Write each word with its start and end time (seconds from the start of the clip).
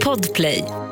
Podplay. 0.00 0.83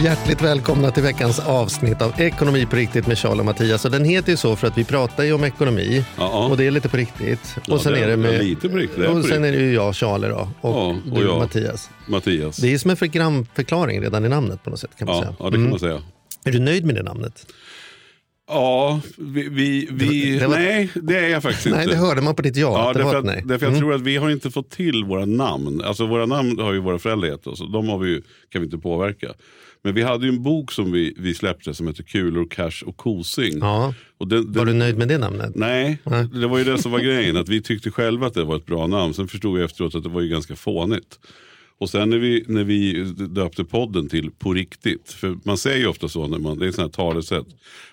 Hjärtligt 0.00 0.42
välkomna 0.42 0.90
till 0.90 1.02
veckans 1.02 1.38
avsnitt 1.38 2.02
av 2.02 2.20
Ekonomi 2.20 2.66
på 2.66 2.76
riktigt 2.76 3.06
med 3.06 3.18
Charles 3.18 3.38
och 3.38 3.44
Mattias. 3.44 3.84
Och 3.84 3.90
den 3.90 4.04
heter 4.04 4.30
ju 4.30 4.36
så 4.36 4.56
för 4.56 4.66
att 4.66 4.78
vi 4.78 4.84
pratar 4.84 5.24
ju 5.24 5.32
om 5.32 5.44
ekonomi 5.44 6.04
Ja. 6.18 6.46
och 6.48 6.56
det 6.56 6.66
är 6.66 6.70
lite 6.70 6.88
på 6.88 6.96
riktigt. 6.96 7.56
Ja, 7.66 7.74
och 7.74 7.80
sen 7.80 7.92
det 7.92 7.98
är 8.00 8.08
det 8.08 8.16
med, 8.16 8.44
lite 8.44 8.68
på 8.68 8.76
riktigt, 8.76 9.06
och 9.08 9.24
sen 9.24 9.44
är 9.44 9.52
det 9.52 9.58
ju 9.58 9.74
jag, 9.74 9.96
Charles 9.96 10.30
då, 10.30 10.48
och, 10.60 10.74
Ja, 10.76 10.86
och 11.12 11.18
du, 11.20 11.26
jag. 11.26 11.38
Mattias. 11.38 11.90
Mattias. 12.06 12.56
Det 12.56 12.74
är 12.74 12.78
som 12.78 12.90
en 12.90 12.96
programförklaring 12.96 14.00
redan 14.00 14.24
i 14.24 14.28
namnet 14.28 14.64
på 14.64 14.70
något 14.70 14.80
sätt 14.80 14.90
kan 14.98 15.06
man 15.06 15.16
Ja, 15.16 15.22
säga. 15.22 15.34
ja, 15.38 15.44
det 15.44 15.50
kan 15.50 15.54
Mm. 15.60 15.70
man 15.70 15.78
säga. 15.80 16.02
Är 16.44 16.52
du 16.52 16.58
nöjd 16.58 16.84
med 16.84 16.94
det 16.94 17.02
namnet? 17.02 17.46
Ja, 18.50 19.00
vi... 19.18 19.48
vi, 19.48 19.88
vi 19.90 20.38
Det 20.38 20.46
var- 20.46 20.56
Nej, 20.56 20.90
det 20.94 21.16
är 21.18 21.28
jag 21.28 21.42
faktiskt 21.42 21.66
Nej, 21.66 21.82
inte. 21.84 21.94
det 21.94 22.00
hörde 22.00 22.20
man 22.20 22.34
på 22.34 22.42
ditt 22.42 22.56
ja. 22.56 22.62
Ja, 22.78 22.84
var 22.84 22.94
därför 22.94 23.16
att, 23.18 23.24
nej. 23.24 23.42
därför 23.46 23.66
jag 23.66 23.70
Mm. 23.72 23.80
tror 23.80 23.94
att 23.94 24.00
vi 24.00 24.16
har 24.16 24.30
inte 24.30 24.50
fått 24.50 24.70
till 24.70 25.04
våra 25.04 25.24
namn. 25.26 25.80
Alltså 25.84 26.06
våra 26.06 26.26
namn 26.26 26.58
har 26.58 26.72
ju 26.72 26.78
våra 26.80 26.98
föräldrar 26.98 27.28
gett 27.28 27.46
oss 27.46 27.58
de 27.72 27.88
har 27.88 27.98
vi 27.98 28.08
ju, 28.10 28.22
kan 28.52 28.60
vi 28.62 28.64
inte 28.64 28.78
påverka. 28.78 29.28
Men 29.82 29.94
vi 29.94 30.02
hade 30.02 30.26
ju 30.26 30.32
en 30.32 30.42
bok 30.42 30.72
som 30.72 30.92
vi, 30.92 31.14
vi 31.18 31.34
släppte 31.34 31.74
som 31.74 31.86
heter 31.86 32.02
Kulor, 32.02 32.46
Cash 32.50 32.82
och 32.86 32.96
Kosing. 32.96 33.58
Ja. 33.60 33.94
Och 34.18 34.28
den, 34.28 34.52
Var 34.52 34.64
den, 34.66 34.74
du 34.74 34.78
nöjd 34.78 34.98
med 34.98 35.08
det 35.08 35.18
namnet? 35.18 35.52
Nej, 35.54 35.98
Nej. 36.04 36.26
det 36.34 36.46
var 36.46 36.58
ju 36.58 36.64
det 36.64 36.78
som 36.78 36.92
var 36.92 36.98
grejen. 36.98 37.36
Att 37.36 37.48
vi 37.48 37.62
tyckte 37.62 37.90
själva 37.90 38.26
att 38.26 38.34
det 38.34 38.44
var 38.44 38.56
ett 38.56 38.66
bra 38.66 38.86
namn. 38.86 39.14
Sen 39.14 39.28
förstod 39.28 39.58
vi 39.58 39.64
efteråt 39.64 39.94
att 39.94 40.02
det 40.02 40.08
var 40.08 40.20
ju 40.20 40.28
ganska 40.28 40.56
fånigt. 40.56 41.18
Och 41.80 41.90
sen 41.90 42.10
när 42.10 42.18
vi, 42.18 42.44
när 42.48 42.64
vi 42.64 43.04
döpte 43.28 43.64
podden 43.64 44.08
till 44.08 44.30
På 44.30 44.52
riktigt. 44.54 45.12
För 45.12 45.36
man 45.44 45.58
säger 45.58 45.78
ju 45.78 45.86
ofta 45.86 46.08
så 46.08 46.26
när 46.26 46.38
man, 46.38 46.58
det 46.58 46.64
är 46.64 46.68
ett 46.68 46.74
sånt 46.74 46.96
här 46.96 47.04
talesätt. 47.04 47.46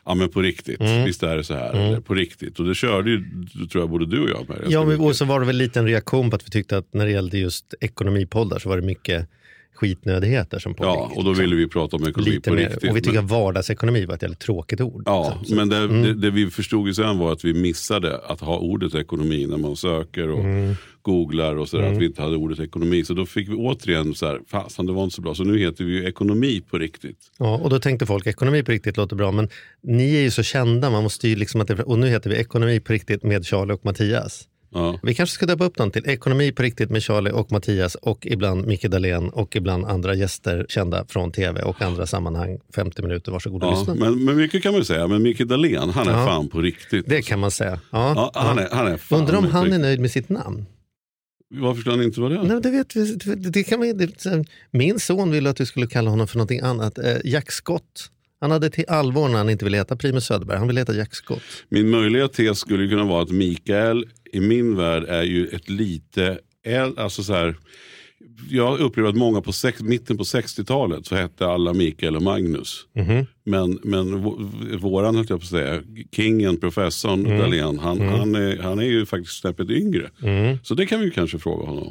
Ja 0.06 0.16
men 0.16 0.30
på 0.30 0.42
riktigt, 0.42 0.80
Mm. 0.82 1.06
visst 1.06 1.24
är 1.24 1.38
det 1.38 1.44
så 1.44 1.54
här. 1.54 1.74
Eller, 1.74 2.00
på 2.00 2.14
riktigt. 2.14 2.60
Och 2.60 2.66
det 2.66 2.76
körde 2.76 3.10
ju, 3.10 3.24
tror 3.72 3.82
jag, 3.84 3.90
både 3.90 4.06
du 4.06 4.20
och 4.24 4.30
jag 4.30 4.50
med. 4.50 4.58
Ja, 4.70 4.86
men, 4.86 5.00
och 5.00 5.16
så 5.16 5.26
var 5.26 5.40
det 5.40 5.46
väl 5.46 5.56
lite 5.58 5.80
en 5.80 5.88
reaktion 5.88 6.30
på 6.30 6.36
att 6.36 6.46
vi 6.46 6.50
tyckte 6.50 6.78
att 6.78 6.94
när 6.94 7.06
det 7.06 7.12
gällde 7.12 7.38
just 7.38 7.74
ekonomipoddar 7.82 8.60
så 8.60 8.70
var 8.70 8.78
det 8.78 8.86
mycket 8.88 9.30
skitnödigheter 9.78 10.60
som 10.60 10.74
pågick. 10.74 10.90
Ja, 10.90 11.12
och 11.16 11.24
då 11.24 11.34
ville 11.34 11.56
vi 11.56 11.68
prata 11.68 11.96
om 11.98 12.08
ekonomi 12.08 12.30
lite 12.32 12.50
på 12.50 12.56
mer. 12.56 12.70
riktigt. 12.70 12.90
Och 12.90 12.98
vi 12.98 13.02
tycker 13.02 13.18
men, 13.18 13.28
vardagsekonomi 13.28 14.06
var 14.06 14.16
ett 14.16 14.22
jävligt 14.22 14.40
tråkigt 14.40 14.82
ord. 14.82 15.04
ja, 15.06 15.38
liksom. 15.40 15.58
Men 15.58 15.70
det, 15.70 15.88
det, 15.88 16.14
det 16.14 16.30
vi 16.32 16.50
förstod 16.50 16.88
ju 16.88 16.94
sen 16.94 17.18
var 17.18 17.32
att 17.32 17.46
vi 17.46 17.54
missade 17.54 18.18
att 18.18 18.42
ha 18.42 18.58
ordet 18.58 18.96
ekonomi 18.96 19.46
när 19.50 19.58
man 19.58 19.76
söker 19.76 20.30
och 20.30 20.40
Mm. 20.40 20.76
googlar 21.02 21.56
och 21.56 21.70
sådär. 21.70 21.92
Att 21.92 21.98
vi 21.98 22.06
inte 22.06 22.22
hade 22.22 22.36
ordet 22.36 22.60
ekonomi. 22.60 23.06
Så 23.06 23.14
då 23.14 23.26
fick 23.26 23.50
vi 23.50 23.54
återigen 23.54 24.14
så 24.16 24.26
här, 24.26 24.40
fasen 24.48 24.86
det 24.86 24.94
var 24.94 25.04
inte 25.04 25.16
så 25.16 25.22
bra. 25.22 25.36
Så 25.36 25.44
nu 25.44 25.60
heter 25.60 25.84
vi 25.84 25.92
ju 25.92 26.08
ekonomi 26.08 26.62
på 26.70 26.78
riktigt. 26.78 27.18
Ja, 27.40 27.58
och 27.58 27.70
då 27.70 27.80
tänkte 27.80 28.06
folk 28.06 28.28
ekonomi 28.28 28.64
på 28.64 28.72
riktigt 28.72 28.98
låter 28.98 29.16
bra, 29.16 29.32
men 29.32 29.50
ni 29.84 30.16
är 30.16 30.22
ju 30.22 30.32
så 30.32 30.44
kända, 30.44 30.90
man 30.90 31.04
måste 31.04 31.28
ju 31.28 31.36
liksom 31.36 31.62
att 31.62 31.68
det, 31.68 31.84
och 31.84 32.00
nu 32.00 32.08
heter 32.08 32.30
vi 32.30 32.36
ekonomi 32.36 32.80
på 32.80 32.94
riktigt 32.94 33.24
med 33.24 33.46
Charlie 33.46 33.74
och 33.74 33.86
Mattias. 33.86 34.48
Ja. 34.74 35.00
Vi 35.04 35.16
kanske 35.16 35.34
ska 35.34 35.46
döpa 35.46 35.66
upp 35.66 35.78
den 35.78 35.92
till 35.92 36.10
ekonomi 36.10 36.52
på 36.52 36.64
riktigt 36.64 36.90
med 36.90 37.04
Charlie 37.04 37.32
och 37.32 37.52
Mattias 37.52 37.96
och 37.96 38.26
ibland 38.26 38.66
Micke 38.68 38.84
Dahlén 38.86 39.30
och 39.30 39.56
ibland 39.56 39.86
andra 39.86 40.14
gäster 40.14 40.66
kända 40.70 41.06
från 41.08 41.32
tv 41.32 41.62
och 41.62 41.82
andra 41.82 42.06
sammanhang. 42.06 42.60
50 42.76 43.02
minuter, 43.02 43.32
varsågod 43.32 43.64
och 43.64 43.70
Ja, 43.70 43.80
lyssna. 43.80 43.96
men, 43.96 44.26
men 44.26 44.36
mycket 44.38 44.64
kan 44.64 44.72
man 44.72 44.82
ju 44.82 44.86
säga. 44.86 45.08
Men 45.08 45.22
Micke 45.24 45.40
Dahlén, 45.42 45.90
han 45.90 46.08
är 46.08 46.12
Ja. 46.12 46.26
fan 46.26 46.48
på 46.50 46.62
riktigt. 46.62 47.06
Det 47.10 47.22
kan 47.22 47.40
man 47.40 47.52
säga. 47.52 47.80
Ja, 47.92 48.14
Ja, 48.16 48.32
han, 48.42 48.60
är, 48.60 48.68
han 48.72 48.88
är 48.88 48.98
fan 48.98 49.20
Undrar 49.20 49.38
om 49.38 49.44
han 49.46 49.62
är 49.62 49.66
riktigt. 49.66 49.82
nöjd 49.82 50.00
med 50.00 50.12
sitt 50.12 50.30
namn? 50.30 50.66
Varför 51.56 51.82
skulle 51.82 51.96
han 51.96 52.04
inte 52.06 52.22
vara 52.22 52.34
det? 52.34 52.44
Nej, 52.44 52.62
det 52.62 52.70
vet 52.72 52.96
vi, 52.96 53.16
det, 53.36 53.64
kan 53.64 53.80
man, 53.80 53.98
det, 53.98 54.46
min 54.72 55.00
son 55.00 55.32
ville 55.32 55.50
att 55.50 55.62
vi 55.62 55.66
skulle 55.66 55.88
kalla 55.88 56.10
honom 56.10 56.28
för 56.28 56.38
någonting 56.38 56.60
annat. 56.60 56.98
Eh, 56.98 57.16
Jack 57.24 57.52
Scott. 57.52 58.12
Han 58.40 58.52
hade 58.52 58.70
till 58.70 58.86
allvar 58.88 59.30
när 59.30 59.38
han 59.38 59.50
inte 59.50 59.66
ville 59.66 59.78
heta 59.78 59.96
Primus 59.96 60.26
Söderberg. 60.26 60.58
Han 60.58 60.68
ville 60.68 60.80
heta 60.82 60.94
Jack 60.96 61.16
Scott. 61.16 61.42
Min 61.70 61.90
möjliga 61.90 62.28
tes 62.28 62.60
skulle 62.60 62.88
kunna 62.88 63.04
vara 63.04 63.22
att 63.24 63.30
Mikael 63.32 64.06
i 64.34 64.40
min 64.40 64.76
värld 64.76 65.04
är 65.08 65.24
ju 65.24 65.48
ett 65.48 65.70
lite, 65.70 66.40
alltså 66.98 67.24
så 67.24 67.34
här, 67.34 67.56
jag 68.50 68.80
upplever 68.80 69.10
att 69.10 69.16
många 69.16 69.42
på 69.42 69.52
sex, 69.54 69.82
mitten 69.82 70.18
på 70.18 70.24
60-talet 70.24 71.06
så 71.06 71.16
hette 71.16 71.48
alla 71.48 71.74
Mikael 71.74 72.16
och 72.16 72.22
Magnus. 72.22 72.86
Men, 73.46 73.80
men 73.84 74.26
vå- 74.26 74.78
våran, 74.78 75.16
höll 75.16 75.26
jag 75.30 75.40
på 75.40 75.44
att 75.44 75.50
säga, 75.50 75.82
kingen, 76.16 76.58
professorn 76.60 77.24
Dahlén, 77.38 77.80
han, 77.80 78.02
han, 78.02 78.36
är, 78.36 78.58
han 78.58 78.80
är 78.80 78.84
ju 78.84 79.06
faktiskt 79.06 79.40
snäppet 79.42 79.70
yngre. 79.70 80.10
Så 80.64 80.74
det 80.74 80.86
kan 80.86 81.00
vi 81.00 81.06
ju 81.06 81.12
kanske 81.12 81.40
fråga 81.40 81.66
honom. 81.66 81.90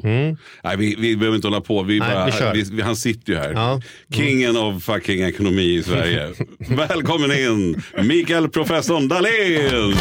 Nej, 0.63 0.77
vi, 0.77 0.95
vi 0.99 1.15
behöver 1.17 1.35
inte 1.35 1.47
hålla 1.47 1.61
på, 1.61 1.83
vi 1.83 1.99
Nej, 1.99 2.13
bara, 2.13 2.25
vi 2.53 2.63
vi, 2.63 2.75
vi, 2.75 2.81
han 2.81 2.95
sitter 2.95 3.33
ju 3.33 3.39
här. 3.39 3.51
Ja. 3.53 3.81
Kingen 4.13 4.57
av 4.57 4.79
fucking 4.79 5.21
ekonomi 5.21 5.73
i 5.75 5.83
Sverige. 5.83 6.33
Välkommen 6.69 7.31
in, 7.31 7.81
Mikael 8.03 8.49
professorn 8.49 9.07
Dahlén! 9.07 9.93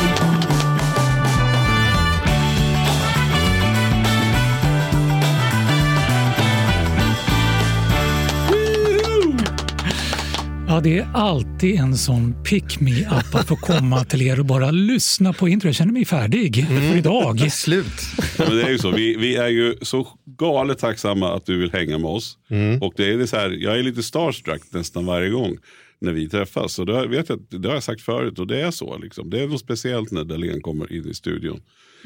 Ja, 10.69 10.81
det 10.81 10.99
är 10.99 11.09
alltid 11.15 11.75
en 11.81 11.97
sån 11.97 12.43
pick 12.44 12.81
me 12.81 13.00
up 13.00 13.34
att 13.34 13.49
få 13.49 13.56
komma 13.56 14.04
till 14.04 14.22
er 14.22 14.38
och 14.41 14.47
bara 14.47 14.71
lyssna 14.71 15.32
på 15.32 15.49
intro. 15.49 15.69
Jag 15.69 15.75
känner 15.75 15.93
mig 15.93 16.04
färdig 16.04 16.66
för 16.69 16.97
idag. 16.97 17.53
Slut. 17.53 17.87
Ja, 18.38 18.44
men 18.49 18.56
det 18.56 18.62
är 18.62 18.71
ju 18.71 18.78
så. 18.78 18.91
Vi, 18.91 19.16
vi 19.16 19.37
är 19.37 19.49
ju 19.49 19.75
så 19.82 20.09
galet 20.38 20.78
tacksamma 20.78 21.34
att 21.37 21.47
du 21.47 21.59
vill 21.59 21.72
hänga 21.72 21.99
med 21.99 22.10
oss. 22.10 22.38
Och 22.81 22.93
det 22.97 23.12
är 23.12 23.16
det 23.19 23.26
så 23.26 23.37
här, 23.37 23.50
jag 23.50 23.78
är 23.78 23.82
lite 23.82 24.03
starstruck 24.03 24.62
nästan 24.71 25.06
varje 25.06 25.31
gång 25.31 25.56
när 26.00 26.12
vi 26.12 26.28
träffas. 26.28 26.78
Och 26.78 26.87
det, 26.87 26.94
har- 26.94 27.06
vet 27.06 27.28
jag, 27.28 27.38
att- 27.41 27.62
det 27.62 27.69
har 27.69 27.75
jag 27.75 27.82
sagt 27.82 28.03
förut 28.03 28.38
och 28.38 28.47
det 28.47 28.60
är 28.60 28.71
så. 28.71 28.99
Liksom. 28.99 29.31
Det 29.31 29.43
är 29.43 29.47
något 29.49 29.60
speciellt 29.60 30.10
när 30.10 30.25
Dahlén 30.25 30.60
kommer 30.60 30.93
in 30.93 31.09
i 31.10 31.15
studion. 31.15 31.60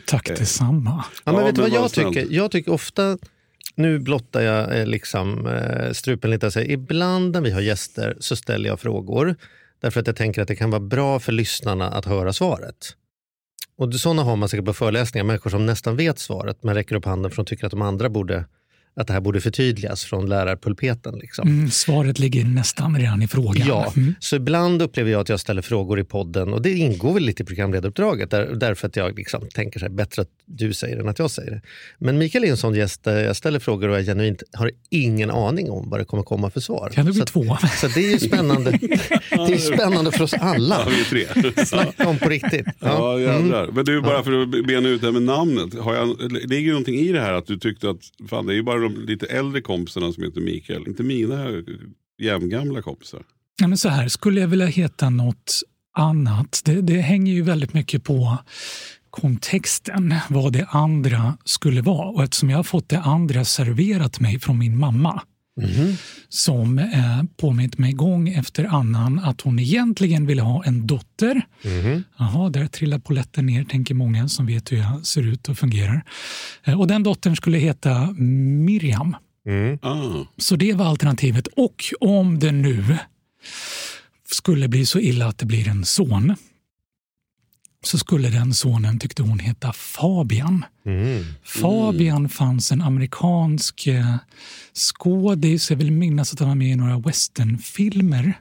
Tack 0.07 0.27
detsamma. 0.27 1.05
Ja, 1.25 1.33
men 1.33 1.35
Ja, 1.41 1.47
vet 1.47 1.55
du 1.55 1.63
men 1.63 1.71
vad 1.71 1.81
jag 1.81 1.93
tycker? 1.93 2.27
Jag 2.31 2.51
tycker 2.51 2.73
ofta, 2.73 3.19
nu 3.83 3.99
blottar 3.99 4.41
jag 4.41 4.79
eh, 4.79 4.87
liksom, 4.87 5.47
eh, 5.47 5.93
strupen 5.93 6.31
lite, 6.31 6.51
säger, 6.51 6.71
ibland 6.71 7.33
när 7.33 7.41
vi 7.41 7.51
har 7.51 7.61
gäster 7.61 8.17
så 8.21 8.37
ställer 8.37 8.69
jag 8.69 8.81
frågor 8.81 9.37
därför 9.81 10.01
att 10.01 10.07
jag 10.07 10.17
tänker 10.17 10.43
att 10.43 10.49
det 10.49 10.57
kan 10.57 10.71
vara 10.71 10.81
bra 10.81 11.21
för 11.21 11.33
lyssnarna 11.33 11.91
att 11.91 12.05
höra 12.05 12.33
svaret. 12.33 12.97
Och 13.77 13.95
sådana 13.95 14.23
har 14.23 14.37
man 14.37 14.49
säkert 14.49 14.67
på 14.67 14.75
föreläsningar, 14.75 15.25
människor 15.25 15.51
som 15.51 15.67
nästan 15.67 15.97
vet 15.97 16.19
svaret 16.19 16.63
men 16.63 16.75
räcker 16.75 16.97
upp 16.97 17.05
handen 17.05 17.31
för 17.31 17.43
att 17.43 17.47
de 17.47 17.51
tycker 17.51 17.67
att 17.67 17.71
de 17.71 17.83
andra 17.83 18.09
borde 18.09 18.45
att 18.97 19.07
det 19.07 19.13
här 19.13 19.21
borde 19.21 19.41
förtydligas 19.41 20.05
från 20.05 20.29
lärarpulpeten. 20.29 21.19
Liksom. 21.19 21.49
Mm, 21.49 21.71
svaret 21.71 22.19
ligger 22.19 22.45
nästan 22.45 22.99
redan 22.99 23.23
i 23.23 23.29
frågan. 23.29 23.69
Ja, 23.69 23.93
Mm. 23.97 24.15
så 24.21 24.37
ibland 24.37 24.83
upplever 24.83 25.11
jag 25.11 25.21
att 25.21 25.29
jag 25.29 25.41
ställer 25.41 25.63
frågor 25.63 26.01
i 26.01 26.05
podden 26.05 26.53
och 26.53 26.63
det 26.63 26.71
ingår 26.73 27.15
väl 27.15 27.23
lite 27.23 27.43
i 27.43 27.47
programledaruppdraget 27.47 28.31
där, 28.31 28.47
därför 28.55 28.87
att 28.89 28.97
jag 28.97 29.17
liksom 29.19 29.49
tänker 29.55 29.79
så 29.81 29.85
här, 29.87 29.93
bättre 29.93 30.23
att 30.23 30.29
du 30.47 30.73
säger 30.73 30.97
det 30.97 31.03
än 31.03 31.09
att 31.09 31.19
jag 31.19 31.31
säger 31.31 31.51
det. 31.51 31.61
Men 31.99 32.19
Mikael 32.19 32.45
är 32.45 32.51
en 32.51 32.57
sån 32.57 32.75
gäst 32.75 33.05
där 33.05 33.25
jag 33.25 33.37
ställer 33.37 33.59
frågor 33.59 33.89
och 33.89 33.97
jag 33.99 34.05
genuint 34.05 34.43
har 34.53 34.71
ingen 34.91 35.31
aning 35.31 35.71
om 35.71 35.91
vad 35.91 36.01
det 36.01 36.05
kommer 36.05 36.23
komma 36.23 36.51
för 36.51 36.61
svar. 36.61 36.91
Kan 36.95 37.07
det 37.07 37.13
bli 37.13 37.19
så, 37.19 37.23
att- 37.23 37.29
två? 37.29 37.57
så 37.81 37.89
det 37.89 38.01
är 38.07 38.11
ju 38.13 38.19
spännande. 38.19 38.71
det 39.31 39.55
är 39.55 39.59
spännande 39.75 40.13
för 40.13 40.25
oss 40.25 40.35
alla. 40.35 40.77
Ja, 40.87 40.91
vi 41.13 41.21
är 41.21 41.45
tre. 41.55 41.65
Snacka 41.67 42.09
om 42.09 42.19
på 42.19 42.29
riktigt. 42.29 42.67
Ja, 42.79 43.19
Ja. 43.21 43.31
Mm. 43.31 43.43
jävlar. 43.43 43.67
Men 43.73 43.85
du, 43.85 44.01
bara 44.01 44.23
för 44.23 44.43
att 44.43 44.67
bena 44.67 44.89
ut 44.89 45.01
det 45.01 45.07
här 45.07 45.13
med 45.13 45.23
namnet. 45.23 45.75
Har 45.79 45.95
jag, 45.95 46.33
ligger 46.51 46.71
någonting 46.71 46.95
i 46.95 47.13
det 47.13 47.21
här 47.21 47.33
att 47.33 47.47
du 47.47 47.59
tyckte 47.59 47.91
att 47.91 47.99
fan, 48.31 48.47
det 48.47 48.53
är 48.53 48.55
ju 48.57 48.63
bara 48.63 48.80
de 48.81 48.97
lite 49.07 49.27
äldre 49.27 49.61
kompisarna 49.61 50.13
som 50.13 50.25
heter 50.25 50.41
Mikael. 50.41 50.89
Inte 50.89 51.03
mina 51.03 51.47
jämngamla 52.19 52.83
kompisar. 52.83 53.23
Ja, 53.61 53.67
men 53.67 53.79
så 53.79 53.89
här, 53.89 54.09
skulle 54.09 54.41
jag 54.41 54.49
vilja 54.49 54.67
heta 54.67 55.11
något 55.11 55.63
annat? 55.95 56.63
Det, 56.65 56.81
det 56.81 57.01
hänger 57.01 57.33
ju 57.33 57.43
väldigt 57.43 57.75
mycket 57.75 58.05
på 58.05 58.39
kontexten, 59.11 60.15
vad 60.29 60.53
det 60.53 60.67
andra 60.71 61.39
skulle 61.45 61.83
vara. 61.83 62.09
Och 62.09 62.23
eftersom 62.23 62.51
jag 62.51 62.59
har 62.59 62.63
fått 62.63 62.89
det 62.89 63.01
andra 63.01 63.45
serverat 63.45 64.21
mig 64.21 64.39
från 64.39 64.59
min 64.59 64.79
mamma 64.79 65.23
som 66.29 66.79
eh, 66.79 67.23
påmint 67.37 67.79
mig 67.79 67.93
gång 67.93 68.29
efter 68.29 68.65
annan 68.65 69.19
att 69.19 69.41
hon 69.41 69.59
egentligen 69.59 70.27
ville 70.27 70.43
ha 70.43 70.65
en 70.65 70.87
dotter. 70.87 71.43
Jaha, 72.19 72.49
där 72.51 72.67
trillar 72.67 72.99
polletten 72.99 73.47
ner, 73.47 73.65
tänker 73.65 73.95
många 73.95 74.29
som 74.29 74.47
vet 74.47 74.73
hur 74.73 74.77
jag 74.77 75.07
ser 75.07 75.23
ut 75.23 75.49
och 75.49 75.59
fungerar. 75.59 76.05
Eh, 76.65 76.81
och 76.81 76.87
den 76.87 77.03
dottern 77.03 77.37
skulle 77.37 77.59
heta 77.59 78.11
Miriam. 78.67 79.17
Ah, 79.83 80.25
Så 80.39 80.57
det 80.57 80.73
var 80.73 80.87
alternativet. 80.87 81.47
Och 81.47 81.85
om 82.01 82.39
det 82.39 82.53
nu 82.53 82.85
skulle 84.33 84.69
bli 84.69 84.87
så 84.87 84.99
illa 84.99 85.27
att 85.27 85.39
det 85.39 85.47
blir 85.47 85.69
en 85.69 85.85
son 85.85 86.35
så 87.85 87.99
skulle 87.99 88.29
den 88.31 88.55
sonen, 88.55 88.99
tyckte 88.99 89.23
hon, 89.23 89.39
heta 89.39 89.73
Fabian. 89.73 90.65
Fabian 91.45 92.29
fanns 92.29 92.73
en 92.73 92.83
amerikansk 92.83 93.87
eh, 93.87 94.17
skådis, 94.75 95.71
jag 95.71 95.77
vill 95.77 95.93
minnas 95.93 96.33
att 96.33 96.39
han 96.41 96.49
var 96.49 96.55
med 96.55 96.69
i 96.73 96.77
några 96.77 96.99
westernfilmer 96.99 98.33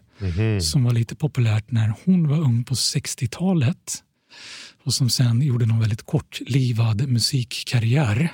som 0.62 0.84
var 0.84 0.94
lite 0.94 1.16
populärt 1.16 1.72
när 1.72 1.94
hon 2.06 2.28
var 2.28 2.38
ung 2.40 2.64
på 2.64 2.74
60-talet. 2.76 4.04
och 4.84 4.94
som 4.94 5.10
sen 5.10 5.42
gjorde 5.42 5.66
någon 5.66 5.80
väldigt 5.80 6.06
kortlivad 6.06 7.08
musikkarriär 7.08 8.32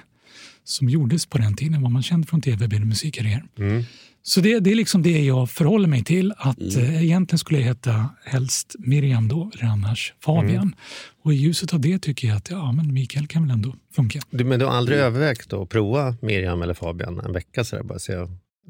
som 0.64 0.90
gjordes 0.90 1.26
på 1.26 1.38
den 1.38 1.56
tiden. 1.56 1.82
Vad 1.82 1.92
man 1.92 2.04
kände 2.04 2.28
från 2.28 2.42
tv 2.42 2.68
blev 2.68 2.86
musikkarriär. 2.86 3.44
Mm. 3.60 3.84
Så 4.28 4.42
det, 4.42 4.60
det, 4.60 4.72
är 4.72 4.76
liksom 4.76 5.04
det 5.04 5.26
jag 5.26 5.50
förhåller 5.50 5.88
mig 5.88 6.04
till. 6.04 6.34
Att 6.38 6.60
mm. 6.60 6.84
eh, 6.84 7.04
Egentligen 7.04 7.40
skulle 7.40 7.60
jag 7.60 7.68
heta 7.68 8.10
helst 8.24 8.76
Miriam 8.80 9.28
då, 9.28 9.52
eller 9.54 9.66
annars 9.66 10.14
Fabian. 10.20 10.56
Mm. 10.56 10.76
Och 11.24 11.34
i 11.34 11.36
ljuset 11.36 11.74
av 11.74 11.80
det 11.80 12.00
tycker 12.00 12.28
jag 12.28 12.38
att 12.38 12.50
ja, 12.50 12.72
men 12.72 12.94
Mikael 12.94 13.28
kan 13.28 13.42
väl 13.42 13.52
ändå 13.52 13.76
funka. 13.96 14.20
Du, 14.30 14.44
men 14.44 14.60
du 14.60 14.66
har 14.66 14.74
aldrig 14.74 14.98
mm. 15.00 15.08
övervägt 15.08 15.54
att 15.54 15.70
prova 15.70 16.16
Miriam 16.22 16.62
eller 16.62 16.74
Fabian 16.74 17.20
en 17.20 17.34
vecka? 17.34 17.64
Så 17.64 17.76
där, 17.76 17.84
bara 17.84 18.00
se, 18.00 18.14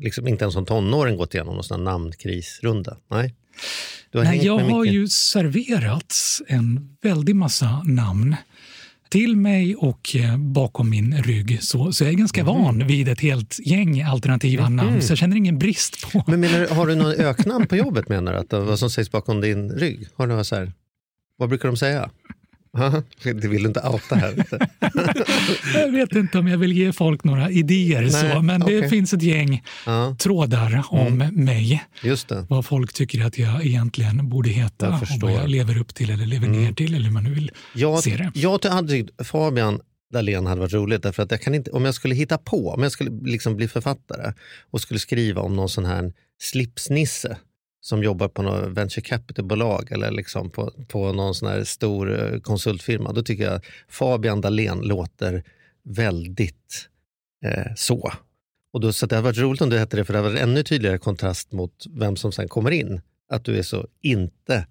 liksom 0.02 0.28
inte 0.28 0.44
ens 0.44 0.54
som 0.54 0.66
tonåring 0.66 1.18
gått 1.18 1.34
igenom 1.34 1.56
någon 1.56 1.63
sån 1.63 1.84
namnkrisrunda? 1.84 2.98
Nej? 3.12 3.34
Nej, 4.13 4.46
jag 4.46 4.60
har 4.60 4.86
ju 4.86 5.08
serverat 5.08 6.16
en 6.48 6.98
väldig 7.01 7.36
massa 7.36 7.84
namn 7.84 8.36
till 9.10 9.36
mig 9.36 9.75
och 9.75 10.16
eh, 10.16 10.38
bakom 10.38 10.90
min 10.90 11.24
rygg. 11.24 11.63
Så, 11.63 11.92
så 11.92 12.04
jag 12.04 12.13
är 12.13 12.18
ganska 12.18 12.42
mm. 12.42 12.54
van 12.54 12.88
vid 12.88 13.07
ett 13.07 13.19
helt 13.19 13.60
gäng 13.68 14.02
alternativa 14.02 14.66
mm. 14.66 14.75
namn, 14.75 15.02
så 15.02 15.12
jag 15.12 15.18
känner 15.18 15.38
ingen 15.38 15.60
brist 15.60 16.12
på... 16.12 16.24
Men 16.28 16.40
menar, 16.40 16.68
har 16.68 16.88
du 16.88 16.96
något 16.96 17.16
öknamn 17.16 17.68
på 17.68 17.75
jobbet 17.75 18.10
menar 18.10 18.34
du? 18.34 18.40
Att, 18.40 18.68
vad 18.68 18.80
som 18.80 18.90
sägs 18.90 19.12
bakom 19.12 19.42
din 19.42 19.72
rygg? 19.72 20.07
Har 20.16 20.28
du 20.28 20.44
så 20.44 20.56
här, 20.56 20.72
vad 21.38 21.50
brukar 21.50 21.68
de 21.68 21.78
säga? 21.78 22.10
Det 23.24 23.48
vill 23.48 23.63
du 23.63 23.68
inte 23.68 23.80
outa 23.80 24.16
här. 24.16 24.45
jag 25.74 25.92
vet 25.92 26.16
inte 26.16 26.39
om 26.39 26.48
jag 26.48 26.57
vill 26.57 26.72
ge 26.72 26.94
folk 26.94 27.24
några 27.24 27.50
idéer, 27.50 28.01
Nej, 28.01 28.12
så, 28.12 28.42
men 28.42 28.63
okay. 28.63 28.81
det 28.81 28.89
finns 28.89 29.13
ett 29.13 29.22
gäng 29.22 29.63
ja. 29.86 30.16
trådar 30.19 30.83
om 30.89 31.07
mm. 31.07 31.45
mig. 31.45 31.83
Just 32.04 32.27
det. 32.27 32.45
Vad 32.50 32.66
folk 32.66 32.94
tycker 32.94 33.25
att 33.25 33.38
jag 33.38 33.66
egentligen 33.66 34.30
borde 34.30 34.50
heta 34.50 34.89
och 34.89 35.22
vad 35.22 35.31
jag 35.31 35.50
lever 35.50 35.77
upp 35.77 35.95
till 35.95 36.10
eller 36.10 36.25
lever 36.25 36.48
mm. 36.48 36.63
ner 36.63 36.74
till 36.74 36.94
eller 36.94 37.06
hur 37.06 37.12
man 37.12 37.24
nu 37.24 37.33
vill 37.33 37.51
jag, 37.74 38.04
se 38.04 38.18
det. 38.18 38.31
Jag 38.33 38.66
hade 38.66 39.06
Fabian 39.24 39.80
Dahlén 40.13 40.45
hade 40.45 40.62
varit 40.62 40.74
roligt 40.74 41.04
därför 41.04 41.24
att 41.24 41.31
jag 41.31 41.42
kan 41.42 41.56
inte, 41.56 41.72
om 41.72 41.86
jag 41.86 41.95
skulle 41.95 42.16
hitta 42.16 42.38
på, 42.38 42.69
om 42.69 42.83
jag 42.83 42.92
skulle 42.92 43.12
liksom 43.22 43.56
bli 43.56 43.68
författare 43.68 44.33
och 44.72 44.81
skulle 44.81 45.00
skriva 45.00 45.42
om 45.42 45.56
någon 45.56 45.69
sån 45.69 45.86
här 45.86 46.13
slipsnisse 46.39 47.38
som 47.86 48.04
jobbar 48.04 48.28
på 48.28 48.42
något 48.42 48.78
venture 48.78 49.02
capital-bolag 49.02 49.92
eller 49.92 50.12
liksom 50.12 50.50
på, 50.50 50.72
på 50.88 51.14
någon 51.14 51.36
sån 51.36 51.50
här 51.50 51.64
stor 51.64 52.34
eh, 52.34 52.40
konsultfirma. 52.40 53.12
Då 53.12 53.24
tycker 53.24 53.44
jag 53.44 53.66
Fabian 53.90 54.42
Dahlén 54.42 54.80
låter 54.80 55.44
väldigt 55.84 56.90
eh, 57.46 57.72
så. 57.76 58.12
Och 58.74 58.82
då, 58.82 58.94
så 58.94 59.06
det 59.06 59.16
hade 59.16 59.26
varit 59.26 59.38
roligt 59.38 59.62
om 59.62 59.70
du 59.70 59.80
hette 59.80 59.98
det, 59.98 60.06
för 60.06 60.14
det 60.14 60.20
hade 60.20 60.30
varit 60.30 60.42
ännu 60.42 60.64
tydligare 60.64 60.98
kontrast 60.98 61.52
mot 61.52 61.86
vem 61.90 62.16
som 62.16 62.32
sen 62.32 62.48
kommer 62.48 62.72
in. 62.72 63.02
Att 63.30 63.46
du 63.46 63.58
är 63.58 63.64
så 63.64 63.88
inte 64.02 64.68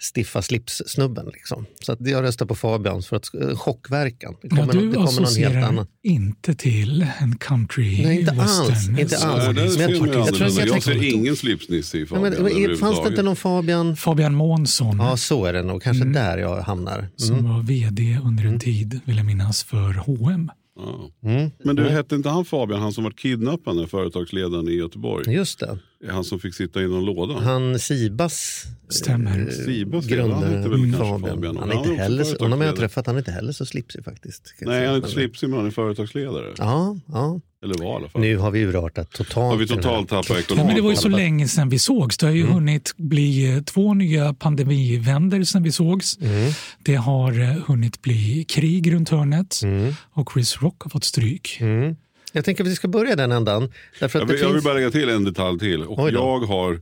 stiffa 0.00 0.42
slips-snubben. 0.42 1.26
Liksom. 1.32 1.66
Så 1.80 1.92
att 1.92 1.98
jag 2.00 2.22
röstar 2.22 2.46
på 2.46 2.54
Fabian 2.54 3.02
för 3.02 3.16
att 3.16 3.34
eh, 3.34 3.56
chockverkan. 3.56 4.36
Det 4.42 4.48
kommer, 4.48 4.74
ja, 4.74 4.80
du 4.80 4.88
det 4.88 4.94
kommer 4.94 5.20
någon 5.20 5.34
helt 5.36 5.66
annan. 5.66 5.86
inte 6.02 6.54
till 6.54 7.06
en 7.20 7.36
country 7.38 8.02
Nej, 8.02 8.20
inte 8.20 8.32
alls. 8.32 8.88
Inte 8.88 9.18
alls. 9.18 9.44
Ja, 9.44 9.52
men 9.52 9.56
jag, 9.56 9.74
jag, 9.74 9.90
jag, 9.90 10.34
tror 10.34 10.50
jag, 10.50 10.68
jag 10.68 10.82
ser 10.82 11.14
ingen 11.14 11.36
slipsnisse 11.36 11.98
i 11.98 12.06
Fabian. 12.06 12.32
Ja, 12.32 12.68
men, 12.68 12.76
fanns 12.76 13.02
det 13.02 13.08
inte 13.08 13.22
någon 13.22 13.36
Fabian? 13.36 13.96
Fabian 13.96 14.34
Månsson. 14.34 14.96
Ja, 14.98 15.16
så 15.16 15.44
är 15.44 15.52
det 15.52 15.62
nog. 15.62 15.82
Kanske 15.82 16.02
mm. 16.02 16.12
där 16.12 16.38
jag 16.38 16.60
hamnar. 16.60 16.98
Mm. 16.98 17.10
Som 17.16 17.48
var 17.48 17.62
vd 17.62 18.20
under 18.24 18.42
en 18.42 18.48
mm. 18.48 18.60
tid, 18.60 19.00
vill 19.04 19.16
jag 19.16 19.26
minnas, 19.26 19.64
för 19.64 19.92
H&M. 19.92 20.50
Ja. 20.76 21.10
Mm. 21.30 21.50
Men 21.64 21.76
du, 21.76 21.88
hette 21.88 22.14
inte 22.14 22.28
han 22.28 22.44
Fabian, 22.44 22.80
han 22.80 22.92
som 22.92 23.04
var 23.04 23.10
kidnappad, 23.10 23.90
företagsledaren 23.90 24.68
i 24.68 24.72
Göteborg? 24.72 25.34
Just 25.34 25.60
det. 25.60 25.78
Han 26.06 26.24
som 26.24 26.40
fick 26.40 26.54
sitta 26.54 26.82
i 26.82 26.88
någon 26.88 27.04
låda? 27.04 27.34
Han 27.34 27.78
Sibas 27.78 28.64
Stämmer. 28.88 29.40
Eh, 29.40 29.64
Sibas 29.64 30.06
grundare. 30.06 30.60
Han 30.60 30.70
väl 30.70 30.92
Fabian. 30.92 31.20
Fabian. 31.20 31.56
Han 31.56 31.70
är 31.70 31.74
inte 31.74 32.02
heller, 32.02 32.40
honom 32.40 32.58
har 32.58 32.66
jag 32.66 32.76
träffat, 32.76 33.06
han 33.06 33.14
är 33.14 33.18
inte 33.18 33.32
heller 33.32 33.52
så 33.52 33.66
slipsig 33.66 34.04
faktiskt. 34.04 34.54
Nej, 34.60 34.84
han 34.84 34.92
är 34.92 34.96
inte 34.96 35.08
slipsig 35.08 35.48
men 35.48 35.58
han 35.58 35.66
är 35.66 35.70
företagsledare. 35.70 36.54
Ja, 36.58 36.96
ja. 37.06 37.40
Eller 37.62 37.74
var 37.74 37.92
i 37.92 37.96
alla 37.96 38.08
fall. 38.08 38.20
Nu 38.20 38.36
har 38.36 38.50
vi 38.50 38.60
urartat 38.60 39.10
totalt. 39.10 39.52
Har 39.52 39.56
vi 39.56 39.66
totalt 39.66 40.08
tappat 40.08 40.38
ekonomin? 40.38 40.66
Men 40.66 40.76
det 40.76 40.82
var 40.82 40.90
ju 40.90 40.96
så 40.96 41.08
länge 41.08 41.48
sedan 41.48 41.68
vi 41.68 41.78
sågs. 41.78 42.18
Det 42.18 42.26
har 42.26 42.32
ju 42.32 42.42
mm. 42.42 42.54
hunnit 42.54 42.96
bli 42.96 43.54
eh, 43.54 43.62
två 43.62 43.94
nya 43.94 44.34
pandemivänder 44.34 45.44
sedan 45.44 45.62
vi 45.62 45.72
sågs. 45.72 46.18
Mm. 46.18 46.52
Det 46.84 46.94
har 46.94 47.40
eh, 47.40 47.48
hunnit 47.66 48.02
bli 48.02 48.44
krig 48.48 48.92
runt 48.92 49.08
hörnet 49.08 49.60
mm. 49.62 49.94
och 50.12 50.28
Chris 50.34 50.62
Rock 50.62 50.82
har 50.82 50.90
fått 50.90 51.04
stryk. 51.04 51.58
Mm. 51.60 51.96
Jag 52.38 52.44
tänker 52.44 52.64
att 52.64 52.70
vi 52.70 52.74
ska 52.74 52.88
börja 52.88 53.16
den 53.16 53.32
ändan. 53.32 53.72
Därför 54.00 54.18
att 54.18 54.22
jag, 54.22 54.26
vill, 54.26 54.36
finns... 54.36 54.42
jag 54.42 54.52
vill 54.52 54.62
bara 54.62 54.74
lägga 54.74 54.90
till 54.90 55.08
en 55.08 55.24
detalj 55.24 55.58
till. 55.58 55.82
Och 55.82 56.10
jag 56.10 56.38
har 56.38 56.80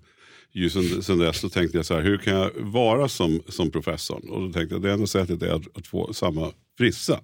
ju 0.52 0.70
sen, 0.70 1.02
sen 1.02 1.18
dess 1.18 1.40
så 1.40 1.48
tänkte 1.48 1.78
jag 1.78 1.86
så 1.86 1.94
här, 1.94 2.02
hur 2.02 2.18
kan 2.18 2.34
jag 2.34 2.50
vara 2.56 3.08
som, 3.08 3.42
som 3.48 3.70
professorn? 3.70 4.28
Och 4.28 4.40
då 4.40 4.52
tänkte 4.52 4.74
jag 4.74 4.82
det 4.82 4.92
enda 4.92 5.06
sättet 5.06 5.42
är 5.42 5.52
att, 5.52 5.76
att 5.78 5.86
få 5.86 6.12
samma 6.12 6.52
frissa. 6.78 7.20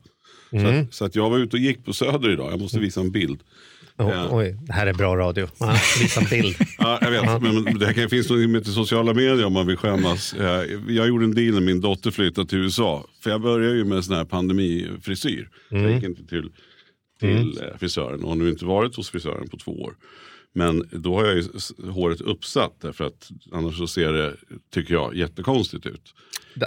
Mm. 0.52 0.64
Så, 0.64 0.80
att, 0.80 0.94
så, 0.94 1.04
att, 1.04 1.14
jag 1.14 1.30
var 1.30 1.38
ute 1.38 1.56
och 1.56 1.60
gick 1.60 1.84
på 1.84 1.92
Söder 1.92 2.30
idag, 2.30 2.52
jag 2.52 2.60
måste 2.60 2.78
visa 2.78 3.00
en 3.00 3.10
bild. 3.10 3.40
Oh, 3.98 4.10
ja. 4.10 4.28
Oj, 4.30 4.56
det 4.62 4.72
här 4.72 4.86
är 4.86 4.94
bra 4.94 5.16
radio. 5.16 5.48
visa 6.00 6.20
en 6.20 6.26
bild. 6.26 6.56
ja, 6.78 6.98
jag 7.00 7.10
vet, 7.10 7.42
men 7.42 7.78
det 7.78 7.86
här 7.86 8.08
finns 8.08 8.30
något 8.30 8.50
med 8.50 8.64
till 8.64 8.72
sociala 8.72 9.14
medier 9.14 9.44
om 9.44 9.52
man 9.52 9.66
vill 9.66 9.76
skämmas. 9.76 10.34
Jag 10.88 11.08
gjorde 11.08 11.24
en 11.24 11.34
deal 11.34 11.54
när 11.54 11.60
min 11.60 11.80
dotter 11.80 12.10
flyttade 12.10 12.48
till 12.48 12.58
USA. 12.58 13.06
För 13.22 13.30
jag 13.30 13.40
började 13.40 13.76
ju 13.76 13.84
med 13.84 14.04
sån 14.04 14.16
här 14.16 14.24
pandemifrisyr. 14.24 15.48
Mm. 15.70 15.84
Jag 15.84 15.92
gick 15.92 16.04
inte 16.04 16.26
till, 16.26 16.50
till 17.22 17.58
mm. 17.58 17.78
frisören 17.78 18.22
och 18.22 18.28
har 18.28 18.36
nu 18.36 18.48
inte 18.48 18.64
varit 18.64 18.96
hos 18.96 19.10
frisören 19.10 19.48
på 19.48 19.56
två 19.56 19.72
år. 19.72 19.94
Men 20.54 20.88
då 20.90 21.14
har 21.14 21.26
jag 21.26 21.36
ju 21.36 21.44
håret 21.90 22.20
uppsatt 22.20 22.76
därför 22.80 23.04
att 23.04 23.30
annars 23.52 23.78
så 23.78 23.86
ser 23.86 24.12
det, 24.12 24.34
tycker 24.70 24.94
jag, 24.94 25.16
jättekonstigt 25.16 25.86
ut. 25.86 26.14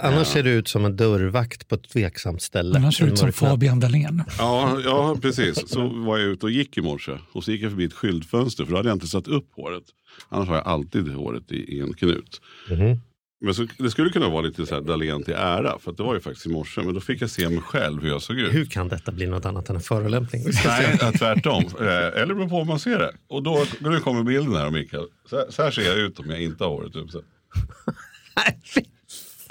Annars 0.02 0.18
ja. 0.18 0.24
ser 0.24 0.42
det 0.42 0.50
ut 0.50 0.68
som 0.68 0.84
en 0.84 0.96
dörrvakt 0.96 1.68
på 1.68 1.74
ett 1.74 1.88
tveksamt 1.88 2.42
ställe. 2.42 2.78
Annars 2.78 2.96
ser 2.96 3.06
det 3.06 3.12
ut 3.12 3.18
som 3.18 3.32
Fabian 3.32 3.80
Dahlén. 3.80 4.22
Ja, 4.38 4.80
ja, 4.84 5.18
precis. 5.22 5.68
Så 5.68 5.88
var 5.88 6.18
jag 6.18 6.28
ute 6.28 6.46
och 6.46 6.52
gick 6.52 6.78
i 6.78 6.80
morse 6.80 7.12
och 7.32 7.44
så 7.44 7.52
gick 7.52 7.62
jag 7.62 7.70
förbi 7.70 7.84
ett 7.84 7.92
skyltfönster 7.92 8.64
för 8.64 8.70
då 8.70 8.76
hade 8.76 8.88
jag 8.88 8.96
inte 8.96 9.06
satt 9.06 9.28
upp 9.28 9.48
håret. 9.56 9.84
Annars 10.28 10.48
har 10.48 10.56
jag 10.56 10.66
alltid 10.66 11.08
håret 11.08 11.52
i, 11.52 11.76
i 11.76 11.80
en 11.80 11.94
knut. 11.94 12.40
Mm. 12.70 12.98
Men 13.40 13.54
så, 13.54 13.66
det 13.78 13.90
skulle 13.90 14.10
kunna 14.10 14.28
vara 14.28 14.42
lite 14.42 14.66
så 14.66 14.74
här 14.74 14.82
Dahlén 14.82 15.22
till 15.22 15.34
ära. 15.34 15.78
För 15.78 15.92
det 15.92 16.02
var 16.02 16.14
ju 16.14 16.20
faktiskt 16.20 16.46
i 16.46 16.48
morse. 16.48 16.82
Men 16.82 16.94
då 16.94 17.00
fick 17.00 17.22
jag 17.22 17.30
se 17.30 17.48
mig 17.48 17.60
själv 17.60 18.02
hur 18.02 18.08
jag 18.08 18.22
såg 18.22 18.38
ut. 18.38 18.54
Hur 18.54 18.66
kan 18.66 18.88
detta 18.88 19.12
bli 19.12 19.26
något 19.26 19.44
annat 19.44 19.70
än 19.70 19.76
en 19.76 19.82
förolämpning? 19.82 20.44
Nej, 20.64 20.98
tvärtom. 21.18 21.64
Eh, 21.80 22.22
eller 22.22 22.34
beror 22.34 22.48
på 22.48 22.58
hur 22.58 22.64
man 22.64 22.78
ser 22.78 22.98
det. 22.98 23.12
Och 23.28 23.42
då, 23.42 23.66
nu 23.80 24.00
kommer 24.00 24.22
bilden 24.22 24.54
här 24.54 24.70
Mikael. 24.70 25.06
Så, 25.30 25.46
så 25.50 25.62
här 25.62 25.70
ser 25.70 25.82
jag 25.82 25.98
ut 25.98 26.18
om 26.18 26.30
jag 26.30 26.42
inte 26.42 26.64
har 26.64 26.70
håret 26.70 26.96
uppsatt. 26.96 27.24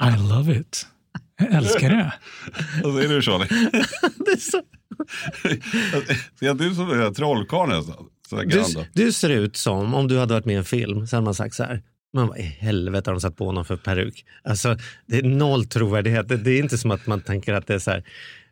I 0.01 0.29
love 0.29 0.59
it. 0.59 0.87
Jag 1.37 1.53
älskar 1.53 1.89
det. 1.89 2.13
Vad 2.83 2.95
säger 2.95 3.09
du 3.09 3.21
Charlie? 3.21 3.47
det 4.25 4.31
är 4.31 4.37
så... 4.37 4.61
Ser 6.39 6.53
du 6.53 6.65
ut 6.65 6.75
som 6.75 6.91
en 6.91 7.13
trollkarl 7.13 7.69
nästan? 7.69 8.09
Du, 8.29 8.85
du, 8.93 9.11
ser 9.11 9.29
ut 9.29 9.57
som 9.57 9.93
om 9.93 10.07
du 10.07 10.19
hade 10.19 10.33
varit 10.33 10.45
med 10.45 10.53
i 10.53 10.57
en 10.57 10.65
film. 10.65 11.07
Så 11.07 11.15
hade 11.15 11.25
man 11.25 11.35
sagt 11.35 11.55
så 11.55 11.63
här. 11.63 11.83
Men 12.15 12.27
vad 12.27 12.37
i 12.37 12.41
helvete 12.41 13.09
har 13.09 13.15
de 13.15 13.21
satt 13.21 13.37
på 13.37 13.45
honom 13.45 13.65
för 13.65 13.77
peruk? 13.77 14.25
Alltså, 14.43 14.77
det 15.05 15.17
är 15.17 15.23
noll 15.23 15.65
trovärdighet. 15.65 16.27
Det, 16.27 16.37
det 16.37 16.51
är 16.51 16.59
inte 16.59 16.77
som 16.77 16.91
att 16.91 17.07
man 17.07 17.21
tänker 17.21 17.53
att 17.53 17.67
det 17.67 17.73
är 17.73 17.79
så 17.79 17.91
här. 17.91 18.03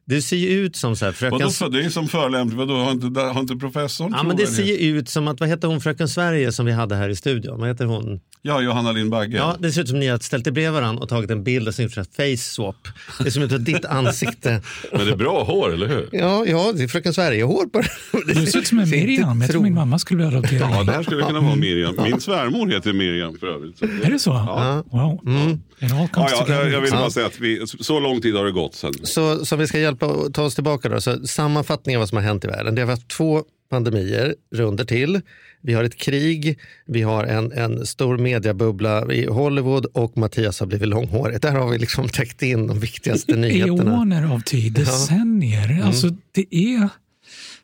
Du 0.06 0.22
ser 0.22 0.38
ju 0.38 0.50
ut 0.50 0.76
som 0.76 0.96
så 0.96 1.06
här, 1.06 1.12
fröken... 1.12 1.40
Vadå, 1.60 1.70
det 1.70 1.86
är 1.86 1.90
som 1.90 2.08
förolämpning, 2.08 2.58
vadå 2.58 2.78
har 2.78 2.92
inte, 2.92 3.20
har 3.22 3.40
inte 3.40 3.56
professorn 3.56 4.14
Ja 4.18 4.24
men 4.24 4.38
det 4.38 4.48
ser 4.48 4.64
ju 4.64 4.98
ut 4.98 5.10
som 5.10 5.28
att, 5.28 5.40
vad 5.40 5.50
heter 5.50 5.68
hon, 5.68 5.82
fröken 5.82 6.10
Sverige 6.10 6.52
som 6.52 6.66
vi 6.66 6.72
hade 6.72 6.96
här 6.96 7.10
i 7.10 7.16
studion? 7.16 7.60
Vad 7.60 7.70
heter 7.70 7.86
hon? 7.86 8.20
Ja, 8.42 8.62
Johanna 8.62 8.92
Lindbagge. 8.92 9.38
Ja, 9.38 9.56
det 9.60 9.72
ser 9.72 9.82
ut 9.82 9.88
som 9.88 10.00
ni 10.00 10.08
har 10.08 10.18
ställt 10.20 10.48
er 10.48 10.52
bredvid 10.52 10.74
varandra 10.74 11.04
och 11.04 11.10
tagit 11.10 11.32
en 11.32 11.44
bild 11.44 11.68
och 11.68 11.76
sen 11.76 11.84
gjort 11.86 11.94
face 11.94 12.38
swap. 12.38 12.88
Det 13.20 13.26
är 13.26 13.32
som 13.32 13.44
att 13.44 13.66
ditt 13.66 13.86
ansikte. 13.86 14.62
Men 14.92 15.06
det 15.06 15.12
är 15.12 15.16
bra 15.16 15.44
hår, 15.44 15.74
eller 15.74 15.88
hur? 15.88 16.10
Ja, 16.12 16.46
ja 16.46 16.74
det 16.76 16.84
är 16.84 16.88
fröken 16.88 17.14
Sverige-hår 17.14 17.66
på 17.66 17.82
det. 17.82 18.34
Du 18.34 18.46
ser 18.46 18.60
ut 18.60 18.68
som 18.68 18.80
en 18.80 18.90
Miriam. 18.90 19.42
Jag 19.42 19.52
tror 19.52 19.62
min 19.62 19.74
mamma 19.74 20.00
skulle 20.00 20.24
vilja 20.24 20.38
adoptera 20.38 20.70
Ja, 20.70 20.84
det 20.84 20.92
här 20.92 21.04
skulle 21.04 21.24
kunna 21.24 21.40
vara 21.40 21.56
Miriam. 21.56 21.96
Min 22.04 22.20
svärmor 22.20 22.68
heter 22.68 22.94
Miriam 22.94 23.38
för 23.38 23.48
övrigt. 23.48 23.78
Så. 23.78 23.86
Är 23.86 24.12
det 24.12 24.20
så? 24.20 24.30
Ja. 24.30 24.84
Wow. 24.92 25.22
Mm. 25.26 25.60
Ja, 25.80 26.10
ja, 26.16 26.46
jag, 26.48 26.72
jag 26.72 26.82
vill 26.82 26.92
bara 26.92 27.10
säga 27.10 27.26
att 27.26 27.40
vi, 27.40 27.68
så 27.68 28.00
lång 28.00 28.22
tid 28.22 28.36
har 28.36 28.46
det 28.46 28.52
gått 28.52 28.76
sen. 28.76 28.94
Så, 29.04 29.46
så 29.46 29.56
vi 29.56 29.68
ska 29.68 29.80
hjälpa 29.80 30.08
ta 30.34 30.44
oss 30.44 30.56
tillbaka 30.56 30.90
då. 30.90 31.02
Så 31.02 31.28
sammanfattning 31.28 31.96
av 31.96 32.00
vad 32.00 32.10
som 32.10 32.16
har 32.16 32.24
hänt 32.24 32.46
i 32.46 32.48
världen. 32.48 32.76
Det 32.76 32.82
har 32.82 32.88
varit 32.88 33.08
två 33.08 33.44
pandemier 33.70 34.36
runder 34.56 34.86
till. 34.86 35.22
Vi 35.62 35.74
har 35.74 35.84
ett 35.84 35.96
krig, 35.96 36.60
vi 36.86 37.02
har 37.02 37.24
en, 37.24 37.52
en 37.52 37.86
stor 37.86 38.18
mediabubbla 38.18 39.14
i 39.14 39.26
Hollywood 39.26 39.86
och 39.86 40.18
Mattias 40.18 40.60
har 40.60 40.68
blivit 40.68 40.88
långhårig. 40.88 41.42
Där 41.42 41.52
har 41.52 41.70
vi 41.70 41.78
liksom 41.78 42.10
täckt 42.10 42.42
in 42.42 42.68
de 42.68 42.80
viktigaste 42.80 43.36
nyheterna. 43.36 43.92
Eoner 43.92 44.34
av 44.34 44.40
tid, 44.40 44.74
decennier. 44.74 45.68
Ja. 45.68 45.74
Mm. 45.74 45.88
Alltså, 45.88 46.10
det 46.32 46.56
är, 46.56 46.90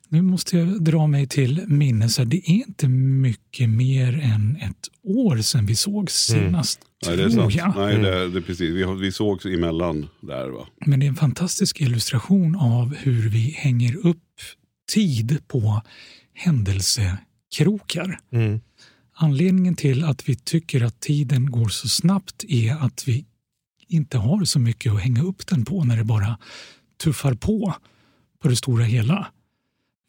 nu 0.10 0.22
måste 0.22 0.58
jag 0.58 0.84
dra 0.84 1.08
mig 1.08 1.28
till 1.28 1.64
minnes, 1.68 2.16
det 2.16 2.38
är 2.38 2.52
inte 2.52 2.88
mycket 2.88 3.70
mer 3.70 4.20
än 4.24 4.58
ett 4.62 4.88
år 5.04 5.38
sedan 5.38 5.66
vi 5.66 5.76
såg 5.76 6.12
senast. 6.12 6.80
Mm. 6.82 6.89
Nej, 7.06 7.18
det 7.18 7.24
är 7.24 7.30
sant. 7.30 7.56
Jag. 7.56 7.76
Nej, 7.76 7.98
det, 7.98 8.30
det, 8.30 8.42
precis. 8.42 8.70
Vi, 8.70 8.96
vi 9.02 9.12
sågs 9.12 9.46
emellan 9.46 10.08
där. 10.22 10.50
Va? 10.50 10.68
Men 10.86 11.00
det 11.00 11.06
är 11.06 11.08
en 11.08 11.16
fantastisk 11.16 11.82
illustration 11.82 12.56
av 12.56 12.96
hur 12.96 13.30
vi 13.30 13.52
hänger 13.58 14.08
upp 14.08 14.18
tid 14.92 15.48
på 15.48 15.82
händelsekrokar. 16.34 18.20
Mm. 18.32 18.60
Anledningen 19.14 19.76
till 19.76 20.04
att 20.04 20.30
vi 20.30 20.36
tycker 20.36 20.84
att 20.84 21.00
tiden 21.00 21.52
går 21.52 21.70
så 21.70 21.88
snabbt 21.88 22.44
är 22.48 22.86
att 22.86 23.08
vi 23.08 23.26
inte 23.88 24.18
har 24.18 24.46
så 24.46 24.60
mycket 24.60 24.94
att 24.94 25.02
hänga 25.02 25.24
upp 25.24 25.48
den 25.48 25.66
på 25.66 25.84
när 25.84 25.98
det 25.98 26.04
bara 26.04 26.38
tuffar 27.04 27.34
på 27.34 27.76
på 28.42 28.48
det 28.48 28.56
stora 28.56 28.84
hela. 28.84 29.28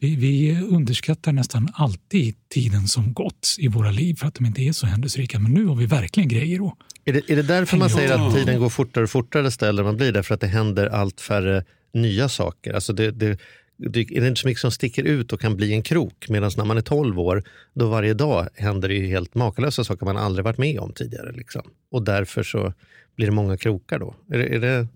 Vi, 0.02 0.16
vi, 0.16 0.60
underskattar 0.60 1.32
nästan 1.32 1.68
alltid 1.74 2.34
tiden 2.48 2.88
som 2.88 3.12
gått 3.12 3.56
i 3.58 3.68
våra 3.68 3.90
liv 3.90 4.14
för 4.14 4.26
att 4.26 4.34
de 4.34 4.46
inte 4.46 4.62
är 4.62 4.72
så 4.72 4.86
händelserika. 4.86 5.38
Men 5.38 5.52
nu 5.52 5.66
har 5.66 5.74
vi 5.74 5.86
verkligen 5.86 6.28
grejer 6.28 6.66
att 6.66 6.74
Är 7.04 7.12
det, 7.12 7.30
är 7.30 7.36
det 7.36 7.42
därför 7.42 7.76
man 7.76 7.90
säger 7.90 8.12
att 8.12 8.34
tiden 8.34 8.60
går 8.60 8.68
fortare 8.68 9.04
och 9.04 9.10
fortare 9.10 9.68
äldre 9.68 9.84
man 9.84 9.96
blir? 9.96 10.12
Därför 10.12 10.34
att 10.34 10.40
det 10.40 10.46
händer 10.46 10.86
allt 10.86 11.20
färre 11.20 11.64
nya 11.92 12.28
saker. 12.28 12.72
Alltså 12.72 12.92
det, 12.92 13.10
det, 13.10 13.38
det 13.76 14.00
är 14.00 14.26
inte 14.26 14.40
så 14.40 14.48
mycket 14.48 14.60
som 14.60 14.70
sticker 14.70 15.04
ut 15.04 15.32
och 15.32 15.40
kan 15.40 15.56
bli 15.56 15.72
en 15.72 15.82
krok. 15.82 16.28
Medan 16.28 16.50
när 16.56 16.64
man 16.64 16.76
är 16.76 16.82
12 16.82 17.20
år, 17.20 17.42
då 17.74 17.88
varje 17.88 18.14
dag 18.14 18.48
händer 18.54 18.88
det 18.88 18.94
ju 18.94 19.06
helt 19.06 19.34
makalösa 19.34 19.84
saker 19.84 20.06
man 20.06 20.16
aldrig 20.16 20.44
varit 20.44 20.58
med 20.58 20.78
om 20.78 20.92
tidigare. 20.92 21.32
Liksom. 21.32 21.62
Och 21.90 22.02
därför 22.02 22.42
så 22.42 22.72
blir 23.16 23.26
det 23.26 23.32
många 23.32 23.56
krokar 23.56 23.98
då. 23.98 24.14
Är 24.32 24.38
det, 24.38 24.54
är 24.54 24.60
det, 24.60 24.88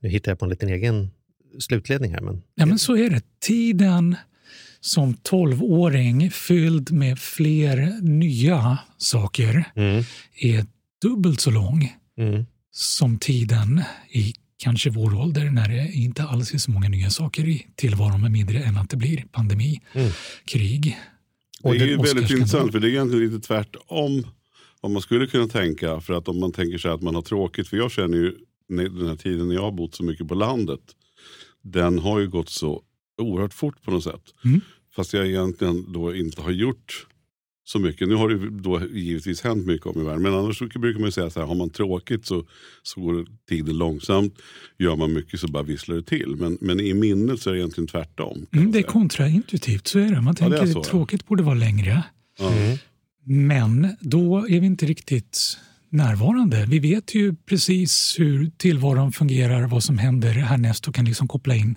nu 0.00 0.08
hittar 0.08 0.30
jag 0.32 0.38
på 0.38 0.44
en 0.44 0.50
liten 0.50 0.68
egen 0.68 1.10
slutledning 1.58 2.12
här. 2.12 2.20
Men... 2.20 2.42
Ja, 2.54 2.66
men 2.66 2.78
så 2.78 2.96
är 2.96 3.10
det. 3.10 3.22
Tiden 3.40 4.16
som 4.80 5.14
12-åring 5.14 6.30
fylld 6.30 6.92
med 6.92 7.18
fler 7.18 8.00
nya 8.02 8.78
saker 8.96 9.64
Mm. 9.76 10.04
är 10.40 10.66
dubbelt 11.02 11.40
så 11.40 11.50
lång 11.50 11.92
Mm. 12.18 12.46
som 12.72 13.18
tiden 13.18 13.82
i 14.10 14.32
kanske 14.56 14.90
vår 14.90 15.14
ålder 15.14 15.50
när 15.50 15.68
det 15.68 15.92
inte 15.92 16.22
alls 16.22 16.54
är 16.54 16.58
så 16.58 16.70
många 16.70 16.88
nya 16.88 17.10
saker 17.10 17.48
i 17.48 17.66
tillvaron 17.76 18.20
med 18.20 18.30
mindre 18.32 18.58
än 18.58 18.76
att 18.76 18.90
det 18.90 18.96
blir 18.96 19.24
pandemi, 19.32 19.80
Mm. 19.92 20.10
krig. 20.44 20.98
Det 21.62 21.68
är 21.68 21.74
ju 21.74 21.96
väldigt 21.96 22.30
intressant 22.30 22.72
för 22.72 22.80
det 22.80 22.86
är 22.86 22.90
egentligen 22.90 23.24
lite 23.32 23.46
tvärtom 23.46 24.26
vad 24.80 24.92
man 24.92 25.02
skulle 25.02 25.26
kunna 25.26 25.48
tänka. 25.48 26.00
För 26.00 26.14
att 26.14 26.28
om 26.28 26.40
man 26.40 26.52
tänker 26.52 26.78
sig 26.78 26.90
att 26.90 27.02
man 27.02 27.14
har 27.14 27.22
tråkigt, 27.22 27.68
för 27.68 27.76
jag 27.76 27.90
känner 27.92 28.18
ju 28.18 28.34
när- 28.68 28.88
den 28.88 29.08
här 29.08 29.16
tiden 29.16 29.48
när 29.48 29.54
jag 29.54 29.62
har 29.62 29.72
bott 29.72 29.94
så 29.94 30.02
mycket 30.04 30.28
på 30.28 30.34
landet. 30.34 30.80
Den 31.62 31.98
har 31.98 32.18
ju 32.20 32.28
gått 32.28 32.48
så 32.48 32.82
oerhört 33.20 33.54
fort 33.54 33.82
på 33.82 33.90
något 33.90 34.04
sätt. 34.04 34.22
Mm. 34.44 34.60
Fast 34.96 35.12
jag 35.12 35.26
egentligen 35.26 35.92
då 35.92 36.14
inte 36.14 36.42
har 36.42 36.50
gjort 36.50 37.06
så 37.64 37.78
mycket. 37.78 38.08
Nu 38.08 38.14
har 38.14 38.28
det 38.28 38.34
ju 38.34 38.50
då 38.50 38.80
givetvis 38.92 39.42
hänt 39.42 39.66
mycket 39.66 39.86
om 39.86 40.00
i 40.00 40.04
världen. 40.04 40.22
Men 40.22 40.34
annars 40.34 40.58
brukar 40.58 41.00
man 41.00 41.08
ju 41.08 41.12
säga 41.12 41.30
så 41.30 41.40
här, 41.40 41.46
har 41.46 41.54
man 41.54 41.70
tråkigt 41.70 42.26
så, 42.26 42.44
så 42.82 43.00
går 43.00 43.26
tiden 43.48 43.78
långsamt. 43.78 44.38
Gör 44.78 44.96
man 44.96 45.12
mycket 45.12 45.40
så 45.40 45.48
bara 45.48 45.62
visslar 45.62 45.96
det 45.96 46.02
till. 46.02 46.36
Men, 46.36 46.58
men 46.60 46.80
i 46.80 46.94
minnet 46.94 47.40
så 47.40 47.50
är 47.50 47.54
det 47.54 47.60
egentligen 47.60 47.88
tvärtom. 47.88 48.46
Mm, 48.52 48.72
det 48.72 48.78
är 48.78 48.82
kontraintuitivt, 48.82 49.86
så 49.86 49.98
är 49.98 50.08
det. 50.14 50.20
Man 50.20 50.36
Ja, 50.40 50.48
det 50.48 50.56
tänker 50.58 50.72
så, 50.72 50.78
att 50.78 50.86
ja. 50.86 50.90
tråkigt 50.90 51.26
borde 51.26 51.42
vara 51.42 51.54
längre. 51.54 52.04
Mm. 52.40 52.78
Men 53.24 53.96
då 54.00 54.46
är 54.48 54.60
vi 54.60 54.66
inte 54.66 54.86
riktigt 54.86 55.58
närvarande. 55.88 56.66
Vi 56.68 56.78
vet 56.78 57.14
ju 57.14 57.34
precis 57.34 58.14
hur 58.18 58.50
tillvaron 58.56 59.12
fungerar, 59.12 59.66
vad 59.66 59.82
som 59.82 59.98
händer 59.98 60.32
härnäst 60.32 60.88
och 60.88 60.94
kan 60.94 61.04
liksom 61.04 61.28
koppla 61.28 61.54
in 61.54 61.76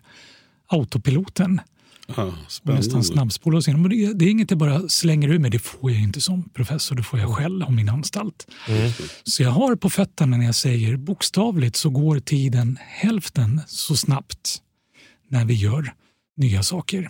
autopiloten 0.73 1.61
spännande. 2.47 2.81
nästan 2.81 3.03
snabbspola 3.03 3.57
oss 3.57 3.67
igenom. 3.67 3.89
Det, 3.89 4.13
det 4.13 4.25
är 4.25 4.29
inget 4.29 4.51
jag 4.51 4.57
bara 4.57 4.89
slänger 4.89 5.29
ur 5.29 5.39
mig, 5.39 5.51
det 5.51 5.59
får 5.59 5.91
jag 5.91 6.01
inte 6.01 6.21
som 6.21 6.49
professor, 6.49 6.95
det 6.95 7.03
får 7.03 7.19
jag 7.19 7.35
själv 7.35 7.63
om 7.63 7.75
min 7.75 7.89
anstalt. 7.89 8.47
Mm. 8.67 8.91
Så 9.23 9.43
jag 9.43 9.49
har 9.49 9.75
på 9.75 9.89
fötterna 9.89 10.37
när 10.37 10.45
jag 10.45 10.55
säger 10.55 10.97
bokstavligt 10.97 11.75
så 11.75 11.89
går 11.89 12.19
tiden 12.19 12.77
hälften 12.81 13.61
så 13.67 13.95
snabbt 13.95 14.61
när 15.27 15.45
vi 15.45 15.53
gör 15.53 15.93
nya 16.37 16.63
saker. 16.63 17.09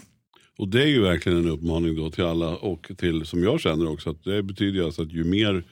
Och 0.58 0.67
det 0.67 0.84
är 0.84 0.88
ju 0.88 1.01
verkligen 1.01 1.38
en 1.38 1.50
uppmaning 1.50 1.96
då 1.96 2.10
till 2.10 2.24
alla 2.24 2.55
och 2.55 2.91
till 2.98 3.25
som 3.25 3.43
jag 3.43 3.60
känner 3.60 3.89
också 3.89 4.10
att 4.10 4.24
det 4.24 4.43
betyder 4.43 4.84
alltså 4.84 5.01
att 5.01 5.12
ju 5.12 5.24
mer 5.24 5.63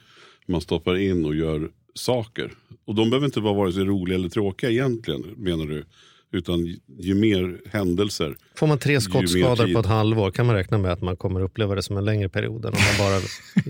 man 0.46 0.60
stoppar 0.60 0.96
in 0.96 1.24
och 1.24 1.34
gör 1.34 1.70
saker 1.94 2.52
och 2.84 2.94
de 2.94 3.10
behöver 3.10 3.26
inte 3.26 3.40
vara 3.40 3.54
vare 3.54 3.72
sig 3.72 3.84
roliga 3.84 4.18
eller 4.18 4.28
tråkiga 4.28 4.70
egentligen 4.70 5.20
menar 5.36 5.66
du 5.66 5.84
utan 6.32 6.76
ju 6.98 7.14
mer 7.14 7.60
händelser. 7.72 8.36
Får 8.54 8.66
man 8.66 8.78
tre 8.78 9.00
skottskador 9.00 9.74
på 9.74 9.80
ett 9.80 9.86
halvår 9.86 10.30
kan 10.30 10.46
man 10.46 10.54
räkna 10.54 10.78
med 10.78 10.92
att 10.92 11.02
man 11.02 11.16
kommer 11.16 11.40
uppleva 11.40 11.74
det 11.74 11.82
som 11.82 11.96
en 11.96 12.04
längre 12.04 12.28
period 12.28 12.64
än 12.64 12.72
om 12.72 12.80
man 12.98 13.10
bara 13.10 13.20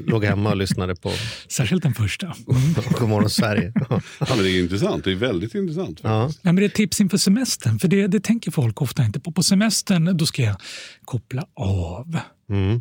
låg 0.06 0.24
hemma 0.24 0.50
och 0.50 0.56
lyssnade 0.56 0.96
på 0.96 1.12
Särskilt 1.48 1.82
den 1.82 1.94
första. 1.94 2.34
Godmorgon 2.98 3.30
Sverige. 3.30 3.72
Ja, 4.18 4.26
men 4.28 4.38
det 4.38 4.50
är 4.50 4.60
intressant, 4.62 5.04
det 5.04 5.10
är 5.12 5.16
väldigt 5.16 5.54
intressant. 5.54 6.00
Ja. 6.02 6.30
Ja, 6.42 6.52
men 6.52 6.56
det 6.56 6.62
är 6.62 6.66
ett 6.66 6.74
tips 6.74 7.00
inför 7.00 7.16
semestern, 7.16 7.78
för 7.78 7.88
det, 7.88 8.06
det 8.06 8.20
tänker 8.20 8.50
folk 8.50 8.82
ofta 8.82 9.04
inte 9.04 9.20
på. 9.20 9.32
På 9.32 9.42
semestern 9.42 10.16
då 10.16 10.26
ska 10.26 10.42
jag 10.42 10.56
koppla 11.04 11.46
av. 11.54 12.18
Mm. 12.50 12.80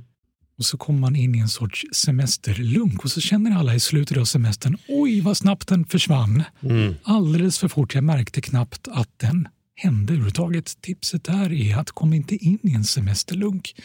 Och 0.57 0.65
så 0.65 0.77
kommer 0.77 0.99
man 0.99 1.15
in 1.15 1.35
i 1.35 1.39
en 1.39 1.49
sorts 1.49 1.85
semesterlunk 1.91 3.03
och 3.03 3.11
så 3.11 3.21
känner 3.21 3.51
alla 3.59 3.75
i 3.75 3.79
slutet 3.79 4.17
av 4.17 4.25
semestern, 4.25 4.77
oj 4.87 5.21
vad 5.21 5.37
snabbt 5.37 5.67
den 5.67 5.85
försvann. 5.85 6.43
Mm. 6.61 6.95
Alldeles 7.03 7.59
för 7.59 7.67
fort, 7.67 7.95
jag 7.95 8.03
märkte 8.03 8.41
knappt 8.41 8.87
att 8.91 9.09
den 9.17 9.47
hände 9.81 10.13
överhuvudtaget. 10.13 10.81
Tipset 10.81 11.23
där 11.23 11.53
är 11.53 11.77
att 11.77 11.91
kom 11.91 12.13
inte 12.13 12.35
in 12.35 12.59
i 12.63 12.73
en 12.73 12.83
semesterlunk. 12.83 13.75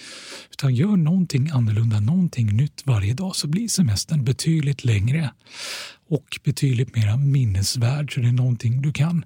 Utan 0.50 0.74
gör 0.74 0.96
någonting 0.96 1.50
annorlunda, 1.50 2.00
någonting 2.00 2.56
nytt 2.56 2.82
varje 2.84 3.14
dag 3.14 3.36
så 3.36 3.46
blir 3.46 3.68
semestern 3.68 4.24
betydligt 4.24 4.84
längre 4.84 5.30
och 6.08 6.40
betydligt 6.44 6.96
mer 6.96 7.16
minnesvärd. 7.16 8.14
Så 8.14 8.20
det 8.20 8.28
är 8.28 8.32
någonting 8.32 8.82
du 8.82 8.92
kan 8.92 9.24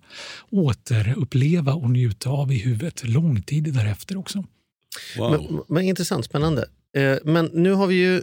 återuppleva 0.51 1.75
och 1.75 1.91
njuta 1.91 2.31
av 2.31 2.53
i 2.53 2.59
huvudet 2.59 3.09
lång 3.09 3.43
tid 3.43 3.75
därefter 3.75 4.17
också. 4.17 4.45
Wow. 5.19 5.31
Men, 5.31 5.63
men 5.69 5.85
intressant, 5.85 6.25
spännande. 6.25 6.69
Eh, 6.97 7.17
men 7.25 7.47
nu 7.47 7.73
har 7.73 7.87
vi 7.87 7.95
ju... 7.95 8.23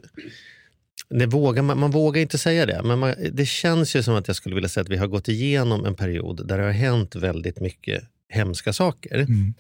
Det 1.10 1.26
vågar 1.26 1.64
man, 1.64 1.80
man 1.80 1.92
vågar 1.92 2.22
inte 2.22 2.38
säga 2.38 2.66
det, 2.66 2.82
men 2.84 3.00
man, 3.00 3.16
det 3.32 3.46
känns 3.46 3.96
ju 3.96 4.04
som 4.04 4.16
att 4.16 4.28
jag 4.28 4.36
skulle 4.36 4.56
vilja 4.56 4.70
säga 4.70 4.82
att 4.82 4.90
vi 4.90 4.98
har 4.98 5.08
gått 5.08 5.28
igenom 5.28 5.86
en 5.86 5.96
period 5.96 6.48
där 6.48 6.58
det 6.58 6.64
har 6.64 6.72
hänt 6.72 7.16
väldigt 7.16 7.60
mycket 7.60 8.04
hemska 8.30 8.74
saker. 8.74 9.16
Mm. 9.16 9.54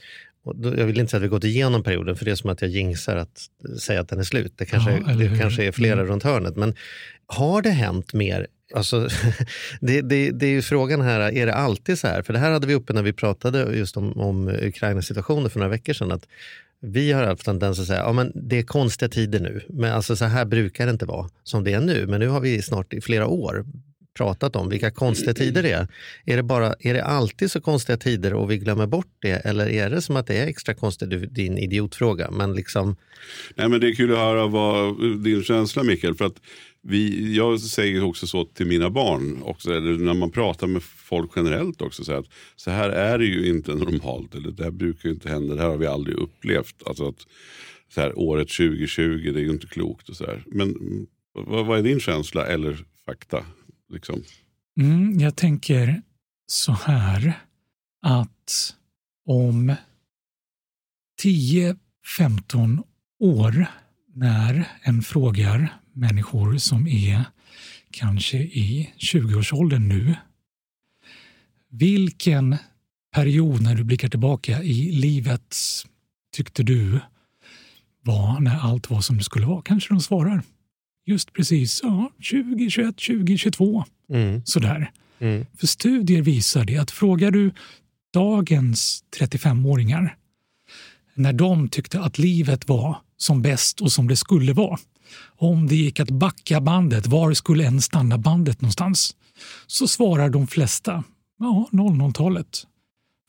Då, 0.56 0.76
jag 0.78 0.86
vill 0.86 1.00
inte 1.00 1.12
säga 1.12 1.18
att 1.18 1.24
vi 1.24 1.28
gått 1.28 1.44
igenom 1.44 1.84
perioden, 1.84 2.16
för 2.16 2.26
det 2.26 2.32
är 2.32 2.36
som 2.36 2.50
att 2.50 2.62
jag 2.62 2.72
jinxar 2.72 3.16
att 3.16 3.42
säga 3.80 4.02
att 4.02 4.10
den 4.10 4.20
är 4.20 4.24
slut. 4.24 4.54
Det 4.56 4.66
kanske, 4.66 5.04
Ja, 5.08 5.14
det 5.14 5.40
kanske 5.40 5.64
är 5.64 5.72
flera 5.72 5.94
Mm. 5.94 6.06
runt 6.08 6.24
hörnet. 6.24 6.56
Men 6.56 6.76
har 7.26 7.62
det 7.62 7.70
hänt 7.70 8.14
mer? 8.14 8.48
Alltså, 8.76 9.10
det, 9.82 10.02
det, 10.02 10.32
det 10.32 10.46
är 10.46 10.50
ju 10.52 10.62
frågan 10.62 11.02
här, 11.02 11.20
är 11.20 11.46
det 11.46 11.54
alltid 11.54 12.00
så 12.00 12.08
här? 12.08 12.22
För 12.22 12.34
det 12.34 12.40
här 12.40 12.52
hade 12.52 12.68
vi 12.68 12.74
uppe 12.74 12.94
när 12.94 13.04
vi 13.04 13.14
pratade 13.14 13.76
just 13.78 13.98
om, 13.98 14.14
om 14.20 14.48
Ukraina-situationen 14.48 15.50
för 15.50 15.60
några 15.60 15.70
veckor 15.72 15.94
sedan. 15.94 16.12
Att 16.12 16.28
vi 16.82 17.12
har 17.12 17.24
haft 17.24 17.46
tendens 17.46 17.80
att 17.80 17.88
säga 17.88 18.00
ja, 18.00 18.14
men 18.14 18.32
det 18.36 18.58
är 18.58 18.64
konstiga 18.64 19.10
tider 19.10 19.40
nu. 19.40 19.62
Men 19.70 19.94
alltså, 19.94 20.16
så 20.16 20.26
här 20.26 20.46
brukar 20.46 20.86
det 20.86 20.92
inte 20.92 21.06
vara 21.06 21.30
som 21.44 21.64
det 21.64 21.74
är 21.74 21.82
nu. 21.82 22.08
Men 22.08 22.20
nu 22.20 22.28
har 22.28 22.40
vi 22.40 22.62
snart 22.62 22.94
i 22.94 23.02
flera 23.02 23.28
år 23.28 23.66
pratat 24.18 24.56
om 24.56 24.70
vilka 24.70 24.92
konstiga 24.92 25.34
tider 25.34 25.64
det 25.64 25.72
är. 25.72 25.88
Är 26.26 26.38
det, 26.38 26.44
bara, 26.44 26.76
är 26.80 26.94
det 26.94 27.04
alltid 27.04 27.52
så 27.52 27.62
konstiga 27.62 27.98
tider 27.98 28.34
och 28.34 28.52
vi 28.52 28.58
glömmer 28.58 28.88
bort 28.88 29.14
det? 29.20 29.46
Eller 29.46 29.70
är 29.70 29.90
det 29.90 30.02
som 30.02 30.16
att 30.16 30.28
det 30.28 30.38
är 30.38 30.48
extra 30.48 30.74
konstigt? 30.74 31.34
Din 31.36 31.58
idiotfråga. 31.58 32.32
Men 32.32 32.54
liksom, 32.54 32.96
Nej, 33.56 33.70
men 33.70 33.80
det 33.80 33.88
är 33.88 33.94
kul 33.94 34.12
att 34.12 34.18
höra 34.18 34.48
vad 34.48 35.02
din 35.24 35.44
känsla 35.44 35.84
Mikael. 35.84 36.16
För 36.16 36.26
att 36.26 36.42
vi, 36.82 37.36
jag 37.36 37.60
säger 37.60 38.04
också 38.04 38.28
så 38.28 38.46
till 38.46 38.68
mina 38.68 38.90
barn, 38.90 39.42
också, 39.44 39.74
eller 39.74 39.98
när 39.98 40.14
man 40.14 40.32
pratar 40.32 40.68
med 40.68 40.84
folk 40.84 41.32
generellt 41.36 41.82
också. 41.82 42.04
Så, 42.04 42.12
här 42.12 42.20
att, 42.20 42.30
så 42.56 42.72
här 42.72 42.90
är 42.90 43.18
det 43.18 43.26
ju 43.26 43.50
inte 43.50 43.76
normalt, 43.76 44.36
eller 44.36 44.52
det 44.52 44.64
här 44.64 44.72
brukar 44.72 45.10
ju 45.10 45.16
inte 45.16 45.30
hända, 45.30 45.56
det 45.56 45.62
här 45.62 45.70
har 45.70 45.78
vi 45.78 45.88
aldrig 45.88 46.18
upplevt. 46.18 46.76
Alltså 46.86 47.08
att, 47.08 47.28
så 47.94 48.02
här, 48.02 48.20
året 48.20 48.48
2020, 48.48 49.32
det 49.34 49.40
är 49.40 49.44
ju 49.44 49.50
inte 49.50 49.68
klokt. 49.68 50.10
Och 50.10 50.16
så 50.16 50.26
här. 50.26 50.44
Men 50.46 50.76
vad, 51.34 51.66
vad 51.66 51.80
är 51.80 51.84
din 51.84 52.00
känsla 52.00 52.48
eller 52.48 52.78
fakta? 53.06 53.46
Liksom? 53.90 54.24
Mm, 54.80 55.20
jag 55.20 55.36
tänker 55.36 56.02
så 56.48 56.72
här 56.72 57.34
att 58.02 58.76
om 59.26 59.76
10-15 61.24 62.84
år 63.20 63.68
när 64.14 64.68
en 64.82 65.02
frågar 65.02 65.78
människor 65.94 66.58
som 66.58 66.88
är 66.88 67.24
kanske 67.92 68.38
i 68.38 68.94
20-årsåldern 68.98 69.88
nu 69.88 70.16
vilken 71.70 72.58
period 73.16 73.62
när 73.62 73.76
du 73.76 73.84
blickar 73.84 74.10
tillbaka 74.10 74.64
i 74.64 74.92
livet 74.92 75.56
tyckte 76.36 76.64
du 76.64 77.00
var 78.02 78.40
när 78.40 78.58
allt 78.60 78.90
var 78.90 79.02
som 79.02 79.18
det 79.18 79.24
skulle 79.24 79.46
vara? 79.46 79.62
Kanske 79.62 79.94
de 79.94 80.02
svarar 80.02 80.44
just 81.08 81.34
precis 81.34 81.80
ja, 81.84 82.12
2021, 82.32 82.96
2022 82.96 83.84
mm, 84.10 84.42
sådär. 84.46 84.92
mm, 85.20 85.46
För 85.58 85.68
studier 85.68 86.22
visar 86.22 86.66
det 86.66 86.78
att 86.78 86.92
frågar 86.92 87.32
du 87.32 87.52
dagens 88.14 89.04
35-åringar 89.20 90.16
när 91.14 91.34
de 91.34 91.70
tyckte 91.70 92.00
att 92.00 92.18
livet 92.18 92.70
var 92.70 92.98
som 93.18 93.42
bäst 93.42 93.82
och 93.82 93.92
som 93.92 94.08
det 94.08 94.16
skulle 94.16 94.54
vara. 94.54 94.80
Om 95.38 95.68
det 95.68 95.76
gick 95.76 96.00
att 96.00 96.10
backa 96.10 96.62
bandet, 96.62 97.08
var 97.08 97.34
skulle 97.34 97.66
en 97.66 97.82
stanna 97.82 98.18
bandet 98.18 98.62
någonstans? 98.62 99.16
Så 99.68 99.88
svarar 99.88 100.30
de 100.30 100.48
flesta 100.48 101.04
ja, 101.40 101.70
00-talet. 101.72 102.64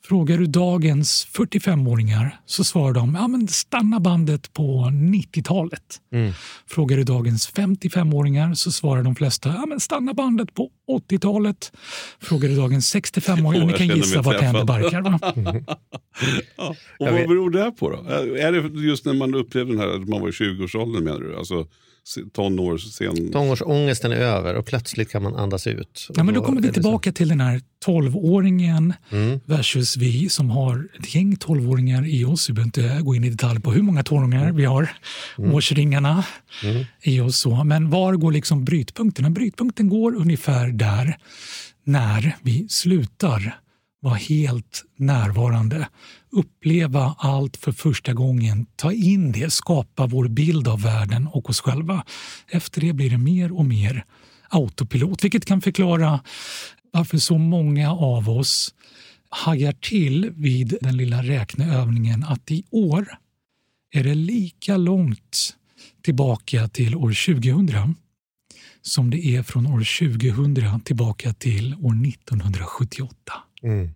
Frågar 0.03 0.37
du 0.37 0.45
dagens 0.45 1.27
45-åringar 1.33 2.39
så 2.45 2.63
svarar 2.63 2.93
de 2.93 3.15
ja, 3.15 3.27
men 3.27 3.47
stanna 3.47 3.99
bandet 3.99 4.53
på 4.53 4.91
90-talet. 4.93 5.81
Mm. 6.13 6.33
Frågar 6.67 6.97
du 6.97 7.03
dagens 7.03 7.53
55-åringar 7.53 8.53
så 8.53 8.71
svarar 8.71 9.03
de 9.03 9.15
flesta 9.15 9.49
ja, 9.49 9.65
men 9.65 9.79
stanna 9.79 10.13
bandet 10.13 10.53
på 10.53 10.69
80-talet. 11.09 11.71
Frågar 12.19 12.49
du 12.49 12.55
dagens 12.55 12.95
65-åringar, 12.95 13.63
Åh, 13.63 13.67
ni 13.67 13.73
kan 13.73 13.97
gissa 13.97 14.21
vart 14.21 14.39
det 14.39 14.45
händer 14.45 14.65
barkar. 14.65 15.01
Va? 15.01 15.19
Ja. 16.57 16.75
Och 16.99 17.05
vad 17.05 17.27
beror 17.27 17.49
det 17.49 17.59
här 17.59 17.71
på 17.71 17.89
då? 17.89 17.97
Är 18.35 18.51
det 18.51 18.87
just 18.87 19.05
när 19.05 19.13
man 19.13 19.35
upplevde 19.35 19.73
den 19.73 19.81
här, 19.81 19.87
att 19.87 20.07
man 20.07 20.21
var 20.21 20.29
i 20.29 20.31
20-årsåldern 20.31 21.03
menar 21.03 21.19
du? 21.19 21.35
Alltså 21.35 21.67
tonår, 22.33 22.77
sen... 22.77 23.31
Tonårsångesten 23.31 24.11
är 24.11 24.15
över 24.15 24.53
och 24.55 24.65
plötsligt 24.65 25.09
kan 25.11 25.23
man 25.23 25.35
andas 25.35 25.67
ut. 25.67 26.07
Ja, 26.15 26.23
men 26.23 26.33
då 26.33 26.39
Och 26.39 26.45
kommer 26.45 26.61
vi 26.61 26.67
det 26.67 26.73
så. 26.73 26.81
tillbaka 26.81 27.11
till 27.11 27.27
den 27.27 27.41
här 27.41 27.61
12-åringen 27.85 28.93
Mm. 29.11 29.39
versus 29.45 29.97
vi 29.97 30.29
som 30.29 30.49
har 30.49 30.87
ett 30.99 31.15
gäng 31.15 31.35
12-åringar 31.35 32.07
i 32.07 32.25
oss. 32.25 32.49
Vi 32.49 32.53
behöver 32.53 32.67
inte 32.67 33.01
gå 33.03 33.15
in 33.15 33.23
i 33.23 33.29
detalj 33.29 33.59
på 33.61 33.71
hur 33.71 33.81
många 33.81 34.01
12-åringar 34.01 34.51
vi 34.51 34.65
har. 34.65 34.89
Årsringarna 35.37 36.23
Mm. 36.63 36.85
i 37.01 37.19
oss. 37.19 37.37
Så. 37.37 37.63
Men 37.63 37.89
var 37.89 38.13
går 38.15 38.31
liksom 38.31 38.65
brytpunkten? 38.65 39.33
Brytpunkten 39.33 39.89
går 39.89 40.15
ungefär 40.15 40.67
där 40.67 41.17
när 41.83 42.35
vi 42.41 42.67
slutar 42.69 43.59
vara 44.01 44.15
helt 44.15 44.83
närvarande, 44.97 45.87
uppleva 46.31 47.15
allt 47.17 47.57
för 47.57 47.71
första 47.71 48.13
gången, 48.13 48.65
ta 48.75 48.91
in 48.91 49.31
det, 49.31 49.53
skapa 49.53 50.07
vår 50.07 50.27
bild 50.27 50.67
av 50.67 50.81
världen 50.81 51.27
och 51.27 51.49
oss 51.49 51.61
själva. 51.61 52.05
Efter 52.47 52.81
det 52.81 52.93
blir 52.93 53.09
det 53.09 53.17
mer 53.17 53.51
och 53.51 53.65
mer 53.65 54.05
autopilot, 54.49 55.23
vilket 55.23 55.45
kan 55.45 55.61
förklara 55.61 56.19
varför 56.91 57.17
så 57.17 57.37
många 57.37 57.91
av 57.91 58.29
oss 58.29 58.73
hajar 59.29 59.71
till 59.71 60.29
vid 60.35 60.77
den 60.81 60.97
lilla 60.97 61.23
räkneövningen 61.23 62.23
att 62.23 62.51
i 62.51 62.63
år 62.69 63.07
är 63.91 64.03
det 64.03 64.15
lika 64.15 64.77
långt 64.77 65.55
tillbaka 66.01 66.67
till 66.67 66.95
år 66.95 67.33
2000 67.33 67.95
som 68.81 69.09
det 69.09 69.25
är 69.25 69.43
från 69.43 69.67
år 69.67 70.09
2000 70.09 70.81
tillbaka 70.81 71.33
till 71.33 71.73
år 71.73 72.07
1978. 72.07 73.15
Mm. 73.63 73.89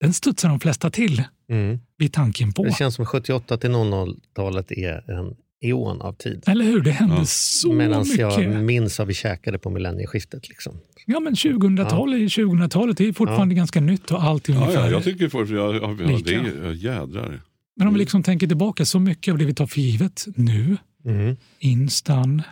Den 0.00 0.12
studsar 0.12 0.48
de 0.48 0.60
flesta 0.60 0.90
till 0.90 1.22
Mm. 1.50 1.78
vid 1.98 2.12
tanken 2.12 2.52
på. 2.52 2.64
Det 2.64 2.72
känns 2.76 2.94
som 2.94 3.06
78 3.06 3.56
till 3.58 3.70
00-talet 3.70 4.72
är 4.72 5.10
en 5.10 5.36
eon 5.60 6.00
av 6.00 6.12
tid. 6.12 6.42
Eller 6.46 6.64
hur? 6.64 6.80
Det 6.80 6.90
hände 6.90 7.14
Ja. 7.18 7.24
så 7.24 7.72
Medan 7.72 8.00
mycket. 8.02 8.18
jag 8.18 8.62
minns 8.64 8.98
vad 8.98 9.08
vi 9.08 9.14
käkade 9.14 9.58
på 9.58 9.70
millennieskiftet. 9.70 10.48
Liksom. 10.48 10.74
Ja, 11.06 11.20
men 11.20 11.34
2000-talet 11.34 12.20
är 12.20 12.28
2000-talet. 12.28 12.96
Det 12.96 13.08
är 13.08 13.12
fortfarande 13.12 13.54
ganska 13.54 13.80
nytt 13.80 14.10
och 14.10 14.22
allt 14.22 14.48
är 14.48 14.52
Ja, 14.52 14.58
ungefär 14.60 14.84
ja, 14.84 14.90
jag 14.90 15.04
tycker 15.04 15.28
först, 15.28 15.52
ja, 15.52 15.74
ja, 15.74 15.96
ja, 16.00 16.06
Lika. 16.06 16.30
det 16.30 16.34
är 16.34 16.64
ja, 16.64 16.72
jädrar. 16.72 17.40
Men 17.76 17.88
om 17.88 17.94
vi 17.94 18.00
liksom 18.00 18.22
tänker 18.22 18.46
tillbaka, 18.46 18.84
så 18.84 18.98
mycket 18.98 19.32
av 19.32 19.38
det 19.38 19.44
vi 19.44 19.54
tar 19.54 19.66
för 19.66 19.80
givet 19.80 20.26
nu, 20.36 20.76
Mm. 21.04 21.36
Instan, 21.58 22.42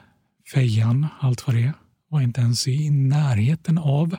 Fejan, 0.54 1.06
allt 1.20 1.46
vad 1.46 1.56
det 1.56 1.62
är, 1.62 1.72
var 2.16 2.22
inte 2.22 2.40
ens 2.40 2.68
i 2.68 2.90
närheten 2.90 3.78
av 3.78 4.16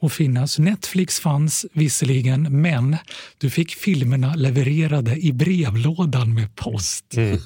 att 0.00 0.12
finnas. 0.12 0.58
Netflix 0.58 1.20
fanns 1.20 1.66
visserligen, 1.72 2.62
men 2.62 2.96
du 3.38 3.50
fick 3.50 3.70
filmerna 3.74 4.34
levererade 4.34 5.16
i 5.16 5.32
brevlådan 5.32 6.34
med 6.34 6.56
post. 6.56 7.14
Mm. 7.16 7.38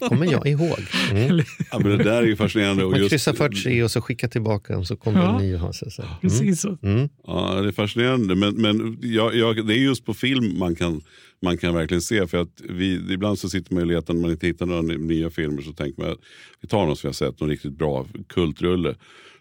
kommer 0.08 0.32
jag 0.32 0.46
ihåg. 0.46 0.78
Mm. 1.10 1.44
Ja, 1.70 1.78
men 1.78 1.98
det 1.98 2.04
där 2.04 2.22
är 2.22 2.26
ju 2.26 2.36
fascinerande. 2.36 2.84
Och 2.84 2.90
Man 2.90 3.00
just, 3.00 3.10
kryssar 3.10 3.32
för 3.32 3.50
sig 3.50 3.84
och 3.84 3.90
så 3.90 4.00
skickar 4.00 4.28
tillbaka 4.28 4.72
den 4.72 4.84
så 4.84 4.96
kommer 4.96 5.20
Ja. 5.22 5.40
en 5.40 5.46
ny 5.46 5.54
och 5.54 5.74
sig. 5.74 5.90
Så. 5.90 6.02
Mm. 6.02 6.14
Precis 6.20 6.60
så. 6.60 6.78
Mm. 6.82 7.08
Ja, 7.26 7.60
det 7.62 7.68
är 7.68 7.72
fascinerande. 7.72 8.34
Men, 8.34 8.54
men 8.54 8.98
jag, 9.02 9.34
jag, 9.36 9.66
det 9.66 9.74
är 9.74 9.78
just 9.78 10.04
på 10.04 10.14
film 10.14 10.58
man 10.58 10.76
kan, 10.76 11.00
man 11.42 11.58
kan 11.58 11.74
verkligen 11.74 12.02
se. 12.02 12.26
För 12.26 12.38
att 12.38 12.60
vi, 12.68 13.12
ibland 13.12 13.38
så 13.38 13.48
sitter 13.48 13.74
man 13.74 13.82
och 13.82 13.88
letar 13.88 14.14
när 14.14 14.20
man 14.20 14.30
inte 14.30 14.46
hittar 14.46 14.66
några 14.66 14.82
ny- 14.82 14.98
nya 14.98 15.30
filmer. 15.30 15.62
Så 15.62 15.72
tänker 15.72 16.02
man 16.02 16.12
att 16.12 16.20
vi 16.60 16.68
tar 16.68 16.86
något 16.86 16.98
som 16.98 17.08
vi 17.08 17.08
har 17.08 17.14
sett, 17.14 17.40
någon 17.40 17.50
riktigt 17.50 17.78
bra 17.78 18.06
kultrulle. 18.26 18.94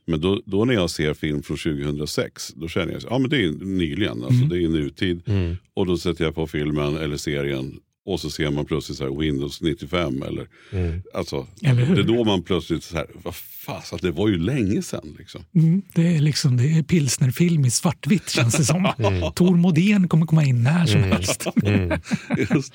Men 0.05 0.21
då, 0.21 0.41
då 0.45 0.65
när 0.65 0.73
jag 0.73 0.89
ser 0.89 1.13
film 1.13 1.43
från 1.43 1.57
2006, 1.57 2.53
då 2.53 2.67
känner 2.67 2.93
jag 2.93 3.13
att 3.13 3.21
men 3.21 3.29
det 3.29 3.43
är 3.43 3.51
nyligen, 3.51 4.23
alltså, 4.23 4.45
det 4.45 4.63
är 4.63 4.69
nutid. 4.69 5.21
Mm. 5.25 5.55
Och 5.73 5.85
då 5.85 5.97
sätter 5.97 6.25
jag 6.25 6.35
på 6.35 6.47
filmen 6.47 6.97
eller 6.97 7.17
serien 7.17 7.79
och 8.07 8.19
så 8.19 8.29
ser 8.29 8.51
man 8.51 8.65
plötsligt 8.65 8.97
så 8.97 9.03
här 9.03 9.19
Windows 9.19 9.61
95. 9.61 10.23
Eller, 10.23 10.47
Mm. 10.71 11.01
alltså, 11.13 11.47
Eller 11.63 11.85
hur? 11.85 11.95
det 11.95 12.01
är 12.01 12.17
då 12.17 12.23
man 12.23 12.43
plötsligt, 12.43 12.83
så 12.83 12.95
här, 12.95 13.05
vad 13.23 13.35
fasen, 13.35 13.99
det 14.01 14.11
var 14.11 14.27
ju 14.27 14.37
länge 14.37 14.81
sedan. 14.81 15.15
Liksom. 15.19 15.41
Mm, 15.55 15.81
det 15.93 16.15
är 16.15 16.19
liksom 16.19 16.57
det 16.57 16.63
är 16.63 16.83
pilsnerfilm 16.83 17.65
i 17.65 17.71
svartvitt 17.71 18.29
känns 18.29 18.55
det 18.57 18.63
som. 18.65 18.91
Tor 19.35 19.55
Modén 19.55 20.07
kommer 20.07 20.25
komma 20.25 20.43
in 20.43 20.63
när 20.63 20.85
som 20.85 21.03
helst. 21.03 21.45
Mm. 21.67 21.99
Just 22.37 22.73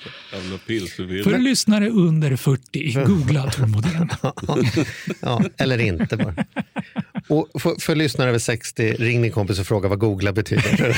det. 0.67 1.23
För 1.23 1.37
lyssnare 1.39 1.89
under 1.89 2.35
40, 2.35 2.93
googla 3.05 3.51
Tor 3.51 3.65
Modén. 3.65 4.09
Ja, 5.21 5.43
eller 5.57 5.77
inte 5.79 6.17
bara. 6.17 6.35
Och 7.27 7.61
för, 7.61 7.81
för 7.81 7.95
lyssnare 7.95 8.29
över 8.29 8.39
60, 8.39 8.91
ring 8.93 9.21
din 9.21 9.31
kompis 9.31 9.59
och 9.59 9.67
fråga 9.67 9.89
vad 9.89 9.99
googla 9.99 10.33
betyder. 10.33 10.97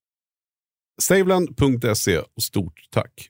saveland.se 1.01 2.17
och 2.17 2.43
stort 2.43 2.79
tack. 2.91 3.29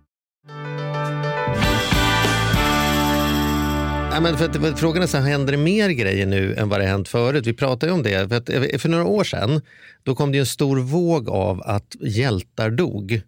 Ja, 4.11 4.19
men 4.21 4.37
för 4.37 4.45
att, 4.45 4.79
frågan 4.79 5.03
är 5.03 5.07
så 5.07 5.17
här, 5.17 5.29
händer 5.29 5.51
det 5.51 5.57
mer 5.57 5.89
grejer 5.89 6.25
nu 6.25 6.55
än 6.55 6.69
vad 6.69 6.79
det 6.79 6.85
hänt 6.85 7.07
förut? 7.07 7.47
Vi 7.47 7.53
pratade 7.53 7.85
ju 7.85 7.93
om 7.93 8.03
det. 8.03 8.29
För, 8.29 8.35
att, 8.35 8.81
för 8.81 8.89
några 8.89 9.05
år 9.05 9.23
sedan 9.23 9.61
då 10.03 10.15
kom 10.15 10.31
det 10.31 10.35
ju 10.35 10.39
en 10.39 10.45
stor 10.45 10.77
våg 10.79 11.29
av 11.29 11.61
att 11.61 11.95
hjältar 11.99 12.69
dog. 12.69 13.21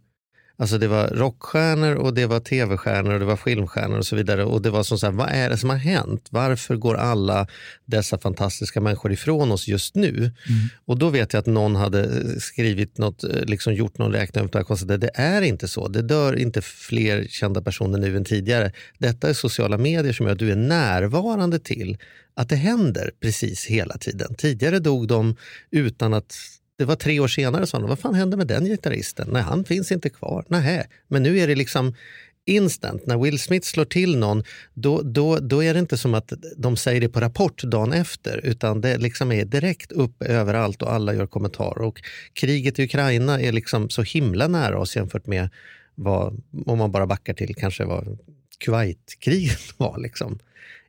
Alltså 0.58 0.78
det 0.78 0.88
var 0.88 1.08
rockstjärnor 1.08 1.96
och 1.96 2.14
det 2.14 2.26
var 2.26 2.40
tv-stjärnor 2.40 3.14
och 3.14 3.20
det 3.20 3.26
var 3.26 3.36
filmstjärnor 3.36 3.98
och 3.98 4.06
så 4.06 4.16
vidare. 4.16 4.44
Och 4.44 4.62
det 4.62 4.70
var 4.70 4.84
som 4.84 5.00
så 5.00 5.06
här, 5.06 5.14
vad 5.14 5.30
är 5.30 5.50
det 5.50 5.58
som 5.58 5.70
har 5.70 5.78
hänt? 5.78 6.28
Varför 6.30 6.76
går 6.76 6.96
alla 6.96 7.48
dessa 7.86 8.20
fantastiska 8.20 8.82
människor 8.82 9.12
ifrån 9.12 9.52
oss 9.52 9.68
just 9.68 9.96
nu? 9.96 10.10
Mm. 10.10 10.32
Och 10.86 10.98
då 10.98 11.10
vet 11.10 11.34
jag 11.34 11.40
att 11.40 11.46
någon 11.46 11.76
hade 11.76 12.22
skrivit 12.42 12.98
något, 12.98 13.24
eh, 13.24 13.30
liksom 13.46 13.74
gjort 13.74 13.98
någon 13.98 14.12
räkning 14.12 14.46
och 14.46 14.68
konstaterat 14.68 15.02
det 15.02 15.12
är 15.14 15.42
inte 15.42 15.68
så. 15.68 15.88
Det 15.88 16.02
dör 16.02 16.36
inte 16.36 16.62
fler 16.62 17.26
kända 17.30 17.62
personer 17.62 18.00
nu 18.00 18.18
än 18.18 18.26
tidigare. 18.26 18.72
Detta 18.98 19.30
är 19.30 19.34
sociala 19.34 19.78
medier 19.78 20.14
som 20.14 20.26
gör 20.26 20.34
att 20.34 20.40
du 20.40 20.52
är 20.52 20.56
närvarande 20.56 21.60
till 21.60 21.98
att 22.36 22.50
det 22.50 22.56
händer 22.56 23.12
precis 23.22 23.66
hela 23.66 23.98
tiden. 23.98 24.36
Tidigare 24.36 24.80
dog 24.80 25.08
de 25.08 25.36
utan 25.72 26.14
att 26.14 26.36
det 26.78 26.86
var 26.86 26.96
tre 26.96 27.20
år 27.20 27.28
senare 27.28 27.68
sa 27.68 27.80
han. 27.80 27.90
vad 27.90 28.00
fan 28.00 28.16
hände 28.16 28.38
med 28.38 28.48
den 28.48 28.66
gitarristen? 28.66 29.30
Nej, 29.32 29.42
han 29.42 29.64
finns 29.66 29.92
inte 29.92 30.10
kvar. 30.10 30.46
Nej, 30.48 30.88
men 31.08 31.24
nu 31.24 31.40
är 31.40 31.48
det 31.48 31.56
liksom 31.56 31.96
instant. 32.46 33.06
När 33.06 33.18
Will 33.18 33.40
Smith 33.40 33.68
slår 33.68 33.86
till 33.86 34.18
någon, 34.18 34.44
då, 34.74 35.02
då, 35.02 35.40
då 35.40 35.64
är 35.64 35.74
det 35.74 35.80
inte 35.80 35.98
som 35.98 36.14
att 36.14 36.34
de 36.58 36.78
säger 36.78 37.02
det 37.02 37.10
på 37.10 37.20
rapport 37.20 37.64
dagen 37.64 37.94
efter, 37.94 38.38
utan 38.44 38.82
det 38.82 38.98
liksom 38.98 39.32
är 39.32 39.46
direkt 39.46 39.92
upp 39.92 40.24
överallt 40.24 40.82
och 40.82 40.94
alla 40.94 41.14
gör 41.14 41.28
kommentarer. 41.28 41.82
Och 41.82 42.02
kriget 42.34 42.80
i 42.80 42.84
Ukraina 42.84 43.42
är 43.42 43.52
liksom 43.52 43.90
så 43.90 44.02
himla 44.02 44.48
nära 44.48 44.80
oss 44.80 44.96
jämfört 44.96 45.28
med 45.28 45.50
vad, 45.96 46.42
om 46.66 46.78
man 46.78 46.92
bara 46.92 47.08
backar 47.08 47.34
till 47.34 47.56
kanske 47.56 47.86
vad 47.86 48.18
Kuwaitkriget 48.60 49.62
var. 49.78 50.00
Liksom. 50.00 50.40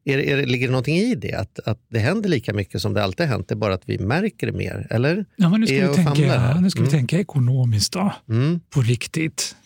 Är, 0.05 0.19
är, 0.19 0.47
ligger 0.47 0.67
det 0.67 0.71
någonting 0.73 0.97
i 0.97 1.15
det? 1.15 1.33
Att, 1.35 1.59
att 1.67 1.79
det 1.91 1.99
händer 1.99 2.29
lika 2.29 2.53
mycket 2.55 2.81
som 2.83 2.95
det 2.95 3.05
alltid 3.05 3.27
hänt, 3.27 3.49
det 3.49 3.55
är 3.55 3.57
bara 3.57 3.75
att 3.75 3.83
vi 3.89 3.99
märker 3.99 4.47
det 4.47 4.53
mer? 4.53 4.87
Eller? 4.91 5.25
Ja, 5.37 5.49
men 5.49 5.61
nu 5.61 5.67
ska 5.67 5.77
Är 5.77 5.89
vi 5.89 5.95
tänka, 5.95 6.55
nu 6.61 6.71
ska 6.71 6.81
vi 6.81 6.89
Mm. 6.89 6.99
tänka 6.99 7.19
ekonomiskt 7.19 7.93
då. 7.93 8.13
Mm. 8.29 8.61
På 8.71 8.81
riktigt. 8.81 9.57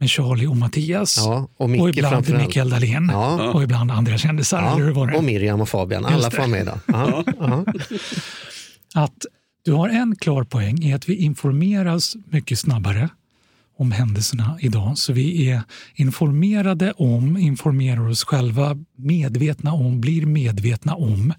Med 0.00 0.10
Charlie 0.10 0.46
och 0.46 0.56
Mattias. 0.56 1.16
Ja, 1.18 1.48
och 1.56 1.70
Micke 1.70 1.82
och 1.82 1.88
ibland. 1.88 2.28
Mikael 2.30 2.70
Dahlén. 2.70 3.08
Ja. 3.12 3.50
Och 3.52 3.62
ibland 3.62 3.90
andra 3.90 4.18
kändisar. 4.18 4.72
Eller 4.74 4.84
hur 4.86 4.92
var 4.92 5.06
Ja, 5.06 5.12
det? 5.12 5.18
och 5.18 5.24
Miriam 5.24 5.60
och 5.60 5.68
Fabian, 5.68 6.02
Just 6.02 6.14
alla 6.14 6.30
får 6.30 6.38
vara 6.38 6.46
med 6.48 6.60
idag. 6.62 6.78
Ja, 6.86 7.24
ja. 7.38 7.64
att 8.94 9.26
du 9.64 9.72
har 9.72 9.88
en 9.88 10.16
klar 10.16 10.44
poäng 10.44 10.82
i 10.82 10.92
att 10.92 11.08
vi 11.08 11.14
informeras 11.16 12.16
mycket 12.30 12.58
snabbare 12.58 13.08
om 13.78 13.92
händelserna 13.92 14.58
idag. 14.60 14.98
Så 14.98 15.12
vi 15.12 15.50
är 15.50 15.62
informerade 15.94 16.92
om, 16.92 17.36
informerar 17.36 18.08
oss 18.08 18.24
själva, 18.24 18.76
medvetna 18.96 19.72
om, 19.72 20.00
blir 20.00 20.26
medvetna 20.26 20.94
om 20.94 21.34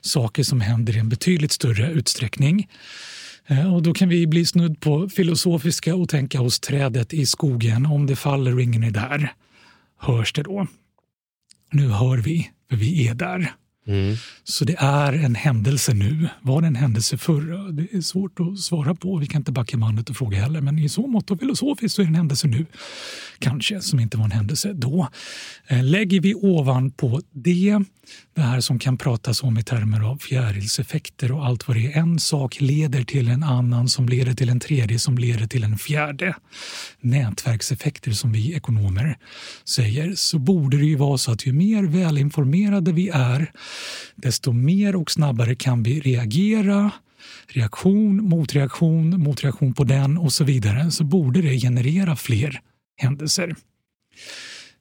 saker 0.00 0.42
som 0.42 0.60
händer 0.60 0.96
i 0.96 0.98
en 0.98 1.08
betydligt 1.08 1.52
större 1.52 1.90
utsträckning. 1.90 2.68
Eh, 3.46 3.74
och 3.74 3.82
då 3.82 3.94
kan 3.94 4.08
vi 4.08 4.26
bli 4.26 4.46
snudd 4.46 4.80
på 4.80 5.08
filosofiska 5.08 5.94
och 5.94 6.08
tänka 6.08 6.38
hos 6.38 6.60
trädet 6.60 7.14
i 7.14 7.26
skogen. 7.26 7.86
Om 7.86 8.06
det 8.06 8.16
faller 8.16 8.54
och 8.54 8.62
ingen 8.62 8.84
är 8.84 8.90
där, 8.90 9.32
hörs 10.00 10.32
det 10.32 10.42
då? 10.42 10.66
Nu 11.72 11.88
hör 11.88 12.18
vi, 12.18 12.50
för 12.70 12.76
vi 12.76 13.08
är 13.08 13.14
där. 13.14 13.52
Mm. 13.86 14.16
Så 14.44 14.64
det 14.64 14.76
är 14.78 15.12
en 15.12 15.34
händelse 15.34 15.94
nu. 15.94 16.28
Var 16.42 16.60
det 16.60 16.66
en 16.66 16.76
händelse 16.76 17.18
förr? 17.18 17.72
Det 17.72 17.96
är 17.96 18.00
svårt 18.00 18.40
att 18.40 18.58
svara 18.58 18.94
på. 18.94 19.16
Vi 19.16 19.26
kan 19.26 19.40
inte 19.40 19.52
backa 19.52 19.76
bandet 19.76 20.10
och 20.10 20.16
fråga 20.16 20.38
heller. 20.42 20.60
Men 20.60 20.78
i 20.78 20.88
så 20.88 21.06
mått 21.06 21.30
och 21.30 21.40
filosofiskt 21.40 21.96
så 21.96 22.02
är 22.02 22.06
det 22.06 22.10
en 22.10 22.14
händelse 22.14 22.46
nu. 22.46 22.66
Kanske, 23.44 23.80
som 23.80 24.00
inte 24.00 24.16
var 24.16 24.24
en 24.24 24.30
händelse 24.30 24.72
då. 24.72 25.08
Eh, 25.66 25.84
lägger 25.84 26.20
vi 26.20 26.34
ovanpå 26.34 27.20
det, 27.32 27.78
det 28.34 28.40
här 28.40 28.60
som 28.60 28.78
kan 28.78 28.96
pratas 28.96 29.42
om 29.42 29.58
i 29.58 29.62
termer 29.62 30.10
av 30.10 30.18
fjärilseffekter 30.18 31.32
och 31.32 31.46
allt 31.46 31.68
vad 31.68 31.76
det 31.76 31.86
är. 31.86 31.98
En 31.98 32.18
sak 32.18 32.60
leder 32.60 33.04
till 33.04 33.28
en 33.28 33.42
annan 33.42 33.88
som 33.88 34.08
leder 34.08 34.34
till 34.34 34.48
en 34.48 34.60
tredje 34.60 34.98
som 34.98 35.18
leder 35.18 35.46
till 35.46 35.64
en 35.64 35.78
fjärde. 35.78 36.34
Nätverkseffekter 37.00 38.12
som 38.12 38.32
vi 38.32 38.54
ekonomer 38.54 39.18
säger. 39.64 40.14
Så 40.14 40.38
borde 40.38 40.76
det 40.76 40.86
ju 40.86 40.96
vara 40.96 41.18
så 41.18 41.32
att 41.32 41.46
ju 41.46 41.52
mer 41.52 41.82
välinformerade 41.84 42.92
vi 42.92 43.08
är 43.08 43.52
desto 44.14 44.52
mer 44.52 44.96
och 44.96 45.10
snabbare 45.10 45.54
kan 45.54 45.82
vi 45.82 46.00
reagera 46.00 46.90
reaktion, 47.48 48.28
motreaktion, 48.28 49.22
motreaktion 49.22 49.74
på 49.74 49.84
den 49.84 50.18
och 50.18 50.32
så 50.32 50.44
vidare 50.44 50.90
så 50.90 51.04
borde 51.04 51.42
det 51.42 51.60
generera 51.60 52.16
fler 52.16 52.60
händelser. 52.96 53.56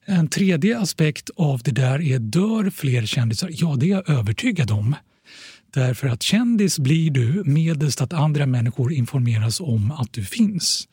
En 0.06 0.28
tredje 0.28 0.80
aspekt 0.80 1.30
av 1.36 1.62
det 1.64 1.72
där 1.72 2.02
är 2.02 2.20
dör 2.20 2.70
fler 2.70 3.06
kändisar? 3.06 3.50
Ja, 3.54 3.76
det 3.80 3.86
är 3.86 3.90
jag 3.90 4.10
övertygad 4.10 4.72
om. 4.72 4.96
Därför 5.74 6.08
att 6.08 6.24
kändis 6.24 6.80
blir 6.80 7.12
du 7.12 7.44
medelst 7.46 8.02
att 8.02 8.14
andra 8.14 8.46
människor 8.46 8.94
informeras 8.94 9.60
om 9.60 9.92
att 9.92 10.14
du 10.14 10.26
finns. 10.26 10.88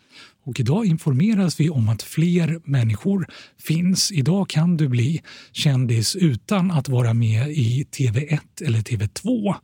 Och 0.45 0.61
idag 0.61 0.87
informeras 0.87 1.61
vi 1.61 1.71
om 1.71 1.89
att 1.89 2.03
fler 2.03 2.61
människor 2.65 3.27
finns. 3.61 4.13
Idag 4.13 4.49
kan 4.49 4.77
du 4.77 4.89
bli 4.89 5.23
kändis 5.53 6.17
utan 6.17 6.71
att 6.71 6.89
vara 6.89 7.15
med 7.15 7.49
i 7.51 7.87
TV1 7.97 8.39
eller 8.65 8.79
TV2 8.79 9.55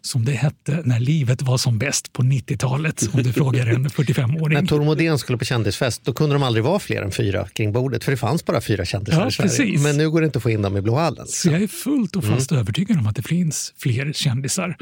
som 0.00 0.24
det 0.24 0.32
hette 0.32 0.82
när 0.84 1.00
livet 1.00 1.42
var 1.42 1.58
som 1.58 1.78
bäst 1.78 2.12
på 2.12 2.22
90-talet 2.22 3.08
om 3.12 3.22
du 3.22 3.32
frågar 3.32 3.66
en 3.66 3.88
45-åring. 3.88 4.58
När 4.60 4.66
Tor 4.66 4.84
Modén 4.84 5.18
skulle 5.18 5.38
på 5.38 5.44
kändisfest 5.44 6.04
då 6.04 6.12
kunde 6.12 6.34
de 6.34 6.42
aldrig 6.42 6.64
vara 6.64 6.78
fler 6.78 7.02
än 7.02 7.10
fyra 7.12 7.48
kring 7.48 7.72
bordet 7.72 8.04
för 8.04 8.10
det 8.12 8.16
fanns 8.16 8.44
bara 8.44 8.60
fyra 8.60 8.84
kändisar 8.84 9.20
Ja, 9.20 9.28
i 9.28 9.32
Sverige. 9.32 9.48
precis. 9.50 9.82
Men 9.82 9.96
nu 9.96 10.10
går 10.10 10.20
det 10.20 10.24
inte 10.26 10.36
att 10.38 10.42
få 10.42 10.50
in 10.50 10.62
dem 10.62 10.76
i 10.76 10.82
Blå 10.82 10.96
hallen. 10.96 11.26
Så 11.26 11.48
jag 11.48 11.62
är 11.62 11.66
fullt 11.68 12.16
och 12.16 12.24
fast 12.24 12.52
övertygad 12.52 12.98
om 12.98 13.06
att 13.06 13.16
det 13.16 13.22
finns 13.22 13.72
fler 13.78 14.12
kändisar. 14.12 14.76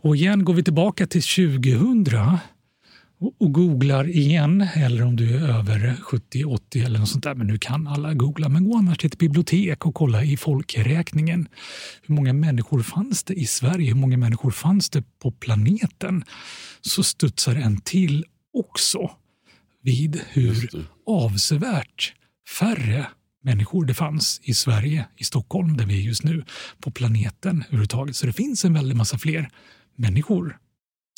Och 0.00 0.16
igen 0.16 0.44
går 0.44 0.54
vi 0.54 0.62
tillbaka 0.62 1.06
till 1.06 1.22
2000 1.22 2.04
och- 3.20 3.52
googlar 3.52 4.08
igen, 4.08 4.68
eller 4.74 5.02
om 5.02 5.16
du 5.16 5.36
är 5.36 5.48
över 5.48 5.96
70-80 6.02 6.84
eller 6.84 6.98
något 6.98 7.08
sånt 7.08 7.24
där, 7.24 7.34
men 7.34 7.46
nu 7.46 7.58
kan 7.58 7.86
alla 7.86 8.14
googla. 8.14 8.48
Men 8.48 8.64
gå 8.64 8.76
annars 8.76 8.98
till 8.98 9.06
ett 9.06 9.18
bibliotek 9.18 9.86
och 9.86 9.94
kolla 9.94 10.24
i 10.24 10.36
folkräkningen. 10.36 11.48
Hur 12.06 12.14
många 12.14 12.32
människor 12.32 12.82
fanns 12.82 13.22
det 13.24 13.34
i 13.34 13.46
Sverige? 13.46 13.88
Hur 13.88 13.94
många 14.00 14.16
människor 14.16 14.50
fanns 14.50 14.90
det 14.90 15.02
på 15.22 15.30
planeten? 15.32 16.24
Så 16.80 17.02
studsar 17.02 17.54
en 17.56 17.80
till 17.80 18.24
också 18.54 19.10
vid 19.82 20.20
hur 20.28 20.70
avsevärt 21.06 22.12
färre 22.58 23.06
människor 23.42 23.84
det 23.84 23.94
fanns 23.94 24.40
i 24.42 24.54
Sverige, 24.54 25.06
i 25.16 25.24
Stockholm 25.24 25.76
där 25.76 25.86
vi 25.86 25.98
är 25.98 26.02
just 26.02 26.22
nu, 26.24 26.44
på 26.80 26.90
planeten 26.90 27.64
överhuvudtaget. 27.66 28.16
Så 28.16 28.26
det 28.26 28.32
finns 28.32 28.64
en 28.64 28.74
väldig 28.74 28.96
massa 28.96 29.18
fler 29.18 29.48
människor 29.96 30.58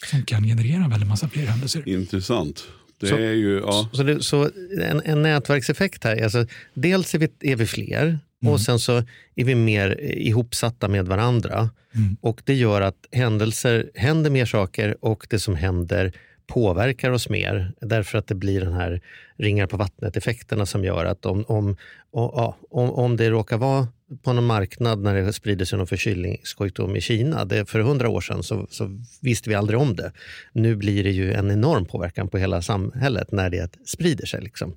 som 0.06 0.22
kan 0.22 0.44
generera 0.44 0.84
en 0.84 0.90
väldig 0.90 1.08
massa 1.08 1.28
fler 1.28 1.46
händelser. 1.46 1.88
Intressant. 1.88 2.64
Det 3.00 3.06
Så- 3.06 3.16
är 3.16 3.32
ju, 3.32 3.58
ja. 3.58 3.88
Så, 3.92 4.02
det, 4.02 4.22
så 4.22 4.50
en, 4.80 5.02
en 5.04 5.22
nätverkseffekt 5.22 6.04
här, 6.04 6.22
alltså, 6.22 6.46
dels 6.74 7.14
är 7.14 7.18
vi, 7.18 7.28
är 7.40 7.56
vi 7.56 7.66
fler 7.66 8.18
och 8.46 8.60
sen 8.60 8.78
så 8.78 8.96
är 9.34 9.44
vi 9.44 9.54
mer 9.54 10.00
ihopsatta 10.00 10.88
med 10.88 11.06
varandra. 11.06 11.70
Mm. 11.94 12.16
Och 12.20 12.42
det 12.44 12.54
gör 12.54 12.80
att 12.80 13.06
händelser, 13.12 13.90
händer 13.94 14.30
mer 14.30 14.46
saker 14.46 14.96
och 15.00 15.26
det 15.30 15.38
som 15.38 15.56
händer 15.56 16.12
påverkar 16.46 17.10
oss 17.10 17.28
mer 17.28 17.72
därför 17.80 18.18
att 18.18 18.26
det 18.26 18.34
blir 18.34 18.60
den 18.60 18.72
här 18.72 19.00
ringar 19.36 19.66
på 19.66 19.76
vattnet-effekterna 19.76 20.66
som 20.66 20.84
gör 20.84 21.04
att 21.04 21.26
om, 21.26 21.44
om, 21.48 21.76
om, 22.10 22.90
om 22.90 23.16
det 23.16 23.30
råkar 23.30 23.58
vara 23.58 23.88
på 24.22 24.32
någon 24.32 24.46
marknad 24.46 24.98
när 24.98 25.14
det 25.14 25.32
sprider 25.32 25.64
sig 25.64 25.78
någon 25.78 25.86
förkylningssjukdom 25.86 26.96
i 26.96 27.00
Kina, 27.00 27.44
det, 27.44 27.70
för 27.70 27.80
hundra 27.80 28.08
år 28.08 28.20
sedan 28.20 28.42
så, 28.42 28.66
så 28.70 28.98
visste 29.20 29.48
vi 29.48 29.54
aldrig 29.54 29.78
om 29.78 29.96
det. 29.96 30.12
Nu 30.52 30.76
blir 30.76 31.04
det 31.04 31.10
ju 31.10 31.32
en 31.32 31.50
enorm 31.50 31.84
påverkan 31.84 32.28
på 32.28 32.38
hela 32.38 32.62
samhället 32.62 33.32
när 33.32 33.50
det 33.50 33.72
sprider 33.84 34.26
sig. 34.26 34.42
Liksom. 34.42 34.74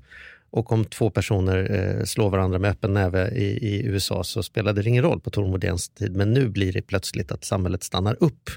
Och 0.56 0.72
om 0.72 0.86
två 0.86 1.10
personer 1.10 1.72
eh, 2.00 2.04
slår 2.06 2.30
varandra 2.30 2.60
med 2.60 2.72
öppen 2.72 2.94
näve 2.94 3.30
i, 3.32 3.44
i 3.46 3.86
USA 3.86 4.24
så 4.24 4.44
spelade 4.44 4.82
det 4.82 4.90
ingen 4.90 5.04
roll 5.04 5.20
på 5.22 5.30
Tor 5.30 5.48
Modéns 5.48 5.90
tid. 5.90 6.16
Men 6.16 6.32
nu 6.34 6.50
blir 6.50 6.74
det 6.74 6.82
plötsligt 6.82 7.32
att 7.32 7.46
samhället 7.46 7.84
stannar 7.84 8.18
upp 8.24 8.50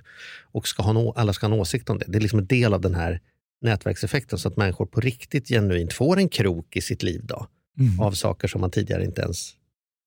och 0.53 0.69
ska 0.69 0.83
ha 0.83 0.93
å- 1.01 1.13
alla 1.17 1.33
ska 1.33 1.47
ha 1.47 1.55
en 1.55 1.61
åsikt 1.61 1.91
om 1.91 1.99
det. 1.99 2.05
Det 2.09 2.19
är 2.19 2.21
liksom 2.21 2.39
en 2.39 2.47
del 2.47 2.75
av 2.75 2.81
den 2.81 2.95
här 2.95 3.21
nätverkseffekten 3.63 4.39
så 4.39 4.49
att 4.49 4.57
människor 4.57 4.87
på 4.87 5.01
riktigt 5.01 5.49
genuint 5.49 5.93
får 5.93 6.19
en 6.19 6.29
krok 6.29 6.77
i 6.77 6.81
sitt 6.81 7.03
liv 7.03 7.21
då, 7.25 7.47
Mm. 7.79 8.01
av 8.01 8.13
saker 8.13 8.49
som 8.49 8.61
man 8.61 8.71
tidigare 8.71 9.05
inte 9.05 9.23
ens 9.23 9.53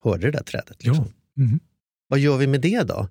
hörde 0.04 0.25
det 0.27 0.32
där 0.32 0.43
trädet. 0.43 0.84
Liksom. 0.84 1.06
Ja. 1.36 1.43
Mm. 1.43 1.60
Vad 2.08 2.19
gör 2.19 2.38
vi 2.38 2.47
med 2.47 2.62
det 2.62 2.84
då? 2.84 3.08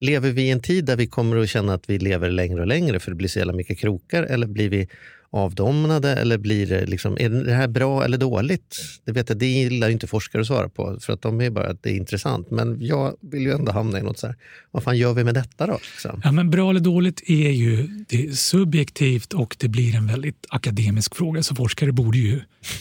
Lever 0.00 0.30
vi 0.30 0.42
i 0.42 0.50
en 0.50 0.60
tid 0.62 0.84
där 0.84 0.96
vi 0.96 1.06
kommer 1.06 1.36
att 1.36 1.48
känna 1.48 1.74
att 1.74 1.90
vi 1.90 1.98
lever 1.98 2.30
längre 2.30 2.60
och 2.60 2.66
längre 2.66 3.00
för 3.00 3.10
det 3.10 3.14
blir 3.14 3.28
så 3.28 3.38
jävla 3.38 3.52
mycket 3.52 3.78
krokar 3.78 4.22
eller 4.22 4.46
blir 4.46 4.68
vi 4.68 4.88
avdomnade 5.30 6.16
eller 6.16 6.38
blir 6.38 6.66
det 6.66 6.86
liksom, 6.86 7.16
är 7.20 7.28
det 7.28 7.54
här 7.54 7.68
bra 7.68 8.04
eller 8.04 8.18
dåligt? 8.18 8.76
Det 9.04 9.12
vet 9.12 9.28
jag, 9.28 9.38
det 9.38 9.46
gillar 9.46 9.86
ju 9.88 9.92
inte 9.92 10.06
forskare 10.06 10.40
att 10.40 10.46
svara 10.46 10.68
på 10.68 10.98
för 11.00 11.12
att 11.12 11.22
de 11.22 11.40
är 11.40 11.50
bara 11.50 11.70
att 11.70 11.82
det 11.82 11.90
är 11.90 11.96
intressant. 11.96 12.50
Men 12.50 12.78
jag 12.80 13.16
vill 13.20 13.42
ju 13.42 13.52
ändå 13.52 13.72
hamna 13.72 13.98
i 13.98 14.02
något 14.02 14.18
så 14.18 14.26
här, 14.26 14.36
vad 14.70 14.82
fan 14.82 14.98
gör 14.98 15.14
vi 15.14 15.24
med 15.24 15.34
detta 15.34 15.66
då? 15.66 15.78
Liksom? 15.92 16.20
Ja, 16.24 16.32
men 16.32 16.50
bra 16.50 16.70
eller 16.70 16.80
dåligt 16.80 17.22
är 17.26 17.50
ju 17.50 17.86
det 18.08 18.26
är 18.26 18.32
subjektivt 18.32 19.32
och 19.32 19.56
det 19.58 19.68
blir 19.68 19.96
en 19.96 20.06
väldigt 20.06 20.46
akademisk 20.48 21.14
fråga 21.14 21.42
så 21.42 21.54
forskare 21.54 21.92
borde 21.92 22.18
ju 22.18 22.40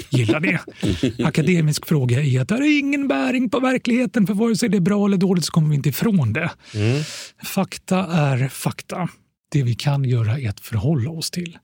gilla 0.09 0.39
det. 0.39 0.59
akademisk 1.23 1.85
fråga 1.85 2.23
är 2.23 2.41
att 2.41 2.47
det 2.47 2.55
har 2.55 2.79
ingen 2.79 3.07
bäring 3.07 3.49
på 3.49 3.59
verkligheten 3.59 4.27
för 4.27 4.33
vare 4.33 4.55
sig 4.55 4.69
det 4.69 4.77
är 4.77 4.81
bra 4.81 5.05
eller 5.05 5.17
dåligt 5.17 5.45
så 5.45 5.51
kommer 5.51 5.69
vi 5.69 5.75
inte 5.75 5.89
ifrån 5.89 6.33
det. 6.33 6.49
Fakta 7.43 8.05
är 8.05 8.47
fakta. 8.47 9.09
Det 9.51 9.63
vi 9.63 9.75
kan 9.75 10.03
göra 10.03 10.39
är 10.39 10.49
att 10.49 10.59
förhålla 10.59 11.09
oss 11.09 11.31
till 11.31 11.57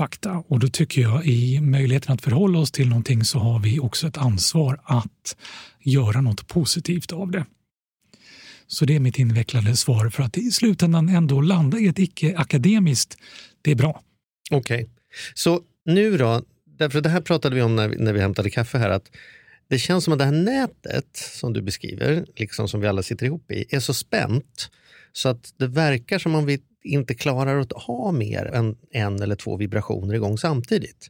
fakta. 0.00 0.44
Och 0.48 0.58
då 0.58 0.68
tycker 0.68 1.02
jag 1.02 1.26
i 1.26 1.60
möjligheten 1.60 2.14
att 2.14 2.22
förhålla 2.22 2.58
oss 2.58 2.70
till 2.70 2.88
någonting 2.88 3.24
så 3.24 3.38
har 3.38 3.58
vi 3.60 3.80
också 3.80 4.06
ett 4.06 4.18
ansvar 4.18 4.80
att 4.84 5.36
göra 5.82 6.20
något 6.20 6.48
positivt 6.48 7.12
av 7.12 7.30
det. 7.30 7.44
Så 8.66 8.84
det 8.84 8.96
är 8.96 9.00
mitt 9.00 9.18
invecklade 9.18 9.76
svar 9.76 10.08
för 10.10 10.22
att 10.22 10.36
i 10.38 10.50
slutändan 10.50 11.08
ändå 11.08 11.40
landa 11.40 11.78
i 11.78 11.86
ett 11.86 11.98
icke-akademiskt, 11.98 13.16
det 13.62 13.70
är 13.70 13.74
bra. 13.74 14.02
Okej, 14.50 14.82
okay. 14.82 14.88
så 15.34 15.60
nu 15.84 16.16
då, 16.16 16.42
därför 16.78 17.00
det 17.00 17.08
här 17.08 17.20
pratade 17.20 17.54
vi 17.54 17.62
om 17.62 17.76
när 17.76 17.88
vi, 17.88 17.96
när 17.96 18.12
vi 18.12 18.20
hämtade 18.20 18.50
kaffe 18.50 18.78
här, 18.78 18.90
att 18.90 19.10
det 19.68 19.78
känns 19.78 20.04
som 20.04 20.12
att 20.12 20.18
det 20.18 20.24
här 20.24 20.32
nätet 20.32 21.16
som 21.40 21.52
du 21.52 21.62
beskriver, 21.62 22.26
liksom 22.36 22.68
som 22.68 22.80
vi 22.80 22.86
alla 22.86 23.02
sitter 23.02 23.26
ihop 23.26 23.50
i, 23.50 23.64
är 23.70 23.80
så 23.80 23.94
spänt 23.94 24.70
så 25.12 25.28
att 25.28 25.54
det 25.56 25.66
verkar 25.66 26.18
som 26.18 26.34
om 26.34 26.46
vi 26.46 26.60
inte 26.84 27.14
klarar 27.14 27.60
att 27.60 27.72
ha 27.72 28.12
mer 28.12 28.44
än 28.44 28.76
en 28.90 29.22
eller 29.22 29.36
två 29.36 29.56
vibrationer 29.56 30.14
igång 30.14 30.38
samtidigt. 30.38 31.08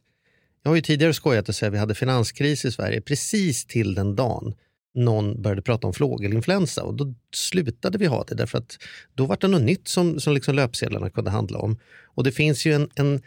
Jag 0.63 0.71
har 0.71 0.75
ju 0.75 0.81
tidigare 0.81 1.13
skojat 1.13 1.49
och 1.49 1.55
sagt 1.55 1.67
att 1.67 1.73
vi 1.73 1.77
hade 1.77 1.95
finanskris 1.95 2.65
i 2.65 2.71
Sverige 2.71 3.01
precis 3.01 3.65
till 3.65 3.93
den 3.95 4.15
dagen 4.15 4.53
någon 4.93 5.41
började 5.41 5.61
prata 5.61 5.87
om 5.87 5.93
fågelinfluensa 5.93 6.83
och 6.83 6.93
då 6.93 7.13
slutade 7.33 7.97
vi 7.97 8.05
ha 8.05 8.23
det 8.23 8.35
därför 8.35 8.57
att 8.57 8.77
då 9.15 9.25
var 9.25 9.37
det 9.41 9.47
något 9.47 9.61
nytt 9.61 9.87
som, 9.87 10.19
som 10.19 10.33
liksom 10.33 10.55
löpsedlarna 10.55 11.09
kunde 11.09 11.31
handla 11.31 11.59
om. 11.59 11.79
Och 12.03 12.23
det 12.23 12.31
finns 12.31 12.65
ju 12.65 12.73
en, 12.73 12.89
en 12.95 13.21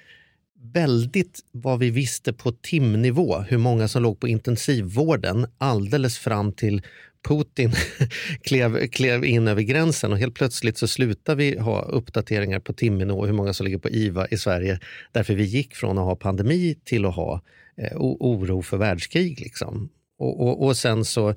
väldigt 0.72 1.40
vad 1.52 1.78
vi 1.78 1.90
visste 1.90 2.32
på 2.32 2.52
timnivå, 2.52 3.38
hur 3.38 3.58
många 3.58 3.88
som 3.88 4.02
låg 4.02 4.20
på 4.20 4.28
intensivvården 4.28 5.46
alldeles 5.58 6.18
fram 6.18 6.52
till 6.52 6.82
Putin 7.28 7.72
klev, 8.42 8.86
klev 8.86 9.24
in 9.24 9.48
över 9.48 9.62
gränsen 9.62 10.12
och 10.12 10.18
helt 10.18 10.34
plötsligt 10.34 10.78
så 10.78 10.88
slutar 10.88 11.34
vi 11.34 11.58
ha 11.58 11.82
uppdateringar 11.82 12.60
på 12.60 12.72
timnivå 12.72 13.26
hur 13.26 13.32
många 13.32 13.52
som 13.52 13.64
ligger 13.64 13.78
på 13.78 13.90
IVA 13.90 14.28
i 14.28 14.36
Sverige. 14.36 14.80
Därför 15.12 15.34
vi 15.34 15.44
gick 15.44 15.74
från 15.74 15.98
att 15.98 16.04
ha 16.04 16.16
pandemi 16.16 16.76
till 16.84 17.04
att 17.04 17.14
ha 17.14 17.40
eh, 17.76 17.96
oro 17.96 18.62
för 18.62 18.76
världskrig. 18.76 19.40
Liksom. 19.40 19.88
Och, 20.18 20.40
och, 20.40 20.66
och 20.66 20.76
sen 20.76 21.04
så 21.04 21.34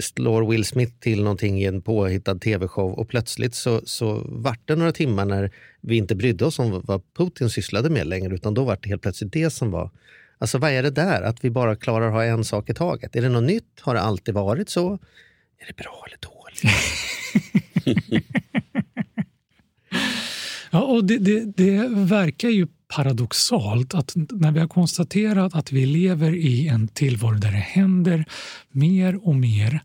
slår 0.00 0.50
Will 0.50 0.64
Smith 0.64 0.92
till 1.00 1.22
någonting 1.22 1.62
i 1.62 1.64
en 1.64 1.82
påhittad 1.82 2.38
tv-show 2.38 2.92
och 2.92 3.08
plötsligt 3.08 3.54
så, 3.54 3.80
så 3.84 4.22
vart 4.28 4.60
det 4.64 4.76
några 4.76 4.92
timmar 4.92 5.24
när 5.24 5.50
vi 5.80 5.96
inte 5.96 6.14
brydde 6.14 6.44
oss 6.44 6.58
om 6.58 6.82
vad 6.84 7.02
Putin 7.16 7.50
sysslade 7.50 7.90
med 7.90 8.06
längre 8.06 8.34
utan 8.34 8.54
då 8.54 8.64
vart 8.64 8.82
det 8.82 8.88
helt 8.88 9.02
plötsligt 9.02 9.32
det 9.32 9.50
som 9.50 9.70
var 9.70 9.90
Alltså 10.38 10.58
vad 10.58 10.70
är 10.70 10.82
det 10.82 10.90
där? 10.90 11.22
Att 11.22 11.44
vi 11.44 11.50
bara 11.50 11.76
klarar 11.76 12.06
att 12.06 12.12
ha 12.12 12.24
en 12.24 12.44
sak 12.44 12.70
i 12.70 12.74
taget? 12.74 13.16
Är 13.16 13.22
det 13.22 13.28
något 13.28 13.44
nytt? 13.44 13.80
Har 13.80 13.94
det 13.94 14.00
alltid 14.00 14.34
varit 14.34 14.68
så? 14.68 14.92
Är 15.58 15.66
det 15.66 15.76
bra 15.76 16.04
eller 16.06 16.18
dåligt? 16.20 16.62
ja, 20.70 20.82
och 20.82 21.04
det, 21.04 21.18
det, 21.18 21.56
det 21.56 21.88
verkar 21.88 22.48
ju 22.48 22.66
paradoxalt 22.88 23.94
att 23.94 24.12
när 24.16 24.52
vi 24.52 24.60
har 24.60 24.68
konstaterat 24.68 25.54
att 25.54 25.72
vi 25.72 25.86
lever 25.86 26.34
i 26.34 26.68
en 26.68 26.88
tillvaro 26.88 27.34
där 27.34 27.52
det 27.52 27.56
händer 27.56 28.24
mer 28.70 29.28
och 29.28 29.34
mer 29.34 29.80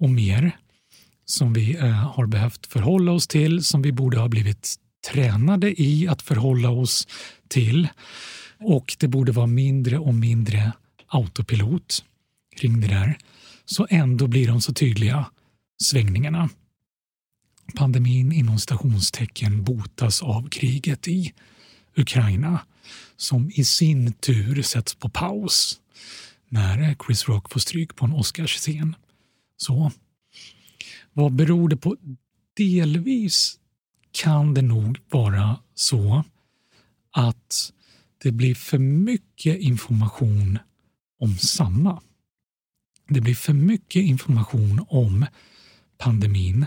och 0.00 0.10
mer 0.10 0.56
som 1.26 1.52
vi 1.52 1.76
eh, 1.76 1.90
har 1.90 2.26
behövt 2.26 2.66
förhålla 2.66 3.12
oss 3.12 3.26
till, 3.26 3.64
som 3.64 3.82
vi 3.82 3.92
borde 3.92 4.18
ha 4.18 4.28
blivit 4.28 4.74
tränade 5.12 5.82
i 5.82 6.08
att 6.08 6.22
förhålla 6.22 6.70
oss 6.70 7.08
till. 7.48 7.88
Och 8.58 8.96
det 8.98 9.08
borde 9.08 9.32
vara 9.32 9.46
mindre 9.46 9.98
och 9.98 10.14
mindre 10.14 10.72
autopilot 11.06 12.04
kring 12.56 12.80
det 12.80 12.88
där. 12.88 13.18
Så 13.64 13.86
ändå 13.90 14.26
blir 14.26 14.48
de 14.48 14.60
så 14.60 14.74
tydliga, 14.74 15.30
svängningarna. 15.82 16.50
Pandemin 17.76 18.32
inom 18.32 18.58
stationstecken 18.58 19.64
botas 19.64 20.22
av 20.22 20.48
kriget 20.48 21.08
i 21.08 21.32
Ukraina 21.96 22.60
som 23.16 23.50
i 23.54 23.64
sin 23.64 24.12
tur 24.12 24.62
sätts 24.62 24.94
på 24.94 25.08
paus 25.08 25.80
när 26.48 26.96
Chris 27.06 27.28
Rock 27.28 27.52
får 27.52 27.60
stryk 27.60 27.96
på 27.96 28.04
en 28.04 28.12
Oscarsscen. 28.12 28.96
Så 29.56 29.92
vad 31.12 31.32
beror 31.32 31.68
det 31.68 31.76
på? 31.76 31.96
Delvis 32.56 33.58
kan 34.12 34.54
det 34.54 34.62
nog 34.62 34.98
vara 35.10 35.58
så 35.74 36.24
att 37.10 37.72
det 38.24 38.32
blir 38.32 38.54
för 38.54 38.78
mycket 38.78 39.60
information 39.60 40.58
om 41.20 41.38
samma. 41.38 42.02
Det 43.08 43.20
blir 43.20 43.34
för 43.34 43.52
mycket 43.52 44.02
information 44.02 44.86
om 44.88 45.26
pandemin. 45.98 46.66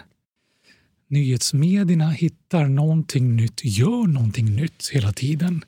Nyhetsmedierna 1.07 2.09
hittar 2.09 2.67
någonting 2.67 3.35
nytt, 3.35 3.61
gör 3.63 4.07
någonting 4.07 4.55
nytt 4.55 4.89
hela 4.93 5.13
tiden 5.13 5.65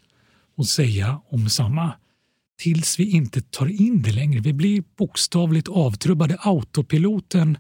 och 0.56 0.68
säga 0.68 1.22
om 1.30 1.50
samma 1.50 1.94
tills 2.60 3.00
vi 3.00 3.12
inte 3.12 3.42
tar 3.42 3.82
in 3.82 4.02
det 4.02 4.12
längre. 4.12 4.40
Vi 4.40 4.54
blir 4.54 4.84
bokstavligt 4.98 5.68
avtrubbade. 5.68 6.38
Autopiloten 6.40 7.58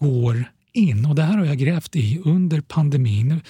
går 0.00 0.44
in 0.74 1.06
och 1.06 1.14
det 1.14 1.22
här 1.22 1.38
har 1.38 1.44
jag 1.44 1.58
grävt 1.58 1.96
i 1.96 2.20
under 2.24 2.60
pandemin. 2.60 3.40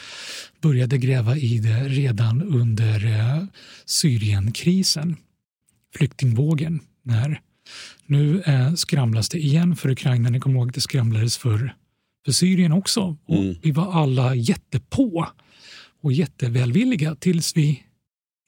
Började 0.61 0.99
gräva 0.99 1.37
i 1.37 1.59
det 1.59 1.89
redan 1.89 2.43
under 2.43 3.07
eh, 3.07 3.45
Syrienkrisen, 3.85 5.17
flyktingvågen. 5.97 6.81
När 7.03 7.41
nu 8.07 8.41
eh, 8.41 8.75
skramlas 8.75 9.29
det 9.29 9.39
igen 9.39 9.77
för 9.77 9.91
Ukraina. 9.91 10.31
Ni 10.31 10.41
kommer 10.41 10.59
ihåg 10.59 10.69
att 10.69 10.75
det 10.75 10.81
skramlades 10.81 11.37
för, 11.37 11.75
för 12.25 12.33
Syrien 12.33 12.73
också. 12.73 13.17
Och 13.27 13.37
mm. 13.37 13.57
Vi 13.63 13.71
var 13.71 13.93
alla 13.93 14.35
jättepå 14.35 15.27
och 16.01 16.13
jättevälvilliga 16.13 17.15
tills 17.15 17.57
vi 17.57 17.83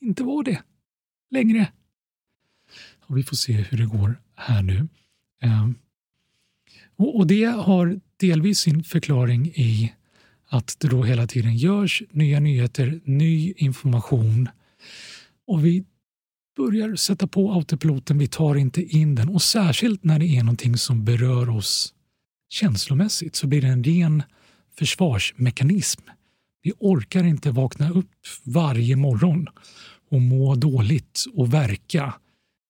inte 0.01 0.23
var 0.23 0.43
det 0.43 0.63
längre. 1.31 1.73
Och 3.07 3.19
vi 3.19 3.23
får 3.23 3.37
se 3.37 3.53
hur 3.53 3.79
det 3.79 3.87
går 3.87 4.21
här 4.35 4.63
nu. 4.63 4.89
Eh, 5.43 5.71
och, 6.97 7.17
och 7.17 7.27
det 7.27 7.45
har 7.45 8.01
delvis 8.21 8.59
sin 8.59 8.85
förklaring 8.85 9.47
i 9.47 9.93
att 10.49 10.77
det 10.79 10.89
då 10.89 11.03
hela 11.03 11.27
tiden 11.27 11.57
görs 11.57 12.03
nya 12.11 12.41
nyheter, 12.41 13.01
ny 13.05 13.55
information 13.57 14.49
och 15.47 15.65
vi 15.65 15.85
börjar 16.57 16.97
sätta 16.97 17.27
på 17.27 17.53
autopiloten, 17.53 18.19
vi 18.19 18.27
tar 18.27 18.55
inte 18.55 18.83
in 18.83 19.15
den 19.15 19.29
och 19.29 19.43
särskilt 19.43 20.05
när 20.05 20.19
det 20.19 20.27
är 20.27 20.43
någonting 20.43 20.77
som 20.77 21.05
berör 21.05 21.51
oss 21.51 21.95
känslomässigt 22.49 23.37
så 23.37 23.47
blir 23.47 23.63
det 23.63 23.69
en 23.69 23.85
ren 23.85 24.23
försvarsmekanism. 24.79 26.03
Vi 26.63 26.73
orkar 26.79 27.25
inte 27.25 27.51
vakna 27.51 27.91
upp 27.91 28.11
varje 28.45 28.97
morgon 28.97 29.47
och 30.11 30.21
må 30.21 30.55
dåligt 30.55 31.25
och 31.35 31.55
verka 31.55 32.15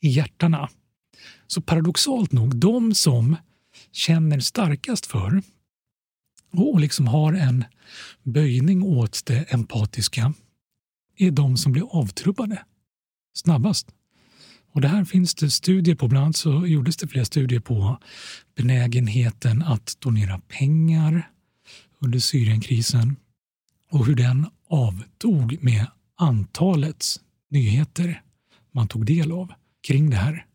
i 0.02 0.08
hjärtana. 0.08 0.68
Så 1.46 1.60
paradoxalt 1.60 2.32
nog, 2.32 2.56
de 2.56 2.94
som 2.94 3.36
känner 3.96 4.40
starkast 4.40 5.06
för 5.06 5.42
och 6.52 6.80
liksom 6.80 7.06
har 7.06 7.32
en 7.32 7.64
böjning 8.22 8.82
åt 8.82 9.26
det 9.26 9.52
empatiska 9.52 10.32
är 11.16 11.30
de 11.30 11.56
som 11.56 11.72
blir 11.72 11.84
avtrubbade 11.90 12.64
snabbast. 13.34 13.88
Och 14.72 14.80
det 14.80 14.88
här 14.88 15.04
finns 15.04 15.34
det 15.34 15.50
studier 15.50 15.94
på. 15.94 16.08
Bland 16.08 16.24
annat 16.24 16.36
så 16.36 16.66
gjordes 16.66 16.96
det 16.96 17.08
flera 17.08 17.24
studier 17.24 17.60
på 17.60 17.98
benägenheten 18.56 19.62
att 19.62 19.96
donera 20.00 20.40
pengar 20.48 21.30
under 21.98 22.18
Syrienkrisen 22.18 23.16
och 23.90 24.06
hur 24.06 24.14
den 24.14 24.46
avtog 24.68 25.58
med 25.60 25.86
antalet 26.16 27.04
nyheter 27.50 28.22
man 28.72 28.88
tog 28.88 29.06
del 29.06 29.32
av 29.32 29.52
kring 29.86 30.10
det 30.10 30.16
här 30.16 30.46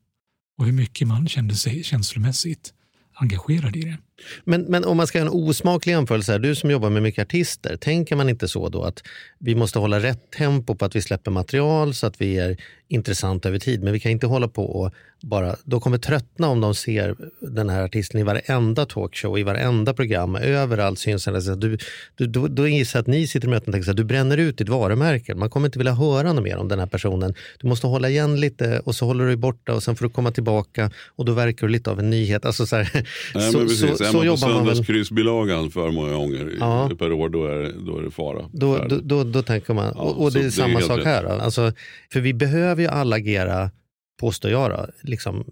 och 0.58 0.66
hur 0.66 0.74
mycket 0.74 1.08
man 1.08 1.28
kände 1.28 1.56
sig 1.56 1.84
känslomässigt 1.84 2.74
engagerad 3.22 3.76
i 3.76 3.82
det. 3.82 3.98
Men, 4.44 4.62
men 4.62 4.86
om 4.86 4.98
man 4.98 5.08
ska 5.08 5.18
göra 5.18 5.28
en 5.28 5.34
osmaklig 5.34 5.94
jämförelse, 5.94 6.32
här, 6.32 6.40
du 6.40 6.56
som 6.56 6.72
jobbar 6.72 6.90
med 6.90 7.04
mycket 7.04 7.22
artister, 7.22 7.78
tänker 7.78 8.16
man 8.16 8.30
inte 8.30 8.48
så 8.48 8.70
då 8.70 8.84
att 8.84 9.04
vi 9.40 9.56
måste 9.56 9.80
hålla 9.80 10.00
rätt 10.00 10.32
tempo 10.32 10.76
på 10.76 10.86
att 10.86 10.96
vi 10.96 11.02
släpper 11.02 11.32
material 11.32 11.94
så 11.94 12.08
att 12.08 12.22
vi 12.22 12.38
är 12.38 12.58
intressanta 12.88 13.50
över 13.50 13.60
tid, 13.60 13.84
men 13.84 13.94
vi 13.94 14.00
kan 14.00 14.12
inte 14.12 14.28
hålla 14.28 14.48
på 14.48 14.66
och 14.66 14.94
bara, 15.22 15.56
då 15.64 15.80
kommer 15.80 15.98
tröttna 15.98 16.48
om 16.48 16.62
de 16.62 16.76
ser 16.76 17.16
den 17.40 17.70
här 17.70 17.84
artisten 17.84 18.20
i 18.20 18.24
varenda 18.24 18.86
talkshow, 18.86 19.40
i 19.40 19.44
varenda 19.44 19.94
program, 19.94 20.36
överallt 20.36 21.00
syns 21.00 21.26
han. 21.26 21.60
Du, 21.60 21.78
du, 22.16 22.28
då, 22.28 22.48
då 22.48 22.68
gissar 22.68 23.00
jag 23.00 23.02
att 23.02 23.08
ni 23.08 23.28
sitter 23.28 23.48
i 23.48 23.52
möten 23.52 23.68
och 23.68 23.74
tänker 23.74 23.92
att 23.92 23.98
du 23.98 24.04
bränner 24.04 24.38
ut 24.38 24.58
ditt 24.58 24.70
varumärke. 24.70 25.36
Man 25.36 25.50
kommer 25.50 25.68
inte 25.68 25.80
vilja 25.80 25.94
höra 25.94 26.34
något 26.34 26.44
mer 26.44 26.58
om 26.58 26.68
den 26.68 26.80
här 26.80 26.86
personen. 26.86 27.34
Du 27.60 27.68
måste 27.68 27.88
hålla 27.88 28.10
igen 28.10 28.40
lite 28.40 28.80
och 28.80 28.96
så 28.96 29.06
håller 29.06 29.26
du 29.26 29.36
borta 29.36 29.74
och 29.74 29.84
sen 29.84 29.96
får 29.96 30.06
du 30.06 30.12
komma 30.12 30.32
tillbaka 30.32 30.92
och 31.16 31.26
då 31.26 31.34
verkar 31.34 31.68
du 31.68 31.74
lite 31.74 31.92
av 31.92 32.00
en 32.00 32.10
nyhet. 32.10 32.46
Alltså 32.46 32.66
så, 32.66 32.76
här, 32.76 33.06
Nej, 33.36 33.52
så, 33.52 33.68
så, 33.70 33.96
så, 33.96 34.11
så 34.12 34.26
jobbar 34.26 34.48
man 34.48 34.58
väl. 34.58 34.66
Söndagskryssbilagan 34.66 35.72
för 35.72 35.92
många 35.92 36.14
gånger 36.14 36.52
ja. 36.60 36.92
per 37.00 37.12
år, 37.12 37.30
då 37.30 37.46
är, 37.46 37.74
då 37.86 37.98
är 37.98 38.04
det 38.04 38.12
fara. 38.12 38.50
Då, 38.54 38.78
då, 38.78 39.00
då, 39.04 39.24
då 39.24 39.42
tänker 39.42 39.74
man, 39.74 39.94
ja, 39.96 40.02
och, 40.02 40.24
och 40.24 40.32
det 40.32 40.40
är 40.40 40.50
samma 40.50 40.82
sak 40.82 41.00
rätt. 41.00 41.06
här. 41.06 41.24
Alltså, 41.26 41.74
för 42.14 42.20
vi 42.20 42.34
behöver 42.34 42.82
ju 42.82 42.88
alla 42.88 43.16
agera 43.16 43.72
påstår 44.20 44.52
jag, 44.52 44.70
då, 44.70 44.88
liksom, 45.02 45.46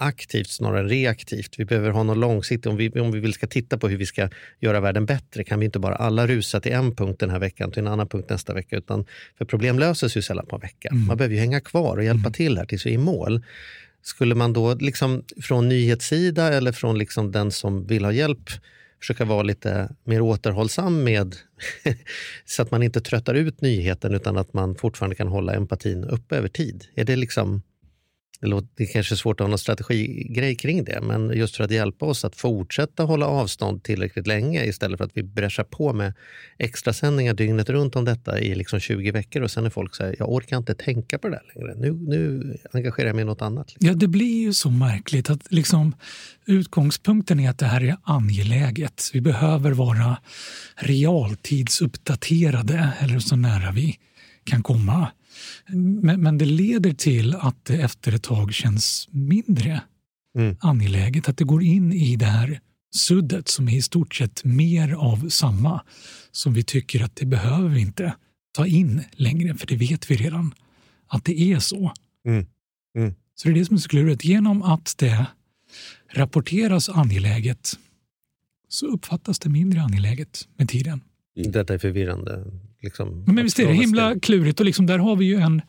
aktivt 0.00 0.48
snarare 0.48 0.80
än 0.80 0.88
reaktivt. 0.88 1.58
Vi 1.58 1.64
behöver 1.64 1.90
ha 1.90 2.02
något 2.02 2.16
långsiktigt. 2.16 2.66
Om 2.66 2.76
vi, 2.76 2.90
om 2.90 3.12
vi 3.12 3.20
vill 3.20 3.32
ska 3.32 3.46
titta 3.46 3.78
på 3.78 3.88
hur 3.88 3.96
vi 3.96 4.06
ska 4.06 4.28
göra 4.60 4.80
världen 4.80 5.06
bättre 5.06 5.44
kan 5.44 5.60
vi 5.60 5.64
inte 5.64 5.78
bara 5.78 5.94
alla 5.94 6.26
rusa 6.26 6.60
till 6.60 6.72
en 6.72 6.94
punkt 6.94 7.20
den 7.20 7.30
här 7.30 7.38
veckan 7.38 7.70
till 7.70 7.80
en 7.80 7.86
annan 7.86 8.08
punkt 8.08 8.30
nästa 8.30 8.54
vecka. 8.54 8.76
Utan, 8.76 9.04
för 9.38 9.44
problem 9.44 9.78
löses 9.78 10.16
ju 10.16 10.22
sällan 10.22 10.46
på 10.46 10.56
en 10.56 10.60
vecka. 10.60 10.88
Mm. 10.88 11.06
Man 11.06 11.16
behöver 11.16 11.34
ju 11.34 11.40
hänga 11.40 11.60
kvar 11.60 11.96
och 11.96 12.04
hjälpa 12.04 12.30
till 12.30 12.58
här 12.58 12.64
tills 12.64 12.86
vi 12.86 12.90
är 12.90 12.94
i 12.94 12.98
mål. 12.98 13.44
Skulle 14.02 14.34
man 14.34 14.52
då 14.52 14.74
liksom 14.74 15.24
från 15.42 15.68
nyhetssida 15.68 16.52
eller 16.52 16.72
från 16.72 16.98
liksom 16.98 17.32
den 17.32 17.50
som 17.50 17.86
vill 17.86 18.04
ha 18.04 18.12
hjälp 18.12 18.50
försöka 19.00 19.24
vara 19.24 19.42
lite 19.42 19.88
mer 20.04 20.20
återhållsam 20.20 21.04
med 21.04 21.36
så 22.44 22.62
att 22.62 22.70
man 22.70 22.82
inte 22.82 23.00
tröttar 23.00 23.34
ut 23.34 23.60
nyheten 23.60 24.14
utan 24.14 24.36
att 24.36 24.52
man 24.52 24.74
fortfarande 24.74 25.16
kan 25.16 25.28
hålla 25.28 25.54
empatin 25.54 26.04
uppe 26.04 26.36
över 26.36 26.48
tid? 26.48 26.84
Är 26.94 27.04
det 27.04 27.16
liksom 27.16 27.62
det, 28.40 28.46
låter, 28.46 28.68
det 28.74 28.86
kanske 28.86 29.14
är 29.14 29.16
svårt 29.16 29.40
att 29.40 29.44
ha 29.44 29.48
någon 29.48 29.58
strategigrej 29.58 30.54
kring 30.54 30.84
det, 30.84 31.00
men 31.02 31.36
just 31.36 31.56
för 31.56 31.64
att 31.64 31.70
hjälpa 31.70 32.06
oss 32.06 32.24
att 32.24 32.36
fortsätta 32.36 33.02
hålla 33.02 33.26
avstånd 33.26 33.82
tillräckligt 33.82 34.26
länge 34.26 34.64
istället 34.64 34.98
för 34.98 35.04
att 35.04 35.10
vi 35.14 35.22
bräschar 35.22 35.64
på 35.64 35.92
med 35.92 36.12
extra 36.58 36.92
sändningar 36.92 37.34
dygnet 37.34 37.68
runt 37.68 37.96
om 37.96 38.04
detta 38.04 38.40
i 38.40 38.54
liksom 38.54 38.80
20 38.80 39.10
veckor 39.10 39.42
och 39.42 39.50
sen 39.50 39.66
är 39.66 39.70
folk 39.70 39.94
så 39.94 40.04
här, 40.04 40.16
jag 40.18 40.32
orkar 40.32 40.56
inte 40.56 40.74
tänka 40.74 41.18
på 41.18 41.28
det 41.28 41.34
där 41.34 41.42
längre. 41.54 41.74
Nu, 41.74 41.92
nu 41.92 42.56
engagerar 42.72 43.06
jag 43.06 43.16
mig 43.16 43.22
i 43.22 43.26
något 43.26 43.42
annat. 43.42 43.72
Liksom. 43.72 43.88
Ja, 43.88 43.94
det 43.94 44.08
blir 44.08 44.42
ju 44.42 44.52
så 44.52 44.70
märkligt 44.70 45.30
att 45.30 45.52
liksom, 45.52 45.94
utgångspunkten 46.46 47.40
är 47.40 47.50
att 47.50 47.58
det 47.58 47.66
här 47.66 47.82
är 47.82 47.96
angeläget. 48.02 49.10
Vi 49.12 49.20
behöver 49.20 49.72
vara 49.72 50.16
realtidsuppdaterade, 50.76 52.92
eller 53.00 53.18
så 53.18 53.36
nära 53.36 53.72
vi 53.72 53.98
kan 54.44 54.62
komma. 54.62 55.08
Men, 56.02 56.20
men 56.20 56.38
det 56.38 56.44
leder 56.44 56.92
till 56.92 57.34
att 57.34 57.64
det 57.64 57.74
efter 57.74 58.14
ett 58.14 58.22
tag 58.22 58.54
känns 58.54 59.08
mindre 59.10 59.80
Mm. 60.38 60.56
angeläget. 60.60 61.28
Att 61.28 61.36
det 61.36 61.44
går 61.44 61.62
in 61.62 61.92
i 61.92 62.16
det 62.16 62.24
här 62.24 62.60
suddet 62.94 63.48
som 63.48 63.68
är 63.68 63.76
i 63.76 63.82
stort 63.82 64.14
sett 64.14 64.44
mer 64.44 64.92
av 64.92 65.28
samma 65.28 65.84
som 66.30 66.52
vi 66.54 66.62
tycker 66.62 67.04
att 67.04 67.16
det 67.16 67.26
behöver 67.26 67.68
vi 67.68 67.80
inte 67.80 68.14
ta 68.52 68.66
in 68.66 69.02
längre, 69.12 69.54
för 69.54 69.66
det 69.66 69.76
vet 69.76 70.10
vi 70.10 70.16
redan 70.16 70.54
att 71.06 71.24
det 71.24 71.40
är 71.40 71.58
så. 71.58 71.92
Mm. 72.26 72.46
Mm. 72.96 73.14
Så 73.34 73.48
det 73.48 73.54
är 73.54 73.58
det 73.58 73.64
som 73.64 73.76
är 73.76 73.80
så 73.80 73.88
klurigt. 73.88 74.24
Genom 74.24 74.62
att 74.62 74.94
det 74.98 75.26
rapporteras 76.12 76.88
angeläget 76.88 77.78
så 78.68 78.86
uppfattas 78.86 79.38
det 79.38 79.48
mindre 79.48 79.82
angeläget 79.82 80.48
med 80.56 80.68
tiden. 80.68 81.00
Detta 81.34 81.74
är 81.74 81.78
förvirrande. 81.78 82.44
Liksom, 82.82 83.24
Men 83.26 83.44
visst 83.44 83.58
är 83.58 83.66
det 83.66 83.74
himla 83.74 84.20
klurigt 84.20 84.60
och 84.60 84.66
liksom 84.66 84.86
där 84.86 84.98
har 84.98 85.16
vi 85.16 85.24
ju 85.24 85.36
en, 85.36 85.62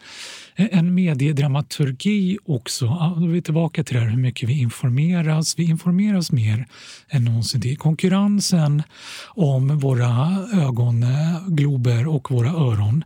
en 0.56 0.94
mediedramaturgi 0.94 2.38
också. 2.46 2.86
Då 3.18 3.26
är 3.26 3.28
vi 3.28 3.42
tillbaka 3.42 3.84
till 3.84 3.96
det 3.96 4.02
här 4.02 4.10
hur 4.10 4.18
mycket 4.18 4.50
vi 4.50 4.60
informeras. 4.60 5.60
Vi 5.60 5.64
informeras 5.64 6.32
mer 6.32 6.68
än 7.10 7.24
någonsin 7.24 7.62
till. 7.62 7.78
Konkurrensen 7.78 8.84
om 9.28 9.80
våra 9.80 10.38
ögonglober 10.54 12.08
och 12.08 12.32
våra 12.32 12.50
öron 12.50 13.04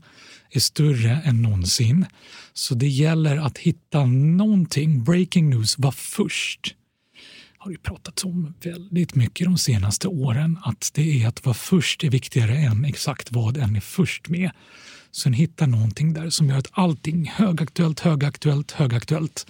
är 0.52 0.60
större 0.60 1.22
än 1.26 1.42
någonsin. 1.42 2.06
Så 2.54 2.76
det 2.76 2.88
gäller 2.88 3.38
att 3.38 3.58
hitta 3.58 4.06
någonting. 4.06 5.04
Breaking 5.04 5.50
news 5.50 5.78
var 5.78 5.92
först 5.92 6.76
har 7.66 7.72
det 7.72 7.78
pratats 7.78 8.26
om 8.26 8.54
väldigt 8.64 9.16
mycket 9.16 9.46
de 9.46 9.58
senaste 9.58 10.08
åren. 10.08 10.60
Att 10.64 10.92
det 10.94 11.24
är 11.24 11.28
att 11.28 11.46
vara 11.46 11.54
först 11.54 12.04
är 12.04 12.10
viktigare 12.10 12.58
än 12.58 12.86
exakt 12.86 13.32
vad 13.32 13.58
en 13.58 13.76
är 13.76 13.80
först 13.80 14.30
med. 14.30 14.52
Sen 15.12 15.34
hitta 15.34 15.66
någonting 15.66 16.14
där 16.14 16.30
som 16.30 16.50
gör 16.50 16.58
att 16.58 16.68
allting 16.72 17.28
högaktuellt, 17.36 18.00
högaktuellt, 18.00 18.72
högaktuellt. 18.72 19.48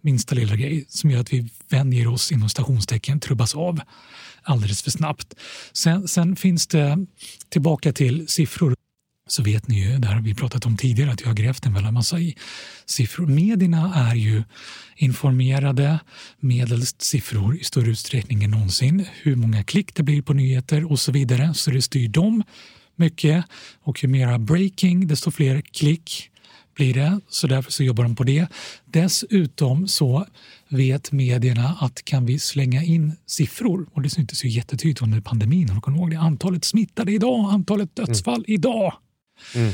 Minsta 0.00 0.34
lilla 0.34 0.56
grej 0.56 0.84
som 0.88 1.10
gör 1.10 1.20
att 1.20 1.32
vi 1.32 1.48
vänjer 1.68 2.08
oss 2.08 2.32
inom 2.32 2.48
stationstecken 2.48 3.20
trubbas 3.20 3.54
av 3.54 3.80
alldeles 4.42 4.82
för 4.82 4.90
snabbt. 4.90 5.34
Sen, 5.72 6.08
sen 6.08 6.36
finns 6.36 6.66
det, 6.66 7.06
tillbaka 7.48 7.92
till 7.92 8.28
siffror, 8.28 8.74
så 9.32 9.42
vet 9.42 9.68
ni 9.68 9.80
ju, 9.80 9.98
det 9.98 10.08
här 10.08 10.14
har 10.14 10.22
vi 10.22 10.34
pratat 10.34 10.66
om 10.66 10.76
tidigare, 10.76 11.12
att 11.12 11.20
jag 11.20 11.28
har 11.28 11.34
grävt 11.34 11.66
en 11.66 11.74
väldig 11.74 11.92
massa 11.92 12.18
i 12.18 12.36
siffror. 12.86 13.26
Medierna 13.26 13.92
är 13.94 14.14
ju 14.14 14.42
informerade 14.96 15.98
medelst 16.40 17.02
siffror 17.02 17.56
i 17.56 17.64
större 17.64 17.90
utsträckning 17.90 18.44
än 18.44 18.50
någonsin. 18.50 19.06
Hur 19.22 19.36
många 19.36 19.64
klick 19.64 19.94
det 19.94 20.02
blir 20.02 20.22
på 20.22 20.32
nyheter 20.32 20.92
och 20.92 21.00
så 21.00 21.12
vidare. 21.12 21.54
Så 21.54 21.70
det 21.70 21.82
styr 21.82 22.08
dem 22.08 22.42
mycket. 22.96 23.44
Och 23.82 24.04
ju 24.04 24.08
mera 24.08 24.38
breaking, 24.38 25.06
desto 25.06 25.30
fler 25.30 25.60
klick 25.60 26.30
blir 26.74 26.94
det. 26.94 27.20
Så 27.28 27.46
därför 27.46 27.72
så 27.72 27.84
jobbar 27.84 28.04
de 28.04 28.16
på 28.16 28.24
det. 28.24 28.46
Dessutom 28.84 29.88
så 29.88 30.26
vet 30.68 31.12
medierna 31.12 31.76
att 31.80 32.04
kan 32.04 32.26
vi 32.26 32.38
slänga 32.38 32.82
in 32.82 33.12
siffror, 33.26 33.86
och 33.92 34.02
det 34.02 34.10
syntes 34.10 34.44
ju 34.44 34.48
jättetydligt 34.48 35.02
under 35.02 35.20
pandemin, 35.20 35.70
om 35.70 35.74
du 35.74 35.80
kommer 35.80 35.98
ihåg 35.98 36.10
det, 36.10 36.16
antalet 36.16 36.64
smittade 36.64 37.12
idag, 37.12 37.50
antalet 37.52 37.96
dödsfall 37.96 38.44
idag, 38.48 38.92
Mm. 39.54 39.72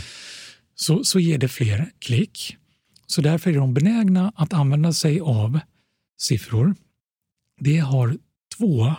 så, 0.74 1.04
så 1.04 1.20
ger 1.20 1.38
det 1.38 1.48
fler 1.48 1.92
klick. 1.98 2.56
Så 3.06 3.20
därför 3.20 3.50
är 3.50 3.54
de 3.54 3.74
benägna 3.74 4.32
att 4.36 4.52
använda 4.52 4.92
sig 4.92 5.20
av 5.20 5.60
siffror. 6.18 6.74
Det 7.60 7.78
har 7.78 8.16
två 8.56 8.94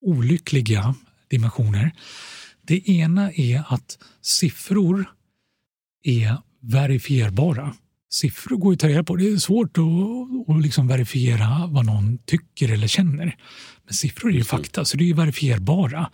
olyckliga 0.00 0.94
dimensioner. 1.28 1.92
Det 2.62 2.88
ena 2.88 3.32
är 3.32 3.74
att 3.74 3.98
siffror 4.20 5.04
är 6.02 6.36
verifierbara. 6.60 7.74
Siffror 8.12 8.56
går 8.56 8.72
ju 8.72 8.74
att 8.74 8.80
ta 8.80 8.88
reda 8.88 9.04
på. 9.04 9.16
Det 9.16 9.28
är 9.28 9.36
svårt 9.36 9.78
att, 9.78 10.56
att 10.56 10.62
liksom 10.62 10.88
verifiera 10.88 11.66
vad 11.66 11.86
någon 11.86 12.18
tycker 12.18 12.72
eller 12.72 12.86
känner. 12.86 13.36
Men 13.84 13.94
siffror 13.94 14.30
är 14.30 14.34
ju 14.34 14.44
fakta, 14.44 14.84
så 14.84 14.96
det 14.96 15.10
är 15.10 15.14
verifierbara. 15.14 16.10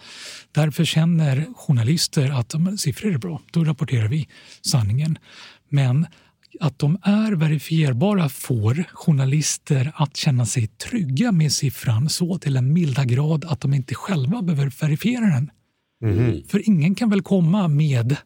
Därför 0.52 0.84
känner 0.84 1.46
journalister 1.56 2.30
att 2.30 2.54
men 2.54 2.78
siffror 2.78 3.14
är 3.14 3.18
bra, 3.18 3.42
då 3.52 3.64
rapporterar 3.64 4.08
vi 4.08 4.28
sanningen. 4.62 5.18
Men 5.68 6.06
att 6.60 6.78
de 6.78 6.98
är 7.02 7.32
verifierbara 7.32 8.28
får 8.28 8.84
journalister 8.92 9.92
att 9.94 10.16
känna 10.16 10.46
sig 10.46 10.66
trygga 10.66 11.32
med 11.32 11.52
siffran 11.52 12.08
så 12.08 12.38
till 12.38 12.56
en 12.56 12.72
milda 12.72 13.04
grad 13.04 13.44
att 13.44 13.60
de 13.60 13.74
inte 13.74 13.94
själva 13.94 14.42
behöver 14.42 14.72
verifiera 14.80 15.26
den. 15.26 15.50
För 16.48 16.68
ingen 16.68 16.94
kan 16.94 17.10
väl 17.10 17.22
komma 17.22 17.68
med 17.68 18.16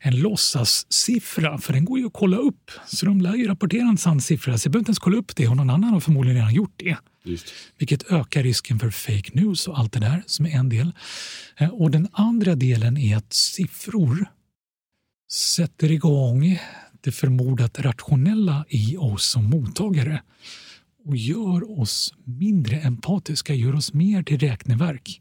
en 0.00 0.20
låtsassiffra, 0.20 1.58
för 1.58 1.72
den 1.72 1.84
går 1.84 1.98
ju 1.98 2.06
att 2.06 2.12
kolla 2.12 2.36
upp. 2.36 2.70
Så 2.86 3.06
de 3.06 3.20
lär 3.20 3.34
ju 3.34 3.46
rapportera 3.46 3.88
en 3.88 3.98
sann 3.98 4.20
siffra, 4.20 4.58
så 4.58 4.66
jag 4.66 4.72
behöver 4.72 4.80
inte 4.82 4.88
ens 4.90 4.98
kolla 4.98 5.16
upp 5.16 5.36
det 5.36 5.48
och 5.48 5.56
någon 5.56 5.70
annan 5.70 5.92
har 5.92 6.00
förmodligen 6.00 6.36
redan 6.36 6.54
gjort 6.54 6.74
det. 6.76 6.96
Just. 7.24 7.54
Vilket 7.78 8.12
ökar 8.12 8.42
risken 8.42 8.78
för 8.78 8.90
fake 8.90 9.30
news 9.32 9.68
och 9.68 9.78
allt 9.78 9.92
det 9.92 10.00
där 10.00 10.22
som 10.26 10.46
är 10.46 10.50
en 10.50 10.68
del. 10.68 10.92
Eh, 11.56 11.68
Och 11.68 11.90
den 11.90 12.08
andra 12.12 12.54
delen 12.54 12.96
är 12.96 13.16
att 13.16 13.32
siffror 13.32 14.26
sätter 15.32 15.92
igång 15.92 16.58
det 17.00 17.12
förmodat 17.12 17.78
rationella 17.78 18.64
i 18.68 18.96
oss 18.96 19.24
som 19.24 19.44
mottagare 19.50 20.22
och 21.04 21.16
gör 21.16 21.80
oss 21.80 22.14
mindre 22.24 22.76
empatiska, 22.80 23.54
gör 23.54 23.74
oss 23.74 23.92
mer 23.92 24.22
till 24.22 24.38
räkneverk 24.38 25.20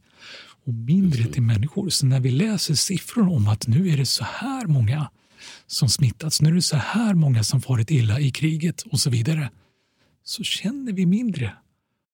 och 0.68 0.74
mindre 0.74 1.24
till 1.24 1.42
människor. 1.42 1.90
Så 1.90 2.06
när 2.06 2.20
vi 2.20 2.32
läser 2.32 2.76
siffror 2.76 3.30
om 3.30 3.48
att 3.48 3.68
nu 3.68 3.90
är 3.90 3.98
det 3.98 4.06
så 4.06 4.24
här 4.24 4.68
många 4.68 5.10
som 5.68 5.90
smittats, 5.90 6.42
nu 6.42 6.50
är 6.50 6.54
det 6.54 6.62
så 6.62 6.78
här 6.78 7.14
många 7.14 7.44
som 7.44 7.62
farit 7.62 7.92
illa 7.92 8.20
i 8.20 8.32
kriget 8.32 8.82
och 8.82 9.00
så 9.00 9.10
vidare, 9.10 9.52
så 10.24 10.44
känner 10.44 10.94
vi 10.94 11.06
mindre 11.06 11.54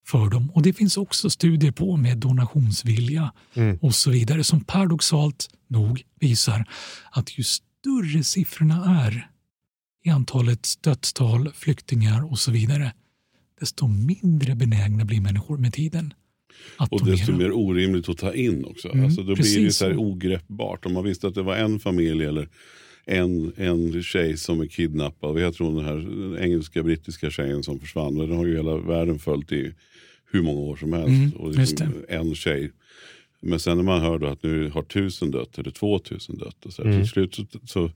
för 0.06 0.30
dem. 0.30 0.52
Och 0.54 0.62
det 0.62 0.74
finns 0.74 0.98
också 0.98 1.30
studier 1.30 1.72
på 1.72 1.98
med 1.98 2.18
donationsvilja 2.18 3.34
och 3.82 3.96
så 3.96 4.12
vidare 4.12 4.44
som 4.44 4.62
paradoxalt 4.62 5.50
nog 5.68 6.04
visar 6.20 6.66
att 7.12 7.38
ju 7.38 7.44
större 7.44 8.24
siffrorna 8.24 9.02
är 9.06 9.30
i 10.04 10.10
antalet 10.10 10.70
dödstal, 10.82 11.52
flyktingar 11.54 12.32
och 12.32 12.40
så 12.40 12.52
vidare, 12.52 12.94
desto 13.60 13.88
mindre 13.88 14.56
benägna 14.56 15.06
blir 15.06 15.22
människor 15.22 15.58
med 15.58 15.74
tiden 15.74 16.14
att 16.78 16.92
Och 16.92 17.06
desto 17.06 17.32
mer 17.32 17.52
orimligt 17.52 18.10
att 18.10 18.18
ta 18.18 18.34
in 18.34 18.66
också. 18.66 18.90
Mm, 18.90 19.06
alltså 19.06 19.24
då 19.24 19.36
blir 19.36 19.66
det 19.66 19.72
så 19.72 19.86
här 19.86 19.98
ogreppbart. 19.98 20.86
Om 20.86 20.94
man 20.94 21.04
visste 21.04 21.28
att 21.28 21.36
det 21.36 21.42
var 21.42 21.56
en 21.56 21.80
familj 21.80 22.26
eller 22.26 22.50
en, 23.06 23.54
en 23.58 24.04
tjej 24.04 24.38
som 24.38 24.62
är 24.62 24.68
kidnappad. 24.68 25.40
Jag 25.40 25.54
tror 25.54 25.76
den 25.76 25.86
här 25.86 26.40
engelska 26.44 26.84
brittiska 26.84 27.30
tjejen 27.30 27.64
som 27.64 27.80
försvann. 27.80 28.16
Den 28.16 28.32
har 28.32 28.46
ju 28.46 28.56
hela 28.56 28.78
världen 28.78 29.20
följt 29.20 29.52
i 29.52 29.74
hur 30.32 30.42
många 30.42 30.60
år 30.60 30.76
som 30.76 30.94
helst. 30.94 31.10
Mm, 31.10 31.32
och 31.32 31.52
liksom 31.52 31.94
en 32.10 32.36
tjej. 32.36 32.72
Men 33.42 33.60
sen 33.60 33.78
när 33.78 33.84
man 33.84 34.02
hör 34.02 34.20
då 34.20 34.28
att 34.28 34.44
nu 34.44 34.70
har 34.70 34.84
tusen 34.84 35.32
dött 35.32 35.58
eller 35.58 35.72
två 35.72 36.00
tusen 36.00 36.38
dött. 36.38 36.66
Och 36.66 36.74
så 36.74 36.84
här, 36.84 36.90
Mm. 36.90 37.02
Till 37.02 37.10
slut 37.10 37.36
så, 37.36 37.46
så, 37.66 37.92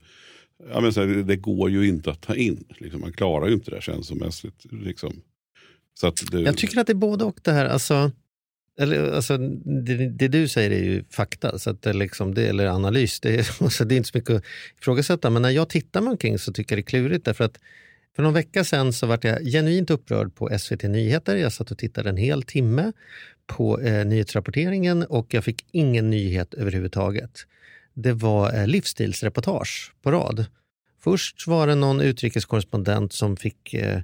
ja, 0.70 0.80
men 0.80 0.92
så 0.92 1.00
här, 1.00 1.06
det, 1.22 1.36
går 1.36 1.70
ju 1.70 1.88
inte 1.88 2.10
att 2.10 2.20
ta 2.20 2.34
in. 2.34 2.64
Liksom, 2.78 3.00
man 3.00 3.12
klarar 3.12 3.46
ju 3.46 3.54
inte 3.54 3.70
det 3.70 3.82
känslomässigt. 3.82 4.64
Liksom. 4.70 5.12
Så 5.94 6.06
att 6.06 6.30
det, 6.30 6.40
Jag 6.40 6.56
tycker 6.56 6.80
att 6.80 6.86
det 6.86 6.92
är 6.92 6.94
både 6.94 7.24
och 7.24 7.40
det 7.42 7.52
här. 7.52 7.66
Alltså, 7.66 8.10
eller, 8.78 9.12
alltså, 9.12 9.38
det, 9.38 10.08
det 10.08 10.28
du 10.28 10.48
säger 10.48 10.70
är 10.70 10.84
ju 10.84 11.04
fakta, 11.10 11.58
så 11.58 11.70
att 11.70 11.82
det, 11.82 11.92
liksom, 11.92 12.34
det, 12.34 12.48
eller 12.48 12.66
analys. 12.66 13.20
Det 13.20 13.34
är, 13.34 13.50
alltså, 13.64 13.84
det 13.84 13.94
är 13.94 13.96
inte 13.96 14.08
så 14.08 14.18
mycket 14.18 14.30
att 14.30 14.44
ifrågasätta. 14.80 15.30
Men 15.30 15.42
när 15.42 15.50
jag 15.50 15.68
tittar 15.68 16.00
mig 16.00 16.10
omkring 16.10 16.38
så 16.38 16.52
tycker 16.52 16.76
jag 16.76 16.78
det 16.78 16.88
är 16.88 16.90
klurigt. 16.90 17.24
Därför 17.24 17.44
att 17.44 17.58
För 18.16 18.22
någon 18.22 18.34
vecka 18.34 18.64
sedan 18.64 18.92
så 18.92 19.06
var 19.06 19.18
jag 19.22 19.42
genuint 19.42 19.90
upprörd 19.90 20.34
på 20.34 20.58
SVT 20.58 20.82
Nyheter. 20.82 21.36
Jag 21.36 21.52
satt 21.52 21.70
och 21.70 21.78
tittade 21.78 22.10
en 22.10 22.16
hel 22.16 22.42
timme 22.42 22.92
på 23.46 23.80
eh, 23.80 24.06
nyhetsrapporteringen 24.06 25.02
och 25.02 25.34
jag 25.34 25.44
fick 25.44 25.66
ingen 25.72 26.10
nyhet 26.10 26.54
överhuvudtaget. 26.54 27.46
Det 27.94 28.12
var 28.12 28.54
eh, 28.54 28.66
livsstilsreportage 28.66 29.92
på 30.02 30.10
rad. 30.10 30.46
Först 31.00 31.46
var 31.46 31.66
det 31.66 31.74
någon 31.74 32.00
utrikeskorrespondent 32.00 33.12
som 33.12 33.36
fick 33.36 33.74
eh, 33.74 34.00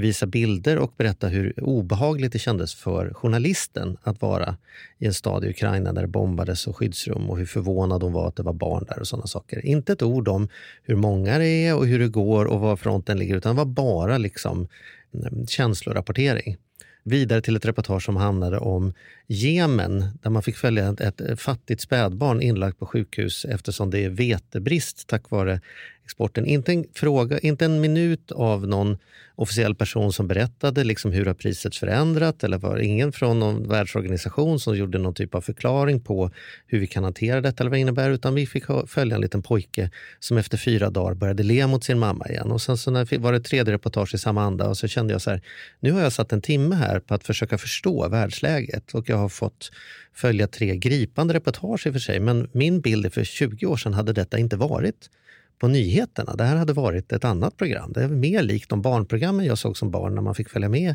visa 0.00 0.26
bilder 0.26 0.78
och 0.78 0.94
berätta 0.96 1.28
hur 1.28 1.64
obehagligt 1.64 2.32
det 2.32 2.38
kändes 2.38 2.74
för 2.74 3.14
journalisten 3.14 3.96
att 4.02 4.22
vara 4.22 4.56
i 4.98 5.06
en 5.06 5.14
stad 5.14 5.44
i 5.44 5.48
Ukraina 5.48 5.92
där 5.92 6.02
det 6.02 6.08
bombades 6.08 6.66
och 6.66 6.76
skyddsrum 6.76 7.30
och 7.30 7.38
hur 7.38 7.46
förvånad 7.46 8.02
hon 8.02 8.12
var 8.12 8.28
att 8.28 8.36
det 8.36 8.42
var 8.42 8.52
barn 8.52 8.84
där 8.88 8.98
och 8.98 9.06
sådana 9.06 9.26
saker. 9.26 9.66
Inte 9.66 9.92
ett 9.92 10.02
ord 10.02 10.28
om 10.28 10.48
hur 10.82 10.96
många 10.96 11.38
det 11.38 11.48
är 11.48 11.76
och 11.76 11.86
hur 11.86 11.98
det 11.98 12.08
går 12.08 12.44
och 12.44 12.60
var 12.60 12.76
fronten 12.76 13.18
ligger 13.18 13.36
utan 13.36 13.56
det 13.56 13.58
var 13.58 13.72
bara 13.72 14.18
liksom 14.18 14.68
mm, 15.14 15.46
känslorapportering 15.46 16.56
vidare 17.04 17.40
till 17.40 17.56
ett 17.56 17.66
reportage 17.66 18.04
som 18.04 18.16
handlade 18.16 18.58
om 18.58 18.94
Jemen 19.26 20.18
där 20.22 20.30
man 20.30 20.42
fick 20.42 20.56
följa 20.56 20.88
ett, 21.00 21.20
ett 21.20 21.40
fattigt 21.40 21.80
spädbarn 21.80 22.42
inlagt 22.42 22.78
på 22.78 22.86
sjukhus 22.86 23.44
eftersom 23.44 23.90
det 23.90 24.04
är 24.04 24.10
vetebrist 24.10 25.06
tack 25.06 25.30
vare 25.30 25.60
exporten. 26.04 26.46
Inte 26.46 26.72
en, 26.72 26.84
fråga, 26.94 27.38
inte 27.38 27.64
en 27.64 27.80
minut 27.80 28.32
av 28.32 28.66
någon 28.66 28.98
officiell 29.36 29.74
person 29.74 30.12
som 30.12 30.28
berättade 30.28 30.84
liksom 30.84 31.12
hur 31.12 31.26
har 31.26 31.34
priset 31.34 31.76
förändrat 31.76 32.44
eller 32.44 32.58
var 32.58 32.78
ingen 32.78 33.12
från 33.12 33.40
någon 33.40 33.68
världsorganisation 33.68 34.60
som 34.60 34.76
gjorde 34.76 34.98
någon 34.98 35.14
typ 35.14 35.34
av 35.34 35.40
förklaring 35.40 36.00
på 36.00 36.30
hur 36.66 36.78
vi 36.78 36.86
kan 36.86 37.04
hantera 37.04 37.40
detta 37.40 37.62
eller 37.62 37.70
vad 37.70 37.76
det 37.76 37.80
innebär 37.80 38.10
utan 38.10 38.34
vi 38.34 38.46
fick 38.46 38.64
följa 38.86 39.14
en 39.14 39.20
liten 39.20 39.42
pojke 39.42 39.90
som 40.18 40.36
efter 40.38 40.56
fyra 40.56 40.90
dagar 40.90 41.14
började 41.14 41.42
le 41.42 41.66
mot 41.66 41.84
sin 41.84 41.98
mamma 41.98 42.28
igen. 42.28 42.50
Och 42.50 42.62
sen 42.62 42.76
så 42.76 42.90
när 42.90 43.18
var 43.18 43.32
det 43.32 43.40
tredje 43.40 43.74
reportage 43.74 44.14
i 44.14 44.18
samma 44.18 44.42
anda 44.42 44.68
och 44.68 44.76
så 44.76 44.88
kände 44.88 45.12
jag 45.12 45.22
så 45.22 45.30
här, 45.30 45.42
nu 45.80 45.92
har 45.92 46.00
jag 46.00 46.12
satt 46.12 46.32
en 46.32 46.42
timme 46.42 46.74
här 46.74 47.00
på 47.00 47.14
att 47.14 47.24
försöka 47.24 47.58
förstå 47.58 48.08
världsläget 48.08 48.94
och 48.94 49.08
jag 49.08 49.16
har 49.16 49.28
fått 49.28 49.70
följa 50.12 50.46
tre 50.46 50.76
gripande 50.76 51.34
reportage 51.34 51.86
i 51.86 51.90
och 51.90 51.94
för 51.94 52.00
sig 52.00 52.20
men 52.20 52.50
min 52.52 52.80
bild 52.80 53.06
är 53.06 53.10
för 53.10 53.24
20 53.24 53.66
år 53.66 53.76
sedan 53.76 53.94
hade 53.94 54.12
detta 54.12 54.38
inte 54.38 54.56
varit 54.56 55.10
på 55.58 55.68
nyheterna. 55.68 56.34
Det 56.34 56.44
här 56.44 56.56
hade 56.56 56.72
varit 56.72 57.12
ett 57.12 57.24
annat 57.24 57.56
program. 57.56 57.92
Det 57.92 58.02
är 58.02 58.08
mer 58.08 58.42
likt 58.42 58.70
de 58.70 58.82
barnprogrammen 58.82 59.46
jag 59.46 59.58
såg 59.58 59.76
som 59.76 59.90
barn 59.90 60.14
när 60.14 60.22
man 60.22 60.34
fick 60.34 60.48
följa 60.48 60.68
med 60.68 60.94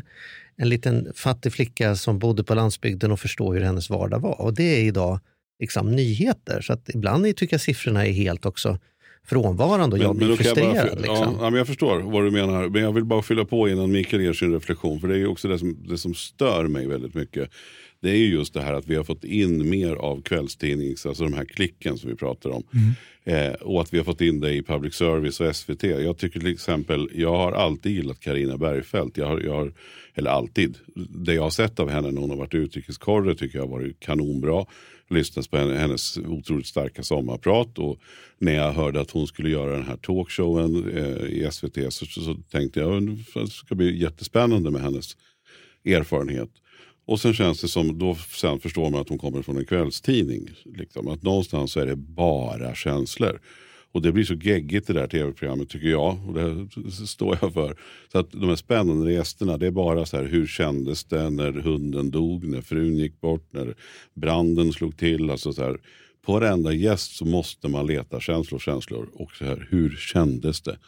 en 0.56 0.68
liten 0.68 1.12
fattig 1.14 1.52
flicka 1.52 1.96
som 1.96 2.18
bodde 2.18 2.44
på 2.44 2.54
landsbygden 2.54 3.12
och 3.12 3.20
förstå 3.20 3.52
hur 3.52 3.60
hennes 3.60 3.90
vardag 3.90 4.20
var. 4.20 4.40
Och 4.40 4.54
det 4.54 4.76
är 4.80 4.84
idag 4.84 5.20
liksom 5.60 5.92
nyheter. 5.96 6.60
Så 6.60 6.72
att 6.72 6.88
ibland 6.88 7.36
tycker 7.36 7.54
jag 7.54 7.60
siffrorna 7.60 8.06
är 8.06 8.12
helt 8.12 8.46
också 8.46 8.78
frånvarande 9.24 9.96
och 9.96 10.02
jag 10.02 10.16
blir 10.16 10.36
frustrerad. 10.36 10.76
Jag, 10.76 10.86
bara, 10.86 10.94
liksom. 10.94 11.36
ja, 11.40 11.50
men 11.50 11.54
jag 11.54 11.66
förstår 11.66 12.00
vad 12.00 12.24
du 12.24 12.30
menar, 12.30 12.68
men 12.68 12.82
jag 12.82 12.92
vill 12.92 13.04
bara 13.04 13.22
fylla 13.22 13.44
på 13.44 13.68
innan 13.68 13.92
Mikael 13.92 14.22
ger 14.22 14.32
sin 14.32 14.52
reflektion. 14.52 15.00
För 15.00 15.08
det 15.08 15.18
är 15.18 15.26
också 15.26 15.48
det 15.48 15.58
som, 15.58 15.86
det 15.88 15.98
som 15.98 16.14
stör 16.14 16.66
mig 16.66 16.86
väldigt 16.86 17.14
mycket. 17.14 17.50
Det 18.02 18.10
är 18.10 18.16
ju 18.16 18.32
just 18.32 18.54
det 18.54 18.62
här 18.62 18.74
att 18.74 18.86
vi 18.86 18.96
har 18.96 19.04
fått 19.04 19.24
in 19.24 19.70
mer 19.70 19.94
av 19.94 20.22
kvällstidnings, 20.22 21.06
alltså 21.06 21.24
de 21.24 21.32
här 21.32 21.44
klicken 21.44 21.98
som 21.98 22.10
vi 22.10 22.16
pratar 22.16 22.50
om. 22.50 22.62
Mm. 22.72 22.94
Eh, 23.24 23.52
och 23.52 23.80
att 23.80 23.94
vi 23.94 23.98
har 23.98 24.04
fått 24.04 24.20
in 24.20 24.40
det 24.40 24.54
i 24.54 24.62
public 24.62 24.94
service 24.94 25.40
och 25.40 25.56
SVT. 25.56 25.82
Jag 25.82 26.18
tycker 26.18 26.40
till 26.40 26.52
exempel, 26.52 27.10
jag 27.14 27.36
har 27.36 27.52
alltid 27.52 27.92
gillat 27.92 28.20
Karina 28.20 28.58
Bergfeldt. 28.58 29.16
Jag 29.16 29.26
har, 29.26 29.40
jag 29.40 29.54
har, 29.54 29.72
eller 30.14 30.30
alltid, 30.30 30.78
det 30.94 31.34
jag 31.34 31.42
har 31.42 31.50
sett 31.50 31.80
av 31.80 31.90
henne 31.90 32.10
när 32.10 32.20
hon 32.20 32.30
har 32.30 32.36
varit 32.36 32.54
utrikeskorre 32.54 33.34
tycker 33.34 33.58
jag 33.58 33.66
har 33.66 33.78
varit 33.78 34.00
kanonbra. 34.00 34.66
Lyssnat 35.08 35.50
på 35.50 35.56
henne, 35.56 35.74
hennes 35.74 36.18
otroligt 36.18 36.66
starka 36.66 37.02
sommarprat 37.02 37.78
och 37.78 38.00
när 38.38 38.54
jag 38.54 38.72
hörde 38.72 39.00
att 39.00 39.10
hon 39.10 39.26
skulle 39.26 39.50
göra 39.50 39.72
den 39.72 39.86
här 39.86 39.96
talkshowen 39.96 40.90
eh, 40.96 41.26
i 41.26 41.48
SVT 41.50 41.92
så, 41.92 42.06
så, 42.06 42.20
så 42.20 42.34
tänkte 42.50 42.80
jag 42.80 42.96
att 42.96 43.34
det 43.34 43.50
ska 43.50 43.74
bli 43.74 43.98
jättespännande 44.02 44.70
med 44.70 44.82
hennes 44.82 45.16
erfarenhet. 45.84 46.50
Och 47.10 47.20
sen 47.20 47.34
känns 47.34 47.60
det 47.60 47.68
som, 47.68 47.98
då 47.98 48.14
sen 48.14 48.60
förstår 48.60 48.90
man 48.90 49.00
att 49.00 49.08
hon 49.08 49.18
kommer 49.18 49.42
från 49.42 49.56
en 49.56 49.64
kvällstidning. 49.64 50.50
Liksom. 50.64 51.08
Att 51.08 51.22
någonstans 51.22 51.72
så 51.72 51.80
är 51.80 51.86
det 51.86 51.96
bara 51.96 52.74
känslor. 52.74 53.40
Och 53.92 54.02
det 54.02 54.12
blir 54.12 54.24
så 54.24 54.34
geggigt 54.34 54.86
det 54.86 54.92
där 54.92 55.06
tv-programmet 55.06 55.68
tycker 55.68 55.88
jag. 55.88 56.18
Och 56.28 56.34
det 56.34 56.68
står 57.06 57.38
jag 57.42 57.52
för. 57.52 57.76
Så 58.12 58.18
att 58.18 58.30
de 58.30 58.48
här 58.48 58.56
spännande 58.56 59.12
gästerna, 59.12 59.56
det 59.56 59.66
är 59.66 59.70
bara 59.70 60.06
så 60.06 60.16
här, 60.16 60.24
hur 60.24 60.46
kändes 60.46 61.04
det 61.04 61.30
när 61.30 61.52
hunden 61.52 62.10
dog, 62.10 62.44
när 62.44 62.60
frun 62.60 62.96
gick 62.96 63.20
bort, 63.20 63.52
när 63.52 63.74
branden 64.14 64.72
slog 64.72 64.96
till. 64.96 65.30
Alltså 65.30 65.52
så 65.52 65.62
här, 65.62 65.78
på 66.26 66.32
varenda 66.32 66.72
gäst 66.72 67.16
så 67.16 67.24
måste 67.24 67.68
man 67.68 67.86
leta 67.86 68.20
känslor, 68.20 68.58
känslor. 68.58 69.08
Och 69.14 69.32
så 69.32 69.44
här, 69.44 69.68
hur 69.70 69.90
kändes 69.90 70.60
det? 70.60 70.78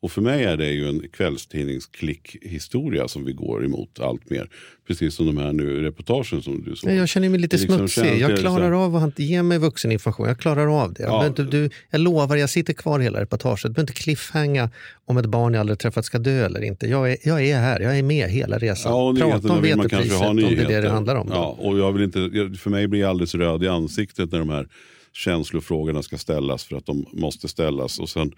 Och 0.00 0.12
för 0.12 0.22
mig 0.22 0.44
är 0.44 0.56
det 0.56 0.70
ju 0.70 0.88
en 0.88 1.08
kvällstidningsklickhistoria 1.08 3.08
som 3.08 3.24
vi 3.24 3.32
går 3.32 3.64
emot 3.64 4.00
allt 4.00 4.30
mer. 4.30 4.48
Precis 4.86 5.14
som 5.14 5.26
de 5.26 5.36
här 5.36 5.52
nu 5.52 5.82
reportagen 5.82 6.42
som 6.42 6.64
du 6.64 6.76
såg. 6.76 6.90
Jag 6.90 7.08
känner 7.08 7.28
mig 7.28 7.40
lite 7.40 7.56
liksom 7.56 7.78
smutsig. 7.78 8.18
Jag 8.18 8.38
klarar 8.38 8.84
av 8.84 8.96
att 8.96 9.18
ge 9.18 9.42
mig 9.42 9.58
vuxeninformation. 9.58 10.28
Jag 10.28 10.38
klarar 10.38 10.82
av 10.82 10.92
det. 10.92 11.02
Ja. 11.02 11.32
Du, 11.36 11.44
du, 11.44 11.70
jag 11.90 12.00
lovar, 12.00 12.36
jag 12.36 12.50
sitter 12.50 12.72
kvar 12.72 13.00
hela 13.00 13.20
reportaget. 13.20 13.62
Du 13.62 13.68
behöver 13.68 13.90
inte 13.90 14.02
cliffhanga 14.02 14.70
om 15.04 15.16
ett 15.16 15.26
barn 15.26 15.54
jag 15.54 15.60
aldrig 15.60 15.78
träffat 15.78 16.04
ska 16.04 16.18
dö 16.18 16.46
eller 16.46 16.64
inte. 16.64 16.86
Jag 16.86 17.12
är, 17.12 17.16
jag 17.24 17.44
är 17.44 17.58
här, 17.58 17.80
jag 17.80 17.98
är 17.98 18.02
med 18.02 18.30
hela 18.30 18.58
resan. 18.58 18.92
Ja, 18.92 19.30
Prata 19.30 19.52
om 19.52 19.62
vetepriset 19.62 20.20
om 20.20 20.36
det 20.36 20.46
är 20.46 20.68
det 20.68 20.80
det 20.80 20.90
handlar 20.90 21.16
om. 21.16 21.28
Ja, 21.30 21.56
och 21.58 21.78
jag 21.78 21.92
vill 21.92 22.02
inte, 22.02 22.18
för 22.58 22.70
mig 22.70 22.88
blir 22.88 23.00
jag 23.00 23.10
alldeles 23.10 23.34
röd 23.34 23.62
i 23.62 23.68
ansiktet 23.68 24.32
när 24.32 24.38
de 24.38 24.48
här 24.48 24.68
känslofrågorna 25.12 26.02
ska 26.02 26.18
ställas 26.18 26.64
för 26.64 26.76
att 26.76 26.86
de 26.86 27.06
måste 27.12 27.48
ställas. 27.48 27.98
Och 27.98 28.08
sen 28.08 28.32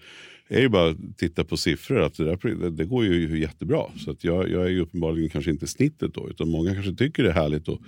är 0.57 0.61
ju 0.61 0.69
bara 0.69 0.89
att 0.89 1.17
titta 1.17 1.43
på 1.43 1.57
siffror 1.57 2.01
att 2.01 2.13
det, 2.13 2.23
där, 2.23 2.69
det 2.69 2.85
går 2.85 3.05
ju 3.05 3.39
jättebra. 3.39 3.85
Så 3.97 4.11
att 4.11 4.23
jag, 4.23 4.49
jag 4.49 4.65
är 4.65 4.69
ju 4.69 4.81
uppenbarligen 4.81 5.29
kanske 5.29 5.51
inte 5.51 5.67
snittet 5.67 6.13
då. 6.13 6.29
Utan 6.29 6.49
många 6.49 6.73
kanske 6.73 6.93
tycker 6.95 7.23
det 7.23 7.29
är 7.29 7.33
härligt 7.33 7.69
att, 7.69 7.79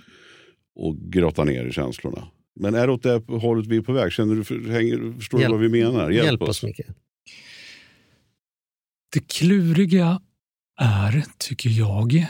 att 0.80 0.96
grotta 0.96 1.44
ner 1.44 1.64
i 1.64 1.72
känslorna. 1.72 2.28
Men 2.60 2.74
är 2.74 2.86
det 2.86 2.92
åt 2.92 3.02
det 3.02 3.22
hållet 3.28 3.66
vi 3.66 3.76
är 3.76 3.80
på 3.80 3.92
väg? 3.92 4.12
Känner 4.12 4.34
du, 4.34 4.72
hänger, 4.72 5.12
förstår 5.18 5.40
Hjälp. 5.40 5.50
du 5.50 5.52
vad 5.52 5.70
vi 5.70 5.82
menar? 5.82 6.10
Hjälp, 6.10 6.26
Hjälp 6.26 6.42
oss 6.42 6.62
Micke. 6.62 6.80
Det 9.12 9.28
kluriga 9.28 10.20
är, 10.80 11.24
tycker 11.38 11.70
jag, 11.70 12.26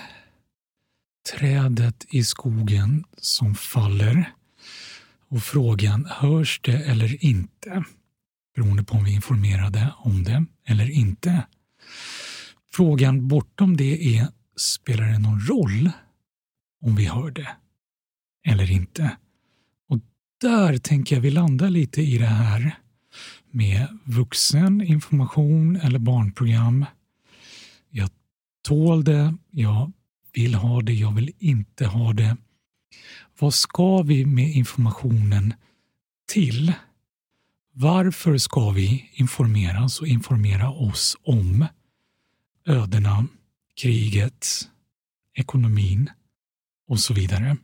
trädet 1.32 2.07
i 2.11 2.24
skogen 2.24 3.05
som 3.16 3.55
faller 3.55 4.32
och 5.28 5.43
frågan 5.43 6.07
hörs 6.11 6.61
det 6.62 6.76
eller 6.76 7.24
inte? 7.24 7.85
Beroende 8.55 8.85
på 8.85 8.95
om 8.95 9.05
vi 9.05 9.11
är 9.11 9.15
informerade 9.15 9.95
om 9.97 10.25
det 10.25 10.45
eller 10.67 10.91
inte. 10.91 11.47
Frågan 12.73 13.29
bortom 13.29 13.77
det 13.77 14.17
är, 14.17 14.29
spelar 14.57 15.07
det 15.07 15.19
någon 15.19 15.41
roll 15.41 15.91
om 16.83 16.97
vi 16.97 17.05
hör 17.05 17.31
det 17.31 17.49
eller 18.47 18.71
inte? 18.71 19.17
Och 19.89 19.99
där 20.41 20.79
tänker 20.79 21.17
jag 21.17 21.21
vi 21.23 21.31
landar 21.31 21.71
lite 21.71 22.03
i 22.03 22.19
det 22.19 22.27
här 22.27 22.79
med 23.51 23.99
vuxen 24.05 24.83
information 24.83 25.77
eller 25.77 25.99
barnprogram. 25.99 26.85
Jag 27.91 28.11
tål 28.69 29.05
det, 29.05 29.37
jag 29.51 29.93
vill 30.35 30.55
ha 30.55 30.83
det, 30.83 30.93
jag 30.93 31.15
vill 31.15 31.33
inte 31.39 31.87
ha 31.87 32.13
det. 32.13 32.37
Vad 33.39 33.55
ska 33.55 34.03
vi 34.03 34.27
med 34.27 34.51
informationen 34.51 35.55
till? 36.33 36.73
Varför 37.77 38.39
ska 38.39 38.70
vi 38.70 39.11
informeras 39.12 40.01
och 40.01 40.07
informera 40.07 40.70
oss 40.70 41.16
om 41.22 41.66
ödena, 42.66 43.27
kriget, 43.77 44.47
ekonomin 45.35 46.11
och 46.89 47.01
så 47.01 47.14
vidare? 47.14 47.57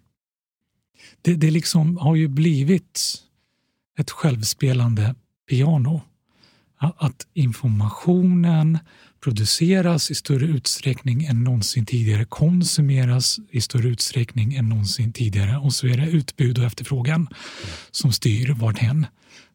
Det, 1.23 1.35
det 1.35 1.51
liksom 1.51 1.97
har 1.97 2.17
ju 2.17 2.29
blivit 2.29 3.23
ett 3.99 4.11
självspelande 4.11 5.15
piano. 5.49 6.03
Att 6.79 7.27
informationen 7.35 8.79
produceras 9.21 10.11
i 10.11 10.15
större 10.15 10.47
utsträckning 10.47 11.25
än 11.25 11.45
någonsin 11.45 11.87
tidigare, 11.87 12.25
konsumeras 12.25 13.41
i 13.51 13.61
större 13.61 13.89
utsträckning 13.89 14.55
än 14.55 14.69
någonsin 14.69 15.13
tidigare 15.13 15.57
och 15.57 15.75
så 15.75 15.87
är 15.87 15.97
det 15.97 16.11
utbud 16.11 16.59
och 16.59 16.65
efterfrågan 16.65 17.29
som 17.91 18.13
styr 18.13 18.53
varthän 18.53 19.07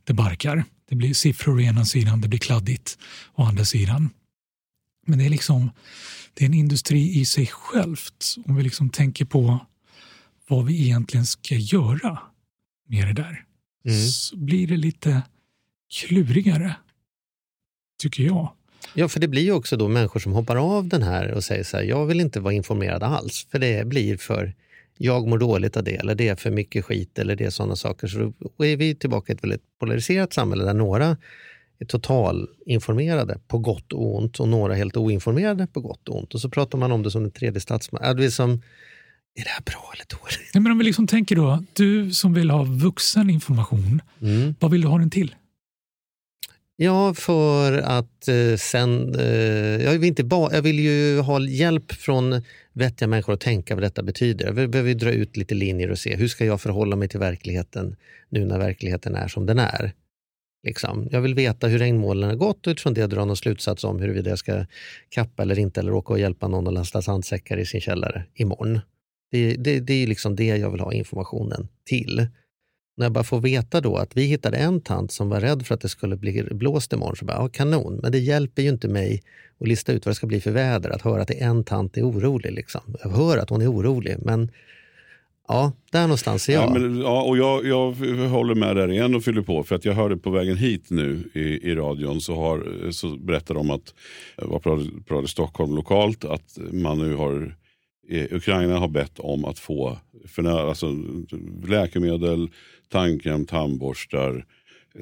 det 0.06 0.14
barkar. 0.14 0.64
Det 0.90 0.96
blir 0.96 1.14
siffror 1.14 1.58
å 1.58 1.62
ena 1.62 1.86
sidan, 1.86 2.22
det 2.22 2.28
blir 2.28 2.40
kladdigt 2.40 2.98
å 3.36 3.44
andra 3.44 3.66
sidan. 3.66 4.10
Men 5.06 5.20
det 5.20 5.26
är 5.26 5.30
liksom 5.30 5.70
det 6.34 6.46
är 6.46 6.46
en 6.46 6.54
industri 6.54 7.20
i 7.20 7.26
sig 7.26 7.48
självt 7.48 8.36
om 8.46 8.56
vi 8.56 8.64
liksom 8.64 8.90
tänker 8.90 9.26
på 9.26 9.60
vad 10.48 10.66
vi 10.66 10.84
egentligen 10.84 11.26
ska 11.26 11.56
göra 11.56 12.20
med 12.88 13.08
det 13.08 13.14
där. 13.14 13.46
Mm. 13.86 14.08
Så 14.08 14.38
blir 14.38 14.68
det 14.68 14.78
lite 14.78 15.22
klurigare, 15.94 16.76
tycker 18.02 18.24
jag. 18.24 18.52
Ja, 18.94 19.08
för 19.08 19.20
det 19.20 19.28
blir 19.28 19.42
ju 19.42 19.52
också 19.52 19.78
då 19.78 19.88
människor 19.88 20.20
som 20.20 20.32
hoppar 20.32 20.56
av 20.56 20.88
den 20.88 21.04
här 21.04 21.32
och 21.32 21.44
säger 21.44 21.64
så 21.64 21.78
här, 21.78 21.84
jag 21.84 22.06
vill 22.06 22.20
inte 22.20 22.40
vara 22.40 22.54
informerad 22.54 23.04
alls, 23.04 23.48
för 23.52 23.60
det 23.60 23.88
blir 23.88 24.18
för 24.18 24.54
jag 24.98 25.28
mår 25.28 25.38
dåligt 25.38 25.78
av 25.78 25.84
det, 25.84 25.96
eller 25.96 26.16
det 26.16 26.28
är 26.28 26.36
för 26.36 26.52
mycket 26.52 26.86
skit, 26.86 27.20
eller 27.20 27.36
det 27.36 27.46
är 27.46 27.50
sådana 27.50 27.76
saker. 27.76 28.08
Så 28.08 28.34
då 28.58 28.66
är 28.66 28.78
vi 28.78 28.96
tillbaka 28.96 29.34
i 29.34 29.36
ett 29.36 29.44
väldigt 29.44 29.64
polariserat 29.80 30.34
samhälle 30.34 30.64
där 30.64 30.74
några 30.74 31.18
är 31.80 31.86
totalinformerade 31.86 33.40
på 33.48 33.58
gott 33.58 33.94
och 33.94 34.16
ont 34.16 34.40
och 34.40 34.48
några 34.48 34.74
helt 34.74 34.98
oinformerade 34.98 35.68
på 35.68 35.80
gott 35.82 36.10
och 36.10 36.18
ont. 36.20 36.34
Och 36.34 36.42
så 36.42 36.50
pratar 36.50 36.78
man 36.78 36.92
om 36.92 37.04
det 37.04 37.12
som 37.12 37.22
den 37.24 37.32
tredje 37.32 37.60
statsmakten. 37.62 38.20
Är, 38.20 38.30
som, 38.30 38.52
är 39.36 39.44
det 39.44 39.50
här 39.50 39.62
bra 39.66 39.92
eller 39.94 40.06
dåligt? 40.22 40.52
Nej, 40.54 40.62
men 40.62 40.72
om 40.72 40.78
vi 40.78 40.84
liksom 40.84 41.08
tänker 41.08 41.36
då, 41.36 41.64
du 41.74 42.12
som 42.12 42.34
vill 42.34 42.50
ha 42.50 42.64
vuxen 42.64 43.30
information, 43.30 44.02
Mm. 44.22 44.56
vad 44.60 44.72
vill 44.72 44.82
du 44.82 44.88
ha 44.88 44.98
den 44.98 45.10
till? 45.10 45.36
Ja, 46.78 47.14
för 47.14 47.78
att 47.78 48.28
eh, 48.28 48.58
sen... 48.58 49.16
Eh, 49.16 49.26
jag, 49.84 49.92
vill 49.92 50.04
inte 50.04 50.24
ba, 50.24 50.54
jag 50.54 50.62
vill 50.62 50.80
ju 50.80 51.20
ha 51.20 51.40
hjälp 51.40 51.92
från 51.92 52.42
vettiga 52.76 53.08
människor 53.08 53.34
att 53.34 53.40
tänka 53.40 53.76
vad 53.76 53.84
detta 53.84 54.04
betyder. 54.04 54.52
Vi 54.52 54.68
behöver 54.68 54.94
dra 54.94 55.12
ut 55.12 55.38
lite 55.38 55.56
linjer 55.56 55.92
och 55.92 56.00
se 56.00 56.16
hur 56.16 56.28
ska 56.28 56.46
jag 56.46 56.62
förhålla 56.62 56.96
mig 56.96 57.08
till 57.08 57.20
verkligheten 57.20 57.96
nu 58.30 58.46
när 58.46 58.58
verkligheten 58.58 59.16
är 59.16 59.28
som 59.28 59.46
den 59.46 59.60
är. 59.60 59.94
Liksom. 60.64 61.08
Jag 61.12 61.22
vill 61.22 61.36
veta 61.36 61.68
hur 61.68 61.80
regnmolnen 61.80 62.30
har 62.30 62.36
gått 62.36 62.68
och 62.68 62.72
utifrån 62.72 62.94
det 62.94 63.08
dra 63.08 63.26
någon 63.26 63.38
slutsats 63.38 63.84
om 63.84 64.00
huruvida 64.00 64.30
jag 64.30 64.40
ska 64.40 64.66
kappa 65.10 65.44
eller 65.44 65.60
inte 65.60 65.80
eller 65.80 65.94
åka 65.94 66.14
och 66.14 66.20
hjälpa 66.20 66.48
någon 66.48 66.68
att 66.68 66.74
lasta 66.74 67.02
sandsäckar 67.02 67.58
i 67.58 67.66
sin 67.66 67.82
källare 67.82 68.26
imorgon. 68.34 68.80
Det, 69.32 69.56
det, 69.56 69.80
det 69.80 69.94
är 69.94 70.08
liksom 70.08 70.36
det 70.36 70.58
jag 70.58 70.72
vill 70.72 70.80
ha 70.80 70.94
informationen 70.94 71.68
till. 71.86 72.28
När 72.98 73.06
jag 73.06 73.12
bara 73.12 73.24
får 73.24 73.42
veta 73.42 73.82
då 73.82 73.98
att 73.98 74.18
vi 74.18 74.24
hittade 74.24 74.58
en 74.58 74.82
tant 74.82 75.12
som 75.12 75.30
var 75.30 75.40
rädd 75.40 75.66
för 75.66 75.76
att 75.76 75.82
det 75.82 75.90
skulle 75.90 76.16
bli 76.16 76.44
blåst 76.52 76.94
imorgon, 76.94 77.16
så 77.16 77.26
bara, 77.26 77.38
ja, 77.38 77.48
kanon. 77.48 78.00
Men 78.04 78.12
det 78.12 78.20
hjälper 78.20 78.62
ju 78.62 78.70
inte 78.70 78.88
mig 78.88 79.24
att 79.60 79.68
lista 79.68 79.92
ut 79.92 80.06
vad 80.06 80.12
det 80.12 80.16
ska 80.16 80.28
bli 80.28 80.42
för 80.42 80.52
väder, 80.52 80.90
att 80.90 81.02
höra 81.02 81.22
att 81.22 81.32
en 81.32 81.64
tant 81.64 81.98
är 81.98 82.02
orolig. 82.02 82.52
Liksom. 82.52 82.82
Jag 83.04 83.10
hör 83.10 83.38
att 83.38 83.50
hon 83.50 83.62
är 83.62 83.72
orolig, 83.72 84.16
men 84.20 84.52
ja, 85.48 85.72
där 85.92 86.02
någonstans 86.02 86.50
är 86.50 86.54
jag. 86.54 86.64
Ja, 86.64 86.70
men, 86.70 87.02
ja, 87.02 87.22
och 87.22 87.38
jag, 87.38 87.66
jag 87.66 87.92
håller 88.30 88.56
med 88.56 88.76
där 88.76 88.92
igen 88.92 89.16
och 89.16 89.24
fyller 89.24 89.42
på. 89.42 89.64
För 89.64 89.76
att 89.76 89.86
jag 89.86 89.94
hörde 89.94 90.18
på 90.18 90.30
vägen 90.30 90.58
hit 90.58 90.86
nu 90.90 91.30
i, 91.34 91.72
i 91.72 91.76
radion 91.76 92.22
så, 92.22 92.36
har, 92.36 92.92
så 92.92 93.18
berättar 93.18 93.56
de 93.56 93.70
att, 93.70 93.94
vad 94.36 94.64
pratade 94.64 95.28
Stockholm 95.28 95.76
lokalt, 95.76 96.26
att 96.26 96.58
man 96.72 96.98
nu 97.00 97.16
har 97.16 97.56
eh, 98.10 98.26
Ukraina 98.32 98.80
har 98.80 98.88
bett 98.88 99.20
om 99.20 99.46
att 99.46 99.60
få 99.60 99.98
för, 100.28 100.70
alltså, 100.70 100.96
läkemedel, 101.68 102.50
tandkräm, 102.90 103.46
tandborstar, 103.46 104.46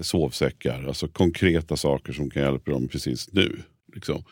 sovsäckar. 0.01 0.83
Alltså 0.87 1.07
konkreta 1.07 1.77
saker 1.77 2.13
som 2.13 2.29
kan 2.29 2.43
hjälpa 2.43 2.71
dem 2.71 2.87
precis 2.87 3.33
nu. 3.33 3.63
Liksom. 3.93 4.23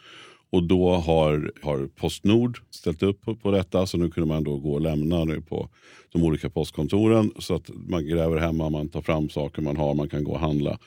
Och 0.51 0.63
då 0.63 0.95
har, 0.95 1.51
har 1.61 1.87
Postnord 1.87 2.59
ställt 2.69 3.03
upp 3.03 3.21
på, 3.21 3.35
på 3.35 3.51
detta. 3.51 3.85
Så 3.85 3.97
nu 3.97 4.09
kunde 4.09 4.27
man 4.27 4.43
då 4.43 4.57
gå 4.57 4.73
och 4.73 4.81
lämna 4.81 5.23
nu 5.23 5.41
på 5.41 5.69
de 6.11 6.23
olika 6.23 6.49
postkontoren. 6.49 7.31
Så 7.39 7.55
att 7.55 7.69
man 7.73 8.05
gräver 8.05 8.37
hemma, 8.37 8.69
man 8.69 8.89
tar 8.89 9.01
fram 9.01 9.29
saker 9.29 9.61
man 9.61 9.77
har, 9.77 9.93
man 9.93 10.09
kan 10.09 10.23
gå 10.23 10.31
och 10.31 10.39
handla 10.39 10.79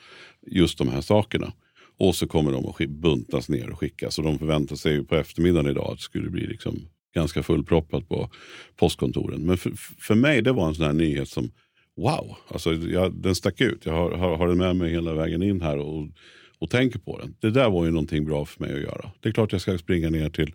just 0.47 0.77
de 0.77 0.89
här 0.89 1.01
sakerna. 1.01 1.53
Och 1.97 2.15
så 2.15 2.27
kommer 2.27 2.51
de 2.51 2.65
att 2.65 2.89
buntas 2.89 3.49
ner 3.49 3.69
och 3.69 3.79
skickas. 3.79 4.15
Så 4.15 4.21
de 4.21 4.39
förväntar 4.39 4.75
sig 4.75 4.93
ju 4.93 5.03
på 5.03 5.15
eftermiddagen 5.15 5.71
idag 5.71 5.91
att 5.91 5.97
det 5.97 6.03
skulle 6.03 6.29
bli 6.29 6.47
liksom 6.47 6.87
ganska 7.15 7.43
fullproppat 7.43 8.09
på 8.09 8.29
postkontoren. 8.75 9.41
Men 9.41 9.57
för, 9.57 9.71
för 9.99 10.15
mig 10.15 10.41
det 10.41 10.51
var 10.51 10.67
en 10.67 10.75
sån 10.75 10.85
här 10.85 10.93
nyhet 10.93 11.29
som 11.29 11.51
wow, 11.97 12.35
alltså 12.47 12.73
jag, 12.73 13.13
den 13.13 13.35
stack 13.35 13.61
ut. 13.61 13.85
Jag 13.85 13.93
har, 13.93 14.11
har, 14.11 14.37
har 14.37 14.47
den 14.47 14.57
med 14.57 14.75
mig 14.75 14.91
hela 14.91 15.13
vägen 15.13 15.43
in 15.43 15.61
här 15.61 15.77
och, 15.77 16.07
och 16.59 16.69
tänker 16.69 16.99
på 16.99 17.17
den. 17.19 17.35
Det 17.39 17.51
där 17.51 17.69
var 17.69 17.85
ju 17.85 17.91
någonting 17.91 18.25
bra 18.25 18.45
för 18.45 18.63
mig 18.63 18.73
att 18.73 18.81
göra. 18.81 19.11
Det 19.19 19.29
är 19.29 19.33
klart 19.33 19.51
jag 19.51 19.61
ska 19.61 19.77
springa 19.77 20.09
ner 20.09 20.29
till, 20.29 20.53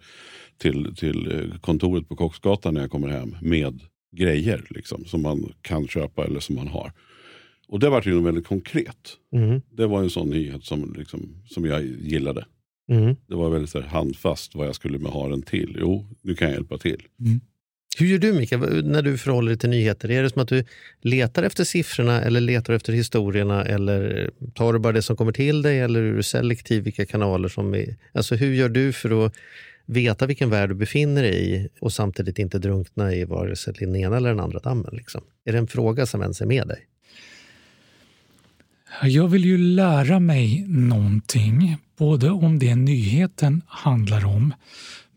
till, 0.59 0.95
till 0.97 1.33
eh, 1.33 1.59
kontoret 1.61 2.09
på 2.09 2.17
Kocksgatan 2.17 2.75
när 2.75 2.81
jag 2.81 2.91
kommer 2.91 3.09
hem 3.09 3.37
med 3.43 3.81
grejer 4.17 4.65
liksom, 4.71 5.05
som 5.05 5.23
man 5.23 5.53
kan 5.63 5.89
köpa 5.89 6.25
eller 6.25 6.41
som 6.41 6.55
man 6.57 6.69
har. 6.69 6.93
Och 7.69 7.81
det 7.81 7.89
var 7.91 8.03
ju 8.07 8.23
väldigt 8.23 8.47
konkret. 8.47 9.17
Mm, 9.37 9.61
Det 9.71 9.87
var 9.87 10.03
en 10.03 10.11
sån 10.11 10.31
nyhet 10.31 10.65
som, 10.65 10.95
liksom, 10.99 11.37
som 11.47 11.65
jag 11.65 11.85
gillade. 11.87 12.45
mm. 12.93 13.17
Det 13.29 13.35
var 13.35 13.51
väldigt 13.51 13.71
så 13.71 13.81
här, 13.81 13.89
handfast 13.89 14.55
vad 14.55 14.67
jag 14.67 14.75
skulle 14.75 14.99
med 14.99 15.13
ha 15.13 15.29
den 15.29 15.43
till. 15.43 15.77
Jo, 15.81 16.07
nu 16.23 16.35
kan 16.35 16.49
jag 16.49 16.55
hjälpa 16.55 16.79
till. 16.79 17.03
Hur 17.99 18.07
gör 18.07 18.19
du 18.19 18.33
Mikael, 18.33 18.87
när 18.87 19.03
du 19.03 19.19
förhåller 19.19 19.49
dig 19.49 19.59
till 19.59 19.71
nyheter? 19.71 20.11
Är 20.11 20.23
det 20.23 20.31
som 20.31 20.43
att 20.43 20.49
du 20.49 20.65
letar 21.01 21.43
efter 21.43 21.65
siffrorna 21.65 22.23
eller 22.23 22.41
letar 22.41 22.75
efter 22.75 22.93
historierna 22.93 23.65
eller 23.65 24.23
eh, 24.23 24.49
tar 24.55 24.73
du 24.73 24.79
bara 24.79 24.93
det 24.93 25.03
som 25.03 25.17
kommer 25.17 25.33
till 25.33 25.63
dig 25.63 25.81
eller 25.81 26.03
är 26.03 26.13
du 26.13 26.23
selektiv 26.23 26.83
vilka 26.83 27.07
kanaler 27.07 27.49
som 27.49 27.75
är... 27.75 27.97
Alltså 28.13 28.35
hur 28.35 28.55
gör 28.55 28.69
du 28.69 28.93
för 28.93 29.27
att 29.27 29.35
veta 29.87 30.27
vilken 30.27 30.51
värld 30.51 30.71
du 30.71 30.75
befinner 30.75 31.23
dig 31.23 31.55
i 31.55 31.69
och 31.81 31.93
samtidigt 31.93 32.39
inte 32.39 32.59
drunkna 32.59 33.15
i 33.15 33.25
vare 33.25 33.57
sig 33.57 33.75
den 33.79 33.97
ena 33.97 34.17
eller 34.17 34.29
den 34.29 34.41
andra 34.41 34.59
dammen? 34.59 34.91
Liksom? 34.93 35.21
Är 35.45 35.53
det 35.53 35.59
en 35.59 35.67
fråga 35.67 36.07
som 36.07 36.23
ens 36.23 36.41
är 36.41 36.47
med 36.47 36.69
dig? 36.69 36.87
Jag 39.03 39.29
vill 39.29 39.45
ju 39.45 39.59
lära 39.59 40.21
mig 40.21 40.65
någonting, 40.69 41.77
både 41.99 42.31
om 42.31 42.59
det 42.59 42.75
nyheten 42.75 43.63
handlar 43.67 44.27
om, 44.27 44.55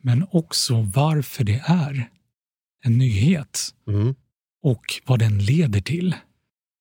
men 0.01 0.25
också 0.31 0.81
varför 0.81 1.43
det 1.43 1.61
är 1.65 2.09
en 2.83 2.97
nyhet 2.97 3.73
Mm. 3.87 4.15
och 4.63 4.83
vad 5.05 5.19
den 5.19 5.45
leder 5.45 5.81
till. 5.81 6.15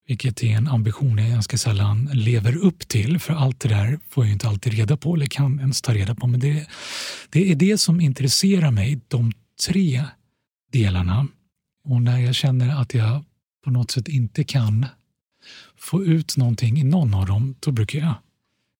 Vilket 0.08 0.42
är 0.42 0.48
en 0.56 0.68
ambition 0.68 1.18
jag 1.18 1.30
ganska 1.30 1.58
sällan 1.58 2.08
lever 2.12 2.56
upp 2.56 2.88
till, 2.88 3.18
för 3.18 3.34
allt 3.34 3.60
det 3.60 3.68
där 3.68 3.98
får 4.08 4.24
jag 4.24 4.32
inte 4.32 4.48
alltid 4.48 4.72
reda 4.72 4.96
på 4.96 5.14
eller 5.14 5.26
kan 5.26 5.60
ens 5.60 5.82
ta 5.82 5.94
reda 5.94 6.14
på. 6.14 6.26
Men 6.26 6.40
det, 6.40 6.66
det 7.30 7.50
är 7.52 7.56
det 7.56 7.78
som 7.78 8.00
intresserar 8.00 8.70
mig, 8.70 9.00
de 9.08 9.32
tre 9.66 10.04
delarna. 10.72 11.26
Och 11.84 12.02
när 12.02 12.18
jag 12.18 12.34
känner 12.34 12.80
att 12.82 12.94
jag 12.94 13.24
på 13.64 13.70
något 13.70 13.90
sätt 13.90 14.08
inte 14.08 14.44
kan 14.44 14.86
få 15.76 16.04
ut 16.04 16.36
någonting 16.36 16.78
i 16.78 16.84
någon 16.84 17.14
av 17.14 17.26
dem, 17.26 17.54
då 17.60 17.70
brukar 17.72 17.98
jag 17.98 18.14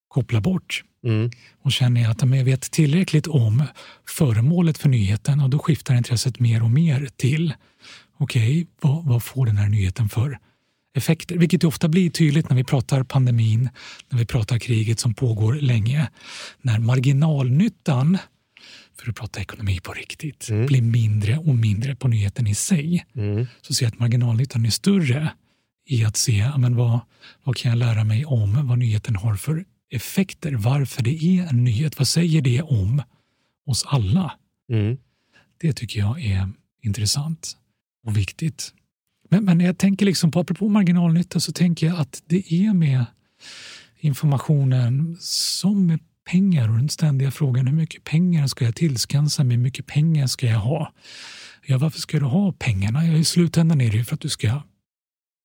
koppla 0.08 0.40
bort. 0.40 0.84
Mm. 1.04 1.30
Och 1.62 1.72
känner 1.72 2.00
jag 2.00 2.10
att 2.10 2.22
jag 2.22 2.44
vet 2.44 2.70
tillräckligt 2.70 3.26
om 3.26 3.64
föremålet 4.08 4.78
för 4.78 4.88
nyheten, 4.88 5.40
och 5.40 5.50
då 5.50 5.58
skiftar 5.58 5.94
intresset 5.94 6.38
mer 6.38 6.62
och 6.62 6.70
mer 6.70 7.08
till 7.16 7.54
okej, 8.18 8.66
vad, 8.80 9.04
vad 9.04 9.22
får 9.22 9.46
den 9.46 9.56
här 9.56 9.68
nyheten 9.68 10.08
för 10.08 10.38
effekter? 10.94 11.36
Vilket 11.36 11.64
ofta 11.64 11.88
blir 11.88 12.10
tydligt 12.10 12.48
när 12.48 12.56
vi 12.56 12.64
pratar 12.64 13.02
pandemin, 13.04 13.68
när 14.08 14.18
vi 14.18 14.26
pratar 14.26 14.58
kriget 14.58 15.00
som 15.00 15.14
pågår 15.14 15.54
länge. 15.54 16.08
När 16.62 16.78
marginalnyttan, 16.78 18.18
för 19.00 19.10
att 19.10 19.16
prata 19.16 19.40
ekonomi 19.40 19.80
på 19.82 19.92
riktigt, 19.92 20.48
blir 20.66 20.82
mindre 20.82 21.38
och 21.38 21.54
mindre 21.54 21.96
på 21.96 22.08
nyheten 22.08 22.46
i 22.46 22.54
sig 22.54 23.06
Mm. 23.14 23.46
så 23.62 23.74
ser 23.74 23.84
jag 23.84 23.92
att 23.92 23.98
marginalnyttan 23.98 24.66
är 24.66 24.70
större 24.70 25.32
i 25.86 26.04
att 26.04 26.16
se 26.16 26.50
men 26.58 26.76
vad, 26.76 27.00
vad 27.44 27.56
kan 27.56 27.70
jag 27.70 27.78
lära 27.78 28.04
mig 28.04 28.24
om 28.24 28.66
vad 28.68 28.78
nyheten 28.78 29.16
har 29.16 29.36
för 29.36 29.64
effekter, 29.92 30.52
varför 30.52 31.02
det 31.02 31.24
är 31.24 31.46
en 31.46 31.64
nyhet, 31.64 31.98
vad 31.98 32.08
säger 32.08 32.42
det 32.42 32.62
om 32.62 33.02
oss 33.66 33.84
alla? 33.86 34.32
Mm. 34.72 34.96
Det 35.60 35.72
tycker 35.72 36.00
jag 36.00 36.24
är 36.24 36.48
intressant 36.82 37.56
och 38.06 38.16
viktigt. 38.16 38.72
Men, 39.30 39.44
men 39.44 39.60
jag 39.60 39.78
tänker 39.78 40.06
liksom 40.06 40.30
på, 40.30 40.40
apropå 40.40 40.68
marginalnytta, 40.68 41.40
så 41.40 41.52
tänker 41.52 41.86
jag 41.86 41.96
att 42.00 42.22
det 42.26 42.52
är 42.52 42.74
med 42.74 43.04
informationen 44.00 45.16
som 45.20 45.86
med 45.86 46.00
pengar 46.30 46.68
och 46.68 46.76
den 46.76 46.88
ständiga 46.88 47.30
frågan 47.30 47.66
hur 47.66 47.74
mycket 47.74 48.04
pengar 48.04 48.46
ska 48.46 48.64
jag 48.64 48.74
tillskansa 48.74 49.44
mig, 49.44 49.56
hur 49.56 49.62
mycket 49.62 49.86
pengar 49.86 50.26
ska 50.26 50.46
jag 50.46 50.58
ha? 50.58 50.92
Ja, 51.66 51.78
varför 51.78 52.00
ska 52.00 52.18
du 52.18 52.26
ha 52.26 52.52
pengarna? 52.52 53.06
Ja, 53.06 53.12
I 53.12 53.24
slutändan 53.24 53.80
är 53.80 53.90
det 53.90 53.96
ju 53.96 54.04
för 54.04 54.14
att 54.14 54.20
du 54.20 54.28
ska 54.28 54.62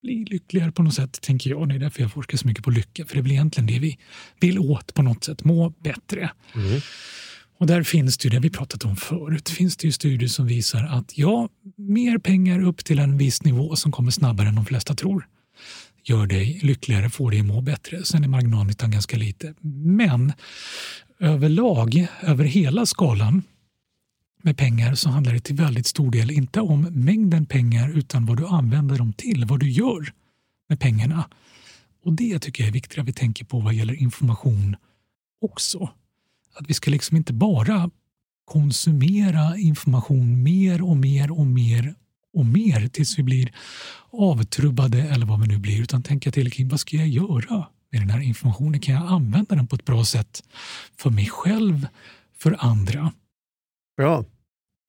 bli 0.01 0.25
lyckligare 0.25 0.71
på 0.71 0.83
något 0.83 0.93
sätt, 0.93 1.21
tänker 1.21 1.49
jag. 1.49 1.69
Det 1.69 1.75
är 1.75 1.79
därför 1.79 2.01
jag 2.01 2.11
forskar 2.11 2.37
så 2.37 2.47
mycket 2.47 2.63
på 2.63 2.71
lycka, 2.71 3.05
för 3.05 3.15
det 3.15 3.21
blir 3.21 3.33
egentligen 3.33 3.67
det 3.67 3.79
vi 3.79 3.97
vill 4.39 4.59
åt 4.59 4.93
på 4.93 5.01
något 5.01 5.23
sätt, 5.23 5.43
må 5.43 5.69
bättre. 5.69 6.31
Mm. 6.55 6.81
Och 7.59 7.67
där 7.67 7.83
finns 7.83 8.17
det 8.17 8.25
ju, 8.25 8.29
det 8.29 8.39
vi 8.39 8.49
pratat 8.49 8.85
om 8.85 8.95
förut, 8.95 9.49
finns 9.49 9.77
det 9.77 9.87
ju 9.87 9.91
studier 9.91 10.29
som 10.29 10.47
visar 10.47 10.83
att 10.83 11.17
ja, 11.17 11.49
mer 11.77 12.17
pengar 12.17 12.63
upp 12.63 12.85
till 12.85 12.99
en 12.99 13.17
viss 13.17 13.43
nivå 13.43 13.75
som 13.75 13.91
kommer 13.91 14.11
snabbare 14.11 14.47
än 14.47 14.55
de 14.55 14.65
flesta 14.65 14.95
tror 14.95 15.27
gör 16.09 16.27
dig 16.27 16.59
lyckligare, 16.63 17.09
får 17.09 17.31
dig 17.31 17.39
att 17.39 17.45
må 17.45 17.61
bättre. 17.61 18.05
Sen 18.05 18.23
är 18.23 18.27
marginalnyttan 18.27 18.91
ganska 18.91 19.17
lite. 19.17 19.53
Men 19.85 20.33
överlag, 21.19 22.07
över 22.21 22.45
hela 22.45 22.85
skalan 22.85 23.43
med 24.47 24.57
pengar 24.57 24.95
så 24.95 25.09
handlar 25.09 25.33
det 25.33 25.39
till 25.39 25.55
väldigt 25.55 25.87
stor 25.87 26.11
del 26.11 26.31
inte 26.31 26.61
om 26.61 26.81
mängden 26.81 27.45
pengar 27.45 27.89
utan 27.97 28.25
vad 28.25 28.37
du 28.37 28.47
använder 28.47 28.97
dem 28.97 29.13
till, 29.13 29.45
vad 29.45 29.59
du 29.59 29.69
gör 29.69 30.13
med 30.69 30.79
pengarna. 30.79 31.29
Och 32.03 32.13
det 32.13 32.39
tycker 32.39 32.63
jag 32.63 32.67
är 32.67 32.73
viktigt 32.73 32.99
att 32.99 33.07
vi 33.07 33.13
tänker 33.13 33.45
på 33.45 33.59
vad 33.59 33.73
gäller 33.73 33.93
information 33.93 34.75
också. 35.41 35.89
Att 36.55 36.69
vi 36.69 36.73
ska 36.73 36.91
liksom 36.91 37.17
inte 37.17 37.33
bara 37.33 37.89
konsumera 38.45 39.57
information 39.57 40.43
mer 40.43 40.81
och 40.81 40.97
mer 40.97 41.31
och 41.31 41.45
mer 41.45 41.95
och 42.33 42.45
mer 42.45 42.87
tills 42.87 43.19
vi 43.19 43.23
blir 43.23 43.51
avtrubbade 44.09 45.01
eller 45.01 45.25
vad 45.25 45.41
vi 45.41 45.47
nu 45.47 45.57
blir, 45.57 45.81
utan 45.81 46.03
tänka 46.03 46.31
till 46.31 46.51
kring 46.51 46.69
vad 46.69 46.79
ska 46.79 46.97
jag 46.97 47.07
göra 47.07 47.67
med 47.91 48.01
den 48.01 48.09
här 48.09 48.21
informationen? 48.21 48.79
Kan 48.79 48.95
jag 48.95 49.07
använda 49.07 49.55
den 49.55 49.67
på 49.67 49.75
ett 49.75 49.85
bra 49.85 50.05
sätt 50.05 50.43
för 50.97 51.09
mig 51.09 51.25
själv, 51.29 51.87
för 52.37 52.55
andra? 52.59 53.11
Bra. 53.97 54.25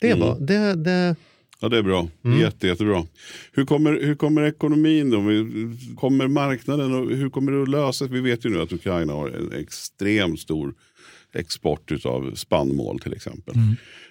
Det 0.01 0.11
Mm. 0.11 0.21
var... 0.21 0.37
Det, 0.41 0.75
det, 0.75 1.17
Ja, 1.61 1.69
det 1.69 1.79
är 1.79 1.83
bra. 1.83 2.09
Mm. 2.25 2.41
Jätte, 2.41 2.67
jättebra. 2.67 3.07
Hur 3.53 3.65
kommer, 3.65 4.01
hur 4.01 4.15
kommer 4.15 4.43
ekonomin 4.43 5.11
då? 5.11 5.21
Kommer 6.01 6.29
marknaden 6.29 6.95
och 6.95 7.11
hur 7.11 7.31
kommer 7.31 7.53
det 7.53 7.63
att 7.63 7.69
lösas? 7.69 8.11
Vi 8.11 8.21
vet 8.21 8.45
ju 8.47 8.51
nu 8.51 8.61
att 8.61 8.73
Ukraina 8.73 9.13
har 9.13 9.29
en 9.29 9.53
extremt 9.53 10.41
stor 10.41 10.75
export 11.35 11.93
av 12.05 12.35
spannmål 12.35 12.99
till 12.99 13.13
exempel. 13.13 13.55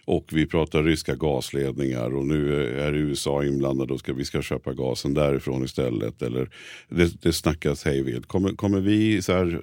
Och 0.05 0.25
vi 0.31 0.45
pratar 0.45 0.83
ryska 0.83 1.15
gasledningar 1.15 2.15
och 2.15 2.25
nu 2.25 2.65
är 2.79 2.93
USA 2.93 3.43
inblandade 3.43 3.93
och 3.93 3.99
ska, 3.99 4.13
vi 4.13 4.25
ska 4.25 4.41
köpa 4.41 4.73
gasen 4.73 5.13
därifrån 5.13 5.63
istället. 5.63 6.21
Eller 6.21 6.49
det, 6.89 7.21
det 7.21 7.33
snackas 7.33 7.85
hejvilt. 7.85 8.25
Kommer, 8.27 8.49
kommer 8.51 8.79
vi 8.81 9.21
så 9.21 9.33
här, 9.33 9.61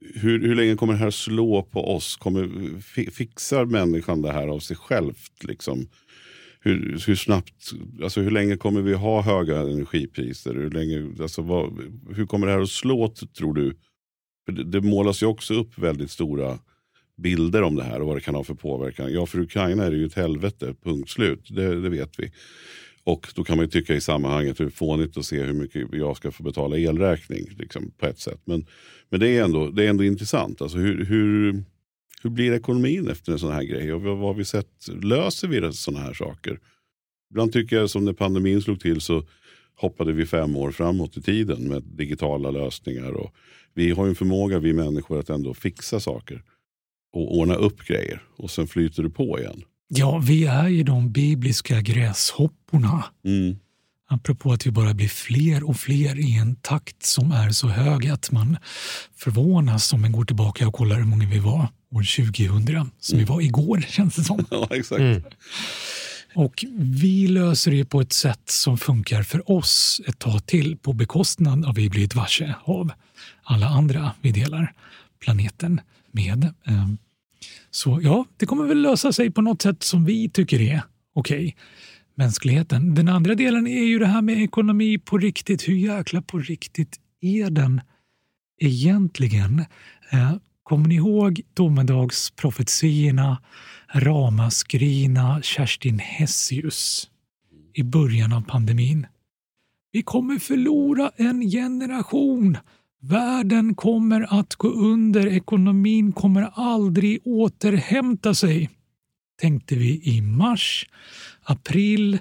hur, 0.00 0.40
hur 0.40 0.54
länge 0.54 0.76
kommer 0.76 0.92
det 0.92 0.98
här 0.98 1.10
slå 1.10 1.62
på 1.62 1.96
oss? 1.96 2.16
Kommer, 2.16 2.50
fixar 3.10 3.64
människan 3.64 4.22
det 4.22 4.32
här 4.32 4.48
av 4.48 4.58
sig 4.58 4.76
självt? 4.76 5.44
Liksom? 5.44 5.88
Hur, 6.60 7.02
hur 7.06 7.14
snabbt, 7.14 7.72
alltså 8.02 8.20
hur 8.20 8.30
länge 8.30 8.56
kommer 8.56 8.80
vi 8.80 8.94
ha 8.94 9.22
höga 9.22 9.60
energipriser? 9.60 10.54
Hur, 10.54 10.70
länge, 10.70 11.22
alltså 11.22 11.42
vad, 11.42 11.78
hur 12.16 12.26
kommer 12.26 12.46
det 12.46 12.52
här 12.52 12.60
att 12.60 12.70
slå 12.70 13.08
tror 13.08 13.54
du? 13.54 13.76
För 14.46 14.52
det, 14.52 14.64
det 14.64 14.80
målas 14.80 15.22
ju 15.22 15.26
också 15.26 15.54
upp 15.54 15.78
väldigt 15.78 16.10
stora 16.10 16.58
bilder 17.16 17.62
om 17.62 17.76
det 17.76 17.82
här 17.82 18.00
och 18.00 18.06
vad 18.06 18.16
det 18.16 18.20
kan 18.20 18.34
ha 18.34 18.44
för 18.44 18.54
påverkan. 18.54 19.12
Ja, 19.12 19.26
för 19.26 19.40
Ukraina 19.40 19.84
är 19.84 19.90
det 19.90 19.96
ju 19.96 20.06
ett 20.06 20.14
helvete, 20.14 20.74
punkt 20.82 21.10
slut. 21.10 21.48
Det, 21.48 21.80
det 21.80 21.88
vet 21.88 22.18
vi. 22.18 22.32
Och 23.10 23.32
då 23.34 23.44
kan 23.44 23.56
man 23.56 23.66
ju 23.66 23.70
tycka 23.70 23.94
i 23.94 24.00
sammanhanget 24.00 24.60
hur 24.60 24.70
fånigt 24.70 25.16
att 25.16 25.24
se 25.24 25.42
hur 25.42 25.52
mycket 25.52 25.88
jag 25.92 26.16
ska 26.16 26.30
få 26.30 26.42
betala 26.42 26.78
elräkning 26.78 27.46
liksom, 27.58 27.90
på 27.98 28.06
ett 28.06 28.18
sätt. 28.18 28.40
Men, 28.44 28.66
men 29.08 29.20
det, 29.20 29.28
är 29.28 29.44
ändå, 29.44 29.70
det 29.70 29.84
är 29.84 29.88
ändå 29.88 30.04
intressant. 30.04 30.62
Alltså, 30.62 30.78
hur, 30.78 31.04
hur, 31.04 31.62
hur 32.22 32.30
blir 32.30 32.52
ekonomin 32.52 33.08
efter 33.08 33.32
en 33.32 33.38
sån 33.38 33.52
här 33.52 33.62
grej? 33.62 33.92
Och 33.92 34.02
vad, 34.02 34.16
vad 34.16 34.26
har 34.26 34.34
vi 34.34 34.44
sett? 34.44 34.88
Löser 35.02 35.48
vi 35.48 35.72
sådana 35.72 36.04
här 36.04 36.14
saker? 36.14 36.60
Ibland 37.30 37.52
tycker 37.52 37.76
jag 37.76 37.90
som 37.90 38.04
när 38.04 38.12
pandemin 38.12 38.62
slog 38.62 38.80
till 38.80 39.00
så 39.00 39.24
hoppade 39.74 40.12
vi 40.12 40.26
fem 40.26 40.56
år 40.56 40.70
framåt 40.70 41.16
i 41.16 41.22
tiden 41.22 41.68
med 41.68 41.82
digitala 41.82 42.50
lösningar. 42.50 43.12
Och 43.12 43.34
vi 43.74 43.90
har 43.90 44.04
ju 44.04 44.08
en 44.08 44.16
förmåga, 44.16 44.58
vi 44.58 44.72
människor, 44.72 45.18
att 45.18 45.30
ändå 45.30 45.54
fixa 45.54 46.00
saker 46.00 46.42
och 47.12 47.38
ordna 47.38 47.54
upp 47.54 47.86
grejer. 47.86 48.22
Och 48.36 48.50
sen 48.50 48.66
flyter 48.66 49.02
det 49.02 49.10
på 49.10 49.38
igen. 49.38 49.62
Ja, 49.92 50.18
vi 50.18 50.44
är 50.44 50.68
ju 50.68 50.82
de 50.82 51.12
bibliska 51.12 51.80
gräshopporna. 51.80 53.04
Mm. 53.24 53.58
Apropå 54.08 54.52
att 54.52 54.66
vi 54.66 54.70
bara 54.70 54.94
blir 54.94 55.08
fler 55.08 55.68
och 55.68 55.76
fler 55.76 56.18
i 56.18 56.36
en 56.36 56.56
takt 56.56 57.02
som 57.02 57.32
är 57.32 57.50
så 57.50 57.68
hög 57.68 58.08
att 58.08 58.30
man 58.30 58.56
förvånas 59.16 59.92
om 59.92 60.00
man 60.00 60.12
går 60.12 60.24
tillbaka 60.24 60.68
och 60.68 60.74
kollar 60.74 60.96
hur 60.96 61.04
många 61.04 61.28
vi 61.28 61.38
var 61.38 61.68
år 61.94 62.32
2000, 62.32 62.90
som 63.00 63.18
vi 63.18 63.24
var 63.24 63.40
igår 63.40 63.80
känns 63.88 64.14
det 64.14 64.24
som. 64.24 64.46
Ja, 64.50 64.68
exakt. 64.70 65.00
Mm. 65.00 65.22
Och 66.34 66.64
vi 66.76 67.26
löser 67.28 67.70
det 67.70 67.84
på 67.84 68.00
ett 68.00 68.12
sätt 68.12 68.50
som 68.50 68.78
funkar 68.78 69.22
för 69.22 69.50
oss 69.50 70.00
ett 70.06 70.18
tag 70.18 70.46
till 70.46 70.76
på 70.76 70.92
bekostnad 70.92 71.64
av 71.64 71.74
vi 71.74 71.90
blivit 71.90 72.14
varse 72.14 72.54
av 72.64 72.92
alla 73.42 73.66
andra 73.66 74.12
vi 74.20 74.32
delar 74.32 74.72
planeten 75.20 75.80
med. 76.12 76.54
Så 77.70 78.00
ja, 78.02 78.24
det 78.36 78.46
kommer 78.46 78.64
väl 78.64 78.82
lösa 78.82 79.12
sig 79.12 79.30
på 79.30 79.42
något 79.42 79.62
sätt 79.62 79.82
som 79.82 80.04
vi 80.04 80.28
tycker 80.28 80.60
är 80.60 80.82
okej. 81.14 81.56
Mänskligheten. 82.14 82.94
Den 82.94 83.08
andra 83.08 83.34
delen 83.34 83.66
är 83.66 83.84
ju 83.84 83.98
det 83.98 84.06
här 84.06 84.22
med 84.22 84.42
ekonomi 84.42 84.98
på 84.98 85.18
riktigt. 85.18 85.68
Hur 85.68 85.74
jäkla 85.74 86.22
på 86.22 86.38
riktigt 86.38 87.00
är 87.20 87.50
den 87.50 87.80
egentligen? 88.60 89.64
Eh, 90.10 90.34
Kommer 90.70 90.88
ni 90.88 90.94
ihåg 90.94 91.40
domedagsprofetiorna, 91.54 93.42
ramaskrina 93.94 95.42
Kerstin 95.42 95.98
Hessius 95.98 97.10
i 97.74 97.82
början 97.82 98.32
av 98.32 98.40
pandemin? 98.40 99.06
Vi 99.92 100.02
kommer 100.02 100.38
förlora 100.38 101.10
en 101.16 101.40
generation. 101.40 102.56
Världen 103.02 103.74
kommer 103.74 104.40
att 104.40 104.54
gå 104.54 104.68
under. 104.68 105.26
Ekonomin 105.26 106.12
kommer 106.12 106.50
aldrig 106.54 107.18
återhämta 107.24 108.34
sig. 108.34 108.70
Tänkte 109.40 109.74
vi 109.74 110.00
i 110.04 110.20
mars, 110.22 110.86
april, 111.42 112.18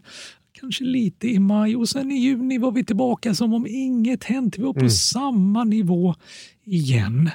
kanske 0.60 0.84
lite 0.84 1.28
i 1.28 1.40
maj 1.40 1.76
och 1.76 1.90
sen 1.90 2.12
i 2.12 2.16
juni 2.16 2.58
var 2.58 2.72
vi 2.72 2.84
tillbaka 2.84 3.34
som 3.34 3.54
om 3.54 3.68
inget 3.68 4.24
hänt. 4.24 4.58
Vi 4.58 4.64
var 4.64 4.74
på 4.74 4.90
samma 4.90 5.64
nivå 5.64 6.16
igen. 6.70 7.30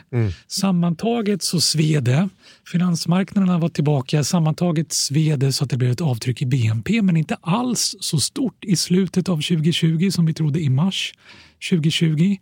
Sammantaget 0.47 1.43
så 1.43 1.61
sved 1.61 2.05
det. 2.05 2.29
Finansmarknaderna 2.73 3.59
var 3.59 3.69
tillbaka. 3.69 4.25
Sammantaget 4.25 4.93
sved 4.93 5.39
det 5.39 5.53
så 5.53 5.65
att 5.65 5.71
det 5.71 5.77
blev 5.77 5.91
ett 5.91 6.01
avtryck 6.01 6.43
i 6.43 6.47
BNP 6.47 7.03
men 7.03 7.17
inte 7.17 7.37
alls 7.41 7.97
så 8.01 8.21
stort 8.21 8.65
i 8.65 8.77
slutet 8.77 9.29
av 9.29 9.37
2020 9.37 10.11
som 10.11 10.27
vi 10.27 10.35
trodde 10.35 10.61
i 10.61 10.69
mars 10.69 11.13
2020. 11.71 12.37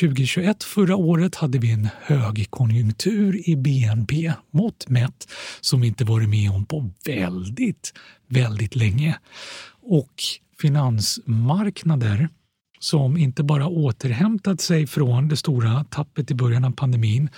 2021, 0.00 0.64
förra 0.64 0.96
året, 0.96 1.34
hade 1.34 1.58
vi 1.58 1.72
en 1.72 1.88
högkonjunktur 2.02 3.48
i 3.48 3.56
BNP 3.56 4.32
mått 4.50 4.88
mätt 4.88 5.28
som 5.60 5.80
vi 5.80 5.86
inte 5.86 6.04
varit 6.04 6.28
med 6.28 6.50
om 6.50 6.64
på 6.64 6.90
väldigt, 7.06 7.94
väldigt 8.28 8.76
länge. 8.76 9.18
Och 9.82 10.14
finansmarknader 10.60 12.28
som 12.82 13.16
inte 13.16 13.42
bara 13.42 13.68
återhämtat 13.68 14.60
sig 14.60 14.86
från 14.86 15.28
det 15.28 15.36
stora 15.36 15.84
tappet 15.84 16.30
i 16.30 16.34
början 16.34 16.64
av 16.64 16.70
pandemin 16.70 17.30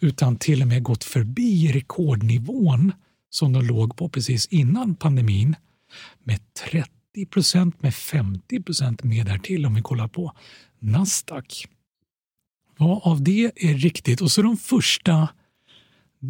utan 0.00 0.36
till 0.36 0.62
och 0.62 0.68
med 0.68 0.82
gått 0.82 1.04
förbi 1.04 1.72
rekordnivån 1.72 2.92
som 3.30 3.52
de 3.52 3.64
låg 3.64 3.96
på 3.96 4.08
precis 4.08 4.46
innan 4.46 4.94
pandemin 4.94 5.56
med 6.24 6.40
30 6.70 6.90
procent, 7.30 7.82
med 7.82 7.94
50 7.94 8.62
procent 8.62 9.02
mer 9.02 9.24
därtill 9.24 9.66
om 9.66 9.74
vi 9.74 9.82
kollar 9.82 10.08
på 10.08 10.32
Nasdaq. 10.78 11.66
Vad 12.76 13.00
av 13.02 13.22
det 13.22 13.52
är 13.56 13.74
riktigt? 13.74 14.20
Och 14.20 14.30
så 14.30 14.42
de 14.42 14.56
första 14.56 15.28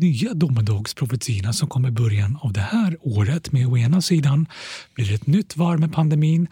nya 0.01 0.35
domedagsprofetiorna 0.35 1.53
som 1.53 1.69
kommer 1.69 1.89
i 1.89 1.93
början 1.93 2.39
av 2.43 2.53
det 2.53 2.61
här 2.61 2.97
året 3.01 3.53
med 3.53 3.67
å 3.67 3.79
ena 3.79 4.03
sidan 4.03 4.47
blir 4.95 5.07
det 5.07 5.15
ett 5.15 5.27
nytt 5.27 5.57
varv 5.57 5.81
med 5.81 5.93
pandemin 5.93 6.47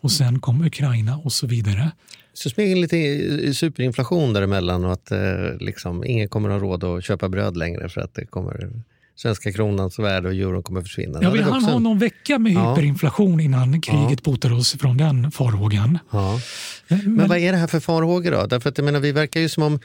och 0.00 0.12
sen 0.12 0.40
kommer 0.40 0.66
Ukraina 0.66 1.16
och 1.16 1.32
så 1.32 1.46
vidare. 1.46 1.90
Så 2.34 2.50
smyger 2.50 2.76
lite 2.76 3.54
superinflation 3.54 4.32
däremellan 4.32 4.84
och 4.84 4.92
att 4.92 5.10
eh, 5.10 5.18
liksom, 5.60 6.04
ingen 6.04 6.28
kommer 6.28 6.48
ha 6.48 6.58
råd 6.58 6.84
att 6.84 7.04
köpa 7.04 7.28
bröd 7.28 7.56
längre 7.56 7.88
för 7.88 8.00
att 8.00 8.14
det 8.14 8.26
kommer 8.26 8.70
svenska 9.16 9.52
kronans 9.52 9.98
värde 9.98 10.28
och 10.28 10.34
euron 10.34 10.62
kommer 10.62 10.82
försvinna. 10.82 11.18
Ja, 11.22 11.30
vi 11.30 11.42
hann 11.42 11.56
också 11.56 11.70
ha 11.70 11.78
någon 11.78 11.98
vecka 11.98 12.38
med 12.38 12.52
Ja. 12.52 12.70
hyperinflation 12.74 13.40
innan 13.40 13.80
kriget 13.80 14.22
botar 14.22 14.52
oss 14.52 14.72
från 14.80 14.96
den 14.96 15.30
farhågan. 15.30 15.98
Ja. 16.10 16.40
Men, 16.88 17.14
Men 17.14 17.28
vad 17.28 17.38
är 17.38 17.52
det 17.52 17.58
här 17.58 17.66
för 17.66 17.80
farhågor 17.80 18.30
då? 18.30 18.46
Därför 18.46 18.68
att 18.70 18.78
jag 18.78 18.84
menar, 18.84 19.00
vi 19.00 19.12
verkar 19.12 19.40
ju 19.40 19.48
som 19.48 19.62
om, 19.62 19.78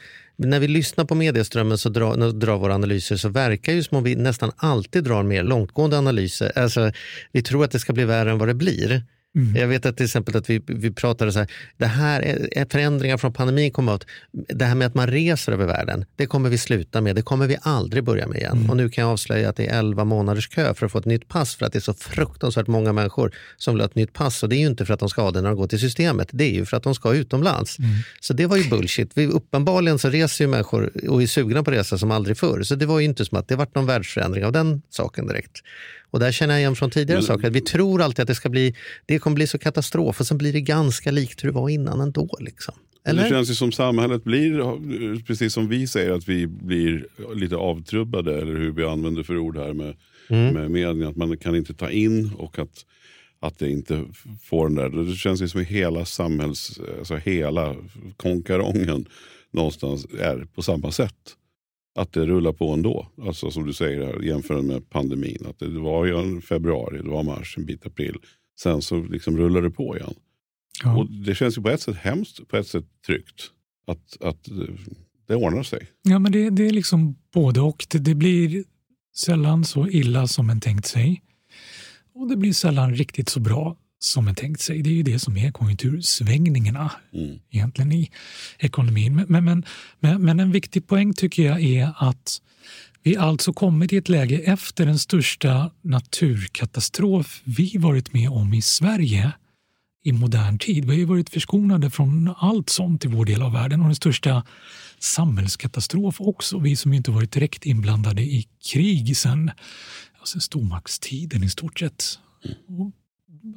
när 0.46 0.60
vi 0.60 0.68
lyssnar 0.68 1.04
på 1.04 1.14
medieströmmen 1.14 1.78
så 1.78 1.88
drar, 1.88 2.16
när 2.16 2.30
drar 2.30 2.58
våra 2.58 2.74
analyser 2.74 3.16
så 3.16 3.28
verkar 3.28 3.72
ju 3.72 3.82
som 3.82 3.96
om 3.96 4.04
vi 4.04 4.16
nästan 4.16 4.52
alltid 4.56 5.04
drar 5.04 5.22
mer 5.22 5.42
långtgående 5.42 5.98
analyser. 5.98 6.58
Alltså, 6.58 6.92
vi 7.32 7.42
tror 7.42 7.64
att 7.64 7.70
det 7.70 7.78
ska 7.78 7.92
bli 7.92 8.04
värre 8.04 8.30
än 8.30 8.38
vad 8.38 8.48
det 8.48 8.54
blir. 8.54 9.02
Jag 9.56 9.68
vet 9.68 9.86
att 9.86 9.96
till 9.96 10.06
exempel 10.06 10.36
att 10.36 10.50
vi, 10.50 10.62
vi 10.66 10.90
pratade 10.90 11.32
så 11.32 11.38
här, 11.38 11.50
det 11.76 11.86
här 11.86 12.20
är, 12.20 12.66
förändringar 12.70 13.16
från 13.16 13.32
pandemin 13.32 13.70
kommer 13.70 13.94
att, 13.94 14.06
det 14.32 14.64
här 14.64 14.74
med 14.74 14.86
att 14.86 14.94
man 14.94 15.06
reser 15.06 15.52
över 15.52 15.66
världen, 15.66 16.04
det 16.16 16.26
kommer 16.26 16.50
vi 16.50 16.58
sluta 16.58 17.00
med, 17.00 17.16
det 17.16 17.22
kommer 17.22 17.46
vi 17.46 17.56
aldrig 17.62 18.04
börja 18.04 18.26
med 18.26 18.36
igen. 18.36 18.70
Och 18.70 18.76
nu 18.76 18.88
kan 18.88 19.02
jag 19.02 19.12
avslöja 19.12 19.48
att 19.48 19.56
det 19.56 19.66
är 19.66 19.78
11 19.78 20.04
månaders 20.04 20.48
kö 20.48 20.74
för 20.74 20.86
att 20.86 20.92
få 20.92 20.98
ett 20.98 21.04
nytt 21.04 21.28
pass 21.28 21.56
för 21.56 21.66
att 21.66 21.72
det 21.72 21.78
är 21.78 21.80
så 21.80 21.94
fruktansvärt 21.94 22.66
många 22.66 22.92
människor 22.92 23.34
som 23.56 23.74
vill 23.74 23.80
ha 23.80 23.88
ett 23.88 23.94
nytt 23.94 24.12
pass 24.12 24.42
och 24.42 24.48
det 24.48 24.56
är 24.56 24.60
ju 24.60 24.66
inte 24.66 24.86
för 24.86 24.94
att 24.94 25.00
de 25.00 25.08
ska 25.08 25.22
ha 25.22 25.30
det 25.30 25.40
när 25.40 25.48
de 25.48 25.56
går 25.56 25.66
till 25.66 25.80
systemet, 25.80 26.28
det 26.32 26.44
är 26.44 26.54
ju 26.54 26.64
för 26.66 26.76
att 26.76 26.82
de 26.82 26.94
ska 26.94 27.14
utomlands. 27.14 27.76
Så 28.20 28.32
det 28.32 28.46
var 28.46 28.56
ju 28.56 28.70
bullshit. 28.70 29.10
Vi, 29.14 29.26
uppenbarligen 29.26 29.98
så 29.98 30.08
reser 30.08 30.44
ju 30.44 30.48
människor 30.48 31.08
och 31.08 31.22
är 31.22 31.26
sugna 31.26 31.62
på 31.62 31.70
att 31.70 31.76
resa 31.76 31.98
som 31.98 32.10
aldrig 32.10 32.38
förr, 32.38 32.62
så 32.62 32.74
det 32.74 32.86
var 32.86 32.98
ju 32.98 33.04
inte 33.04 33.24
som 33.24 33.38
att 33.38 33.48
det 33.48 33.56
varit 33.56 33.74
någon 33.74 33.86
världsförändring 33.86 34.44
av 34.44 34.52
den 34.52 34.82
saken 34.90 35.26
direkt. 35.26 35.62
Och 36.10 36.20
där 36.20 36.32
känner 36.32 36.54
jag 36.54 36.60
igen 36.60 36.76
från 36.76 36.90
tidigare 36.90 37.18
Men- 37.20 37.26
saker, 37.26 37.46
att 37.46 37.52
vi 37.52 37.60
tror 37.60 38.02
alltid 38.02 38.22
att 38.22 38.26
det 38.28 38.34
ska 38.34 38.48
bli, 38.48 38.74
det 39.06 39.18
kommer 39.18 39.34
bli 39.34 39.46
så 39.46 39.58
katastrof 39.58 40.20
och 40.20 40.26
sen 40.26 40.38
blir 40.38 40.52
det 40.52 40.60
ganska 40.60 41.10
likt 41.10 41.44
hur 41.44 41.48
det 41.48 41.54
var 41.54 41.68
innan 41.68 42.00
ändå. 42.00 42.36
Liksom. 42.40 42.74
Det 43.04 43.10
Eller? 43.10 43.28
känns 43.28 43.50
ju 43.50 43.54
som 43.54 43.72
samhället 43.72 44.24
blir, 44.24 45.22
precis 45.26 45.52
som 45.52 45.68
vi 45.68 45.86
säger, 45.86 46.10
att 46.12 46.28
vi 46.28 46.46
blir 46.46 47.06
lite 47.34 47.56
avtrubbade, 47.56 48.38
eller 48.40 48.56
hur 48.56 48.70
vi 48.72 48.84
använder 48.84 49.22
för 49.22 49.36
ord 49.38 49.56
här 49.56 49.72
med, 49.72 49.96
Mm. 50.28 50.54
med 50.54 50.70
media, 50.70 51.08
att 51.08 51.16
man 51.16 51.36
kan 51.36 51.56
inte 51.56 51.74
ta 51.74 51.90
in 51.90 52.30
och 52.38 52.58
att, 52.58 52.84
att 53.40 53.58
det 53.58 53.70
inte 53.70 54.04
får 54.44 54.68
den 54.68 54.74
där. 54.76 55.04
Det 55.10 55.14
känns 55.16 55.42
ju 55.42 55.48
som 55.48 55.64
hela 55.64 56.04
samhälls, 56.04 56.80
alltså 56.98 57.16
hela 57.16 57.76
konkarongen 58.16 59.06
någonstans 59.52 60.06
är 60.20 60.46
på 60.54 60.62
samma 60.62 60.92
sätt. 60.92 61.14
Att 61.94 62.12
det 62.12 62.26
rullar 62.26 62.52
på 62.52 62.72
ändå. 62.72 63.08
Alltså 63.22 63.50
som 63.50 63.66
du 63.66 63.72
säger 63.72 64.06
här, 64.06 64.22
jämfört 64.22 64.64
med 64.64 64.90
pandemin. 64.90 65.46
Att 65.48 65.58
det 65.58 65.68
var 65.68 66.06
ju 66.06 66.40
februari, 66.40 66.98
det 67.02 67.08
var 67.10 67.22
mars, 67.22 67.54
en 67.58 67.66
bit 67.66 67.86
april. 67.86 68.16
Sen 68.60 68.82
så 68.82 69.02
liksom 69.02 69.36
rullar 69.36 69.62
det 69.62 69.70
på 69.70 69.96
igen. 69.96 70.14
Ja. 70.82 70.96
Och 70.96 71.10
det 71.10 71.34
känns 71.34 71.58
ju 71.58 71.62
på 71.62 71.70
ett 71.70 71.80
sätt 71.80 71.96
hemskt, 71.96 72.48
på 72.48 72.56
ett 72.56 72.66
sätt 72.66 72.84
tryggt. 73.06 73.50
Att, 73.86 74.22
att 74.22 74.48
det 75.28 75.36
ordnar 75.36 75.62
sig. 75.62 75.86
Ja, 76.02 76.18
men 76.18 76.32
det, 76.32 76.50
det 76.50 76.66
är 76.66 76.70
liksom 76.70 77.16
både 77.32 77.60
och. 77.60 77.86
Det, 77.90 77.98
det 77.98 78.14
blir 78.14 78.64
sällan 79.16 79.64
så 79.64 79.88
illa 79.88 80.26
som 80.26 80.50
en 80.50 80.60
tänkt 80.60 80.86
sig. 80.86 81.22
och 82.14 82.28
det 82.28 82.36
blir 82.36 82.52
sällan 82.52 82.94
riktigt 82.94 83.28
så 83.28 83.40
bra 83.40 83.76
som 84.02 84.24
man 84.24 84.34
tänkt 84.34 84.60
sig. 84.60 84.82
Det 84.82 84.90
är 84.90 84.94
ju 84.94 85.02
det 85.02 85.18
som 85.18 85.36
är 85.36 85.52
konjunktursvängningarna 85.52 86.90
Mm. 87.12 87.38
egentligen 87.50 87.92
i 87.92 88.10
ekonomin. 88.58 89.24
Men, 89.28 89.44
men, 89.44 89.64
men, 90.00 90.22
men, 90.22 90.40
en 90.40 90.52
viktig 90.52 90.86
poäng 90.86 91.14
tycker 91.14 91.42
jag 91.42 91.62
är 91.62 91.92
att 91.96 92.40
vi 93.02 93.16
alltså 93.16 93.52
kommit 93.52 93.92
i 93.92 93.96
ett 93.96 94.08
läge 94.08 94.38
efter 94.38 94.86
den 94.86 94.98
största 94.98 95.70
naturkatastrof 95.82 97.42
vi 97.44 97.76
varit 97.78 98.12
med 98.12 98.30
om 98.30 98.54
i 98.54 98.62
Sverige 98.62 99.32
i 100.04 100.12
modern 100.12 100.58
tid. 100.58 100.84
Vi 100.84 100.90
har 100.90 100.98
ju 100.98 101.04
varit 101.04 101.30
förskonade 101.30 101.90
från 101.90 102.34
allt 102.38 102.70
sånt 102.70 103.04
i 103.04 103.08
vår 103.08 103.24
del 103.24 103.42
av 103.42 103.52
världen 103.52 103.80
och 103.80 103.86
den 103.86 103.96
största 103.96 104.44
samhällskatastrof 104.98 106.20
också. 106.20 106.58
Vi 106.58 106.76
som 106.76 106.92
inte 106.92 107.10
varit 107.10 107.32
direkt 107.32 107.66
inblandade 107.66 108.22
i 108.22 108.48
krig 108.72 109.16
sen, 109.16 109.50
sen 110.24 110.40
stormaktstiden 110.40 111.44
i 111.44 111.50
stort 111.50 111.78
sett. 111.78 112.18
Och 112.68 112.92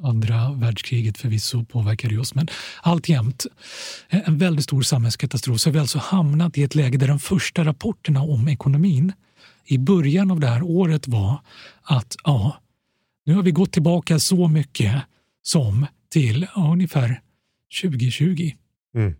andra 0.02 0.52
världskriget 0.52 1.18
förvisso 1.18 1.64
påverkade 1.64 2.18
oss, 2.18 2.34
men 2.34 2.48
alltjämt 2.82 3.46
en 4.08 4.38
väldigt 4.38 4.64
stor 4.64 4.82
samhällskatastrof. 4.82 5.60
Så 5.60 5.68
har 5.68 5.72
vi 5.72 5.78
alltså 5.78 5.98
hamnat 5.98 6.58
i 6.58 6.62
ett 6.62 6.74
läge 6.74 6.98
där 6.98 7.08
de 7.08 7.18
första 7.18 7.64
rapporterna 7.64 8.22
om 8.22 8.48
ekonomin 8.48 9.12
i 9.66 9.78
början 9.78 10.30
av 10.30 10.40
det 10.40 10.46
här 10.46 10.62
året 10.62 11.08
var 11.08 11.40
att 11.82 12.16
ja, 12.24 12.56
nu 13.26 13.34
har 13.34 13.42
vi 13.42 13.50
gått 13.50 13.72
tillbaka 13.72 14.18
så 14.18 14.48
mycket 14.48 15.02
som 15.42 15.86
till 16.08 16.46
ja, 16.54 16.72
ungefär 16.72 17.20
2020. 17.82 18.50
Mm. 18.94 19.14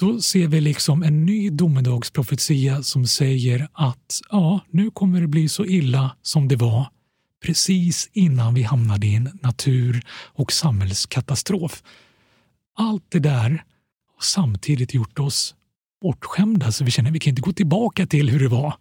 Då 0.00 0.20
ser 0.20 0.48
vi 0.48 0.60
liksom 0.60 1.02
en 1.02 1.26
ny 1.26 1.50
domedagsprofetia 1.50 2.82
som 2.82 3.06
säger 3.06 3.68
att 3.72 4.20
ja, 4.30 4.60
nu 4.70 4.90
kommer 4.90 5.20
det 5.20 5.26
bli 5.26 5.48
så 5.48 5.64
illa 5.64 6.16
som 6.22 6.48
det 6.48 6.56
var 6.56 6.86
precis 7.44 8.10
innan 8.12 8.54
vi 8.54 8.62
hamnade 8.62 9.06
i 9.06 9.14
en 9.14 9.38
natur 9.42 10.02
och 10.10 10.52
samhällskatastrof. 10.52 11.82
Allt 12.76 13.04
det 13.08 13.18
där 13.18 13.50
har 14.14 14.22
samtidigt 14.22 14.94
gjort 14.94 15.18
oss 15.18 15.54
bortskämda 16.02 16.72
så 16.72 16.84
vi 16.84 16.90
känner 16.90 17.10
att 17.10 17.14
vi 17.14 17.20
kan 17.20 17.30
inte 17.30 17.42
gå 17.42 17.52
tillbaka 17.52 18.06
till 18.06 18.30
hur 18.30 18.40
det 18.40 18.48
var 18.48 18.74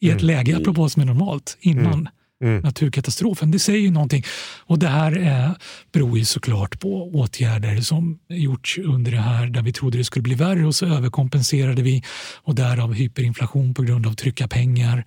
i 0.00 0.10
ett 0.10 0.22
läge, 0.22 0.56
apropå 0.56 0.80
vad 0.80 0.92
som 0.92 1.02
är 1.02 1.06
normalt, 1.06 1.56
innan 1.60 1.92
Mm. 1.92 2.08
Naturkatastrofen. 2.40 3.50
Det 3.50 3.58
säger 3.58 3.80
ju 3.80 3.90
någonting. 3.90 4.24
Och 4.66 4.78
det 4.78 4.88
här 4.88 5.18
eh, 5.18 5.52
beror 5.92 6.18
ju 6.18 6.24
såklart 6.24 6.80
på 6.80 7.10
åtgärder 7.10 7.80
som 7.80 8.18
gjorts 8.28 8.78
under 8.78 9.10
det 9.10 9.20
här 9.20 9.46
där 9.46 9.62
vi 9.62 9.72
trodde 9.72 9.98
det 9.98 10.04
skulle 10.04 10.22
bli 10.22 10.34
värre 10.34 10.66
och 10.66 10.74
så 10.74 10.86
överkompenserade 10.86 11.82
vi 11.82 12.02
och 12.42 12.54
därav 12.54 12.94
hyperinflation 12.94 13.74
på 13.74 13.82
grund 13.82 14.06
av 14.06 14.12
trycka 14.12 14.48
pengar, 14.48 15.04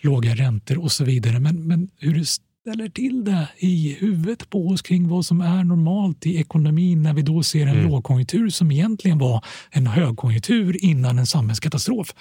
låga 0.00 0.34
räntor 0.34 0.78
och 0.82 0.92
så 0.92 1.04
vidare. 1.04 1.40
Men, 1.40 1.66
men 1.66 1.88
hur 1.98 2.14
det 2.14 2.26
ställer 2.70 2.88
till 2.88 3.24
det 3.24 3.48
i 3.58 3.96
huvudet 4.00 4.50
på 4.50 4.68
oss 4.68 4.82
kring 4.82 5.08
vad 5.08 5.26
som 5.26 5.40
är 5.40 5.64
normalt 5.64 6.26
i 6.26 6.36
ekonomin 6.36 7.02
när 7.02 7.14
vi 7.14 7.22
då 7.22 7.42
ser 7.42 7.66
en 7.66 7.82
lågkonjunktur 7.82 8.50
som 8.50 8.70
egentligen 8.70 9.18
var 9.18 9.44
en 9.70 9.86
högkonjunktur 9.86 10.84
innan 10.84 11.18
en 11.18 11.26
samhällskatastrof. 11.26 12.14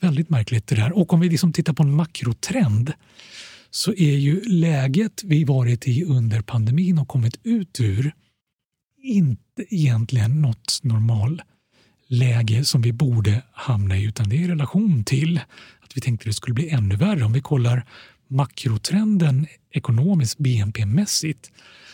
Väldigt 0.00 0.30
märkligt 0.30 0.66
det 0.66 0.74
där. 0.74 0.98
Och 0.98 1.12
om 1.12 1.20
vi 1.20 1.28
liksom 1.28 1.52
tittar 1.52 1.72
på 1.72 1.82
en 1.82 1.94
makrotrend 1.94 2.92
så 3.70 3.92
är 3.92 4.16
ju 4.16 4.40
läget 4.40 5.22
vi 5.24 5.44
varit 5.44 5.88
i 5.88 6.04
under 6.04 6.42
pandemin 6.42 6.98
och 6.98 7.08
kommit 7.08 7.40
ut 7.42 7.80
ur 7.80 8.12
inte 9.02 9.74
egentligen 9.74 10.42
något 10.42 10.80
normalläge 10.82 12.64
som 12.64 12.82
vi 12.82 12.92
borde 12.92 13.42
hamna 13.52 13.96
i 13.96 14.04
utan 14.04 14.28
det 14.28 14.36
är 14.36 14.40
i 14.40 14.48
relation 14.48 15.04
till 15.04 15.40
att 15.80 15.96
vi 15.96 16.00
tänkte 16.00 16.28
det 16.28 16.32
skulle 16.32 16.54
bli 16.54 16.68
ännu 16.68 16.96
värre. 16.96 17.24
Om 17.24 17.32
vi 17.32 17.40
kollar 17.40 17.86
makrotrenden 18.28 19.46
ekonomiskt 19.70 20.38
BNP-mässigt 20.38 21.50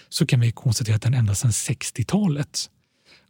så 0.09 0.27
kan 0.27 0.41
vi 0.41 0.53
konstatera 0.53 0.97
att 0.97 1.03
den 1.03 1.15
ända 1.15 1.35
sedan 1.35 1.51
60-talet 1.51 2.71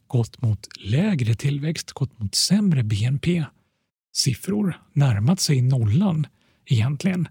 gått 0.07 0.41
mot 0.41 0.67
lägre 0.79 1.35
tillväxt, 1.35 1.91
gått 1.91 2.19
mot 2.19 2.35
sämre 2.35 2.83
BNP-siffror, 2.83 4.81
närmat 4.93 5.39
sig 5.39 5.61
nollan 5.61 6.27
egentligen. 6.65 7.27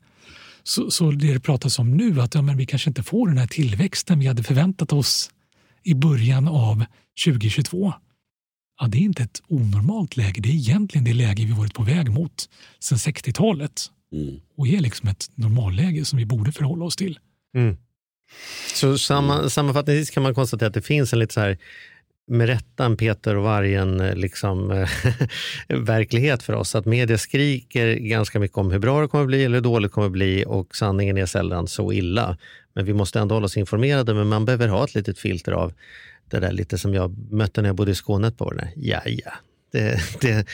Så, 0.64 0.90
så 0.90 1.10
det 1.10 1.32
det 1.32 1.40
pratas 1.40 1.78
om 1.78 1.96
nu, 1.96 2.20
att 2.20 2.34
ja, 2.34 2.42
men 2.42 2.56
vi 2.56 2.66
kanske 2.66 2.90
inte 2.90 3.02
får 3.02 3.28
den 3.28 3.38
här 3.38 3.46
tillväxten 3.46 4.18
vi 4.18 4.26
hade 4.26 4.42
förväntat 4.42 4.92
oss 4.92 5.30
i 5.82 5.94
början 5.94 6.48
av 6.48 6.84
2022. 7.24 7.92
Ja, 8.80 8.86
det 8.86 8.98
är 8.98 9.02
inte 9.02 9.22
ett 9.22 9.42
onormalt 9.48 10.16
läge, 10.16 10.40
det 10.40 10.48
är 10.48 10.54
egentligen 10.54 11.04
det 11.04 11.14
läge 11.14 11.44
vi 11.44 11.52
varit 11.52 11.74
på 11.74 11.82
väg 11.82 12.10
mot 12.10 12.48
sedan 12.80 12.98
60-talet 12.98 13.90
Mm. 14.12 14.40
och 14.56 14.68
är 14.68 14.80
liksom 14.80 15.08
ett 15.08 15.30
normalläge 15.34 16.04
som 16.04 16.18
vi 16.18 16.26
borde 16.26 16.52
förhålla 16.52 16.84
oss 16.84 16.96
till. 16.96 17.18
Mm. 17.56 17.76
Så 18.74 18.98
samma, 18.98 19.50
sammanfattningsvis 19.50 20.10
kan 20.10 20.22
man 20.22 20.34
konstatera 20.34 20.66
att 20.66 20.74
det 20.74 20.82
finns 20.82 21.12
en 21.12 21.18
lite 21.18 21.34
så 21.34 21.40
här 21.40 21.58
med 22.26 22.46
rätta 22.46 22.84
en 22.84 22.96
Peter 22.96 23.36
och 23.36 23.44
vargen 23.44 24.00
eh, 24.00 24.14
liksom, 24.14 24.70
eh, 24.70 24.88
verklighet 25.68 26.42
för 26.42 26.52
oss. 26.52 26.74
Att 26.74 26.86
media 26.86 27.18
skriker 27.18 27.94
ganska 27.94 28.40
mycket 28.40 28.58
om 28.58 28.70
hur 28.70 28.78
bra 28.78 29.00
det 29.00 29.08
kommer 29.08 29.24
att 29.24 29.28
bli 29.28 29.44
eller 29.44 29.54
hur 29.54 29.62
dåligt 29.62 29.90
det 29.90 29.94
kommer 29.94 30.06
att 30.06 30.12
bli 30.12 30.44
och 30.46 30.76
sanningen 30.76 31.18
är 31.18 31.26
sällan 31.26 31.68
så 31.68 31.92
illa. 31.92 32.38
Men 32.74 32.84
vi 32.84 32.94
måste 32.94 33.20
ändå 33.20 33.34
hålla 33.34 33.44
oss 33.44 33.56
informerade, 33.56 34.14
men 34.14 34.28
man 34.28 34.44
behöver 34.44 34.68
ha 34.68 34.84
ett 34.84 34.94
litet 34.94 35.18
filter 35.18 35.52
av 35.52 35.72
det 36.30 36.40
där 36.40 36.52
lite 36.52 36.78
som 36.78 36.94
jag 36.94 37.32
mötte 37.32 37.62
när 37.62 37.68
jag 37.68 37.76
bodde 37.76 37.90
i 37.90 37.94
Skåne 37.94 38.28
ett 38.28 38.38
par 38.38 38.46
år. 38.46 38.68
Ja, 38.76 39.00
ja. 39.04 39.32
Det, 39.72 40.00
det, 40.20 40.46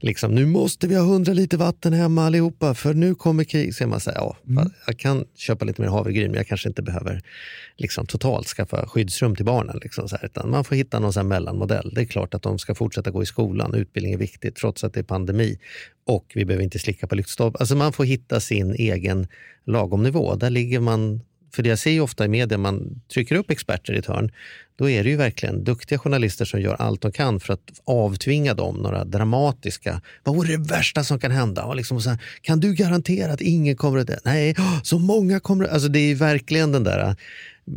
liksom, 0.00 0.34
nu 0.34 0.46
måste 0.46 0.88
vi 0.88 0.94
ha 0.94 1.04
hundra 1.04 1.32
liter 1.32 1.58
vatten 1.58 1.92
hemma 1.92 2.26
allihopa 2.26 2.74
för 2.74 2.94
nu 2.94 3.14
kommer 3.14 3.44
krig. 3.44 3.74
Så 3.74 3.84
är 3.84 3.88
man 3.88 4.00
säger, 4.00 4.18
ja, 4.18 4.36
jag 4.86 4.98
kan 4.98 5.24
köpa 5.34 5.64
lite 5.64 5.82
mer 5.82 5.88
havregryn 5.88 6.30
men 6.30 6.36
jag 6.36 6.46
kanske 6.46 6.68
inte 6.68 6.82
behöver 6.82 7.20
liksom, 7.76 8.06
totalt 8.06 8.46
skaffa 8.46 8.86
skyddsrum 8.86 9.36
till 9.36 9.44
barnen. 9.44 9.78
Liksom, 9.82 10.08
så 10.08 10.16
här, 10.16 10.26
utan 10.26 10.50
man 10.50 10.64
får 10.64 10.76
hitta 10.76 10.98
någon 10.98 11.12
så 11.12 11.20
här 11.20 11.26
mellanmodell. 11.26 11.92
Det 11.94 12.00
är 12.00 12.04
klart 12.04 12.34
att 12.34 12.42
de 12.42 12.58
ska 12.58 12.74
fortsätta 12.74 13.10
gå 13.10 13.22
i 13.22 13.26
skolan. 13.26 13.74
Utbildning 13.74 14.12
är 14.12 14.18
viktigt 14.18 14.56
trots 14.56 14.84
att 14.84 14.94
det 14.94 15.00
är 15.00 15.04
pandemi. 15.04 15.58
Och 16.06 16.32
vi 16.34 16.44
behöver 16.44 16.64
inte 16.64 16.78
slicka 16.78 17.06
på 17.06 17.14
lyktstolpar. 17.14 17.60
Alltså 17.60 17.76
man 17.76 17.92
får 17.92 18.04
hitta 18.04 18.40
sin 18.40 18.74
egen 18.74 19.26
lagom 19.66 20.02
nivå. 20.02 20.34
Där 20.34 20.50
ligger 20.50 20.80
man 20.80 21.20
för 21.56 21.62
det 21.62 21.68
jag 21.68 21.78
ser 21.78 21.90
ju 21.90 22.00
ofta 22.00 22.24
i 22.24 22.28
media, 22.28 22.58
man 22.58 23.02
trycker 23.14 23.34
upp 23.34 23.50
experter 23.50 23.92
i 23.92 23.98
ett 23.98 24.06
hörn, 24.06 24.32
då 24.78 24.90
är 24.90 25.04
det 25.04 25.10
ju 25.10 25.16
verkligen 25.16 25.64
duktiga 25.64 25.98
journalister 25.98 26.44
som 26.44 26.60
gör 26.60 26.74
allt 26.74 27.02
de 27.02 27.12
kan 27.12 27.40
för 27.40 27.52
att 27.52 27.80
avtvinga 27.84 28.54
dem 28.54 28.76
några 28.76 29.04
dramatiska, 29.04 30.00
vad 30.24 30.36
vore 30.36 30.56
det 30.56 30.68
värsta 30.68 31.04
som 31.04 31.18
kan 31.18 31.30
hända? 31.30 31.64
Och 31.64 31.76
liksom 31.76 32.00
så 32.00 32.10
här, 32.10 32.18
kan 32.40 32.60
du 32.60 32.74
garantera 32.74 33.32
att 33.32 33.40
ingen 33.40 33.76
kommer 33.76 33.98
att 33.98 34.06
dö? 34.06 34.16
Nej, 34.24 34.56
så 34.82 34.98
många 34.98 35.40
kommer 35.40 35.64
att... 35.64 35.70
Alltså 35.70 35.88
det 35.88 35.98
är 35.98 36.08
ju 36.08 36.14
verkligen 36.14 36.72
den 36.72 36.84
där, 36.84 37.16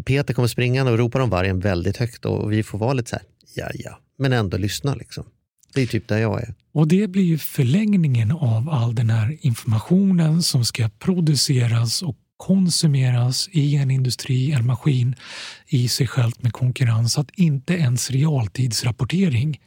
Peter 0.05 0.33
kommer 0.33 0.47
springande 0.47 0.91
och 0.91 0.97
ropar 0.97 1.19
om 1.19 1.29
vargen 1.29 1.59
väldigt 1.59 1.97
högt 1.97 2.25
och 2.25 2.51
vi 2.51 2.63
får 2.63 2.77
vara 2.77 2.93
lite 2.93 3.09
så 3.09 3.15
här, 3.15 3.25
ja 3.55 3.69
ja, 3.73 3.99
men 4.17 4.33
ändå 4.33 4.57
lyssna 4.57 4.95
liksom. 4.95 5.25
Det 5.73 5.81
är 5.81 5.87
typ 5.87 6.07
där 6.07 6.17
jag 6.17 6.41
är. 6.41 6.53
Och 6.73 6.87
det 6.87 7.07
blir 7.07 7.23
ju 7.23 7.37
förlängningen 7.37 8.31
av 8.31 8.69
all 8.69 8.95
den 8.95 9.09
här 9.09 9.37
informationen 9.41 10.43
som 10.43 10.65
ska 10.65 10.89
produceras 10.99 12.01
och 12.01 12.17
konsumeras 12.39 13.49
i 13.51 13.75
en 13.75 13.91
industri, 13.91 14.51
en 14.51 14.65
maskin 14.65 15.15
i 15.67 15.87
sig 15.87 16.07
självt 16.07 16.43
med 16.43 16.53
konkurrens. 16.53 17.17
Att 17.17 17.31
inte 17.35 17.73
ens 17.73 18.11
realtidsrapportering 18.11 19.61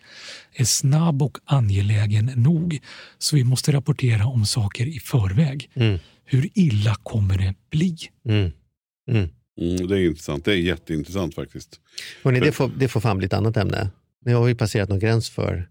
är 0.52 0.64
snabb 0.64 1.22
och 1.22 1.38
angelägen 1.44 2.32
nog. 2.36 2.80
Så 3.18 3.36
vi 3.36 3.44
måste 3.44 3.72
rapportera 3.72 4.26
om 4.26 4.46
saker 4.46 4.86
i 4.86 4.98
förväg. 4.98 5.70
Mm. 5.74 5.98
Hur 6.24 6.48
illa 6.54 6.94
kommer 6.94 7.38
det 7.38 7.54
bli? 7.70 7.96
Mm. 8.28 8.52
Mm. 9.10 9.28
Mm, 9.60 9.86
det 9.86 9.98
är 9.98 10.06
intressant. 10.06 10.44
Det 10.44 10.52
är 10.52 10.56
jätteintressant 10.56 11.34
faktiskt. 11.34 11.80
Hörrni, 12.22 12.40
det, 12.40 12.52
får, 12.52 12.70
det 12.78 12.88
får 12.88 13.00
fan 13.00 13.18
bli 13.18 13.26
ett 13.26 13.32
annat 13.32 13.56
ämne. 13.56 13.90
Nu 14.24 14.34
har 14.34 14.44
vi 14.44 14.54
passerat 14.54 14.88
någon 14.88 14.98
gräns 14.98 15.30
för... 15.30 15.68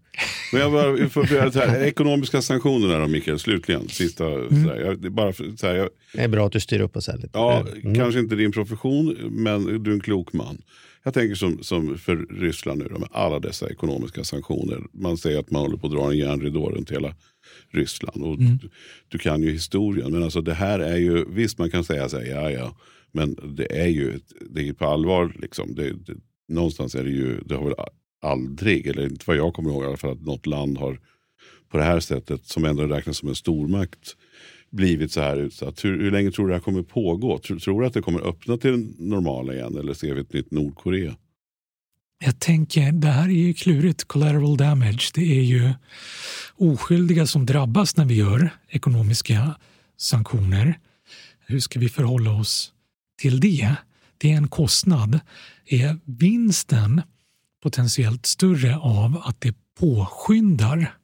Men 0.52 0.60
jag 0.60 0.72
bara, 0.72 1.08
för, 1.08 1.24
för, 1.24 1.66
här, 1.66 1.82
ekonomiska 1.82 2.42
sanktioner 2.42 3.00
då 3.00 3.08
Mikael, 3.08 3.38
slutligen. 3.38 3.88
Sista, 3.88 4.26
Mm. 4.26 4.64
så 4.64 4.70
här, 4.70 4.80
jag, 4.80 5.00
det 5.00 5.08
är 5.08 5.10
bara 5.10 5.32
för, 5.32 5.56
så 5.56 5.66
här, 5.66 5.74
jag, 5.74 5.88
Det 6.14 6.20
är 6.20 6.28
bra 6.28 6.46
att 6.46 6.52
du 6.52 6.60
styr 6.60 6.80
upp 6.80 6.96
oss 6.96 7.08
här 7.08 7.16
lite. 7.16 7.28
ja, 7.32 7.66
Mm. 7.82 7.94
Kanske 7.94 8.20
inte 8.20 8.34
din 8.36 8.52
profession, 8.52 9.16
men 9.30 9.82
du 9.82 9.90
är 9.90 9.94
en 9.94 10.00
klok 10.00 10.32
man. 10.32 10.62
Jag 11.04 11.14
tänker 11.14 11.34
som, 11.34 11.62
som 11.62 11.98
för 11.98 12.16
Ryssland 12.40 12.78
nu, 12.82 12.88
då, 12.90 12.98
med 12.98 13.08
alla 13.12 13.38
dessa 13.38 13.70
ekonomiska 13.70 14.24
sanktioner. 14.24 14.80
Man 14.92 15.16
säger 15.16 15.38
att 15.38 15.50
man 15.50 15.62
håller 15.62 15.76
på 15.76 15.86
att 15.86 15.92
dra 15.92 16.10
en 16.10 16.18
järnridå 16.18 16.70
runt 16.70 16.90
hela 16.90 17.14
Ryssland. 17.70 18.22
Och 18.22 18.38
du, 18.38 18.58
du 19.08 19.18
kan 19.18 19.42
ju 19.42 19.50
historien, 19.52 20.12
men 20.12 20.22
alltså 20.22 20.40
det 20.40 20.54
här 20.54 20.78
är 20.78 20.96
ju, 20.96 21.24
visst 21.28 21.58
man 21.58 21.70
kan 21.70 21.84
säga 21.84 22.08
så 22.08 22.18
här, 22.18 22.26
ja 22.26 22.50
ja, 22.50 22.76
men 23.12 23.36
det 23.56 23.80
är 23.82 23.86
ju 23.88 24.18
det 24.50 24.68
är 24.68 24.72
på 24.72 24.86
allvar. 24.86 25.32
Liksom. 25.38 25.74
Det, 25.74 25.90
det, 25.92 26.14
någonstans 26.48 26.94
är 26.94 27.04
det 27.04 27.10
ju, 27.10 27.40
det 27.46 27.54
har 27.54 27.64
väl 27.64 27.74
aldrig, 28.22 28.86
eller 28.86 29.04
inte 29.04 29.24
vad 29.26 29.36
jag 29.36 29.54
kommer 29.54 29.70
ihåg 29.70 29.84
i 29.84 29.86
alla 29.86 29.96
fall, 29.96 30.12
att 30.12 30.22
något 30.22 30.46
land 30.46 30.78
har 30.78 31.00
på 31.68 31.78
det 31.78 31.84
här 31.84 32.00
sättet, 32.00 32.46
som 32.46 32.64
ändå 32.64 32.86
räknas 32.86 33.16
som 33.16 33.28
en 33.28 33.34
stormakt, 33.34 34.16
blivit 34.70 35.12
så 35.12 35.20
här 35.20 35.36
utsatt. 35.36 35.84
Hur, 35.84 36.02
hur 36.02 36.10
länge 36.10 36.30
tror 36.30 36.46
du 36.46 36.50
det 36.50 36.56
här 36.56 36.64
kommer 36.64 36.82
pågå? 36.82 37.38
Tror, 37.38 37.58
tror 37.58 37.80
du 37.80 37.86
att 37.86 37.94
det 37.94 38.02
kommer 38.02 38.28
öppna 38.28 38.56
till 38.56 38.70
det 38.70 39.04
normala 39.04 39.54
igen 39.54 39.76
eller 39.76 39.94
ser 39.94 40.14
vi 40.14 40.20
ett 40.20 40.32
nytt 40.32 40.50
Nordkorea? 40.50 41.16
Jag 42.24 42.38
tänker, 42.38 42.92
det 42.92 43.08
här 43.08 43.24
är 43.24 43.32
ju 43.32 43.54
klurigt, 43.54 44.04
collateral 44.04 44.56
damage. 44.56 45.10
Det 45.14 45.38
är 45.38 45.42
ju 45.42 45.70
oskyldiga 46.56 47.26
som 47.26 47.46
drabbas 47.46 47.96
när 47.96 48.04
vi 48.04 48.14
gör 48.14 48.50
ekonomiska 48.68 49.54
sanktioner. 49.96 50.78
Hur 51.46 51.60
ska 51.60 51.78
vi 51.78 51.88
förhålla 51.88 52.32
oss 52.32 52.72
till 53.20 53.40
det, 53.40 53.74
det 54.18 54.32
är 54.32 54.36
en 54.36 54.48
kostnad, 54.48 55.20
är 55.66 55.98
vinsten 56.04 57.02
potentiellt 57.62 58.26
större 58.26 58.76
av 58.76 59.22
att 59.24 59.40
det 59.40 59.56
påskyndar 59.78 60.96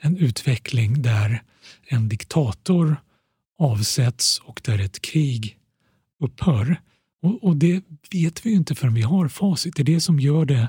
en 0.00 0.16
utveckling 0.16 1.02
där 1.02 1.42
en 1.86 2.08
diktator 2.08 2.96
avsätts 3.58 4.38
och 4.38 4.60
där 4.64 4.78
ett 4.78 5.02
krig 5.02 5.56
upphör. 6.20 6.80
Och, 7.22 7.44
och 7.44 7.56
det 7.56 7.84
vet 8.12 8.46
vi 8.46 8.50
ju 8.50 8.56
inte 8.56 8.74
förrän 8.74 8.94
vi 8.94 9.02
har 9.02 9.28
facit. 9.28 9.76
Det 9.76 9.82
är 9.82 9.84
det 9.84 10.00
som 10.00 10.20
gör 10.20 10.44
det 10.44 10.68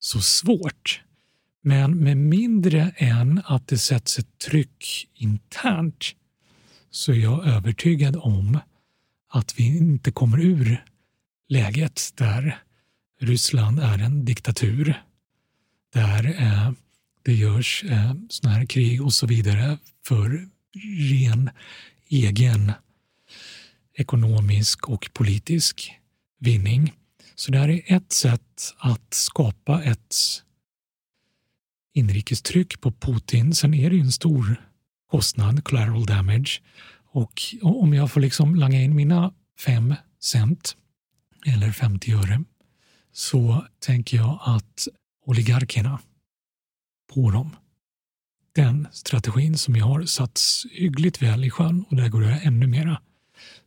så 0.00 0.20
svårt. 0.20 1.02
Men 1.62 1.98
med 1.98 2.16
mindre 2.16 2.92
än 2.96 3.42
att 3.44 3.68
det 3.68 3.78
sätts 3.78 4.18
ett 4.18 4.38
tryck 4.38 5.08
internt 5.14 6.04
så 6.90 7.12
är 7.12 7.16
jag 7.16 7.46
övertygad 7.46 8.16
om 8.16 8.58
att 9.28 9.58
vi 9.58 9.76
inte 9.78 10.10
kommer 10.10 10.40
ur 10.40 10.84
läget 11.48 12.12
där 12.14 12.62
Ryssland 13.20 13.80
är 13.80 13.98
en 13.98 14.24
diktatur. 14.24 15.02
Där 15.92 16.42
eh, 16.42 16.72
det 17.22 17.34
görs 17.34 17.84
eh, 17.84 18.14
sådana 18.28 18.58
här 18.58 18.66
krig 18.66 19.02
och 19.02 19.14
så 19.14 19.26
vidare 19.26 19.78
för 20.06 20.48
ren 21.10 21.50
egen 22.08 22.72
ekonomisk 23.94 24.88
och 24.88 25.10
politisk 25.12 25.92
vinning. 26.38 26.92
Så 27.34 27.52
det 27.52 27.58
här 27.58 27.68
är 27.68 27.82
ett 27.86 28.12
sätt 28.12 28.74
att 28.78 29.14
skapa 29.14 29.82
ett 29.82 30.14
inrikestryck 31.94 32.80
på 32.80 32.92
Putin. 32.92 33.54
Sen 33.54 33.74
är 33.74 33.90
det 33.90 33.96
ju 33.96 34.02
en 34.02 34.12
stor 34.12 34.68
kostnad, 35.10 35.64
collateral 35.64 36.06
damage. 36.06 36.60
Och 37.10 37.40
om 37.62 37.94
jag 37.94 38.10
får 38.10 38.20
liksom 38.20 38.54
langa 38.54 38.82
in 38.82 38.96
mina 38.96 39.32
fem 39.66 39.94
cent 40.20 40.76
eller 41.46 41.72
50 41.72 42.12
öre 42.12 42.44
så 43.18 43.64
tänker 43.78 44.16
jag 44.16 44.38
att 44.42 44.88
oligarkerna 45.26 46.00
på 47.14 47.30
dem. 47.30 47.56
Den 48.52 48.88
strategin 48.92 49.58
som 49.58 49.76
jag 49.76 49.84
har 49.84 50.02
satts 50.02 50.66
hyggligt 50.70 51.22
väl 51.22 51.44
i 51.44 51.50
sjön 51.50 51.84
och 51.90 51.96
där 51.96 52.08
går 52.08 52.20
det 52.20 52.40
ännu 52.44 52.66
mera. 52.66 53.00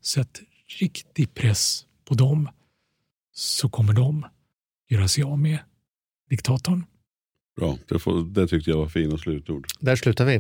Sätt 0.02 0.42
riktig 0.80 1.34
press 1.34 1.86
på 2.06 2.14
dem 2.14 2.50
så 3.34 3.70
kommer 3.70 3.94
de 3.94 4.26
göra 4.90 5.08
sig 5.08 5.24
av 5.24 5.40
med 5.40 5.60
diktatorn. 6.30 6.86
Bra, 7.56 7.78
det, 7.88 8.00
får, 8.00 8.24
det 8.24 8.48
tyckte 8.48 8.70
jag 8.70 8.78
var 8.78 8.90
fina 8.90 9.18
slutord. 9.18 9.68
Där 9.80 9.96
slutar 9.96 10.26
vi. 10.26 10.36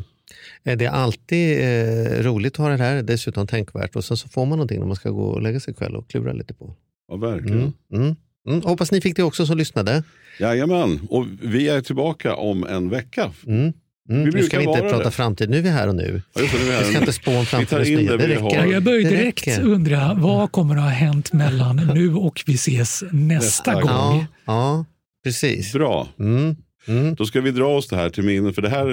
Eh, 0.64 0.78
Det 0.78 0.86
är 0.86 0.92
alltid 0.92 1.60
eh, 1.60 2.24
roligt 2.24 2.54
att 2.54 2.58
ha 2.58 2.70
det 2.70 2.78
här, 2.84 3.04
dessutom 3.04 3.48
tänkvärt. 3.48 3.96
Och 3.96 4.06
sen 4.06 4.18
så 4.18 4.30
får 4.30 4.46
man 4.46 4.58
någonting 4.58 4.80
när 4.80 4.88
man 4.88 4.96
ska 4.96 5.10
gå 5.10 5.24
och 5.24 5.42
lägga 5.42 5.60
sig 5.60 5.74
kväll 5.74 5.96
och 5.96 6.10
klura 6.10 6.34
lite 6.34 6.54
på. 6.54 6.76
Ja, 7.08 7.16
verkligen. 7.16 7.60
Mm, 7.60 7.74
mm, 7.94 8.16
mm. 8.48 8.62
Hoppas 8.62 8.92
ni 8.92 9.02
fick 9.02 9.16
det 9.16 9.24
också 9.24 9.46
som 9.46 9.58
lyssnade. 9.58 10.04
Jajamän, 10.40 11.00
och 11.10 11.26
vi 11.42 11.70
är 11.70 11.82
tillbaka 11.82 12.36
om 12.36 12.64
en 12.68 12.90
vecka. 12.90 13.32
Mm. 13.48 13.74
Mm. 14.10 14.24
Vi 14.26 14.32
Nu 14.32 14.44
ska 14.44 14.58
vi 14.58 14.64
inte 14.64 14.82
prata 14.82 15.04
det. 15.04 15.12
framtid, 15.12 15.50
nu 15.50 15.58
är 15.58 15.62
vi 15.62 15.70
här 15.70 15.88
och 15.88 15.96
nu. 15.96 16.22
Ja, 16.34 16.42
just 16.42 16.54
nu 16.54 16.60
Vi 16.60 16.86
ska 16.86 17.00
inte 17.00 17.14
spå 17.14 17.32
om 17.38 17.46
framtidens 17.46 17.88
det 17.88 17.96
nyheter. 17.96 18.18
Det 18.18 18.28
räcker. 18.28 18.66
Jag 18.66 18.84
börjar 18.84 19.10
direkt 19.10 19.60
undra 19.60 20.14
vad 20.14 20.52
kommer 20.52 20.76
att 20.76 20.82
ha 20.82 20.90
hänt 20.90 21.34
mellan 21.34 21.76
nu 21.94 22.14
och 22.16 22.44
vi 22.46 22.54
ses 22.54 23.04
nästa 23.12 23.74
gång. 23.74 23.84
Ja, 23.86 24.26
ja, 24.46 24.86
precis. 25.24 25.74
Bra, 25.74 26.08
Mm. 26.20 26.56
Mm. 26.88 27.16
då 27.16 27.26
ska 27.26 27.42
vi 27.42 27.52
dra 27.52 27.66
oss 27.78 27.88
det 27.88 27.96
här 27.96 28.10
till 28.10 28.24
minne. 28.24 28.54
För 28.54 28.62
det 28.62 28.70
här, 28.70 28.88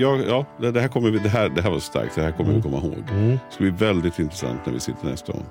ja, 0.00 0.18
ja, 0.60 0.70
det, 0.70 0.80
här, 0.80 0.88
kommer 0.88 1.10
vi, 1.10 1.18
det, 1.18 1.28
här, 1.28 1.48
det 1.48 1.62
här 1.62 1.70
var 1.70 1.80
starkt, 1.80 2.14
det 2.14 2.22
här 2.22 2.32
kommer 2.32 2.54
vi 2.54 2.62
komma 2.62 2.76
ihåg. 2.76 3.04
Mm. 3.10 3.30
Det 3.30 3.38
ska 3.54 3.62
bli 3.64 3.72
väldigt 3.86 4.18
intressant 4.18 4.66
när 4.66 4.72
vi 4.72 4.80
sitter 4.80 5.06
nästa 5.06 5.32
gång. 5.32 5.44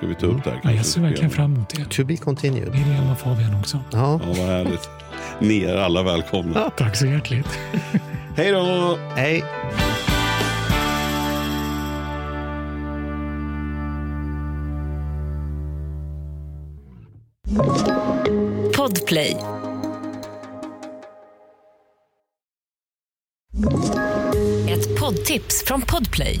Ska 0.00 0.06
vi 0.06 0.14
ta 0.14 0.26
upp 0.26 0.44
det 0.44 0.50
här? 0.50 0.60
Ja, 0.64 0.72
jag 0.72 0.86
ser 0.86 1.00
verkligen 1.00 1.24
igen? 1.24 1.36
fram 1.36 1.54
emot 1.54 1.68
det. 1.68 1.84
To 1.84 2.04
be 2.04 2.16
continued. 2.16 2.70
Miriam 2.72 3.10
och 3.10 3.18
Fabian 3.18 3.54
också. 3.60 3.80
Ja. 3.90 4.20
Ja, 4.22 4.28
vad 4.28 4.36
härligt. 4.36 4.88
Ni 5.38 5.60
är 5.64 5.76
alla 5.76 6.02
välkomna. 6.02 6.70
Tack 6.70 6.96
så 6.96 7.06
hjärtligt. 7.06 7.58
Hej 8.36 8.52
då! 8.52 8.98
Hej. 9.16 9.44
Podplay. 18.76 19.36
Ett 24.68 25.00
poddtips 25.00 25.64
från 25.66 25.82
Podplay. 25.82 26.40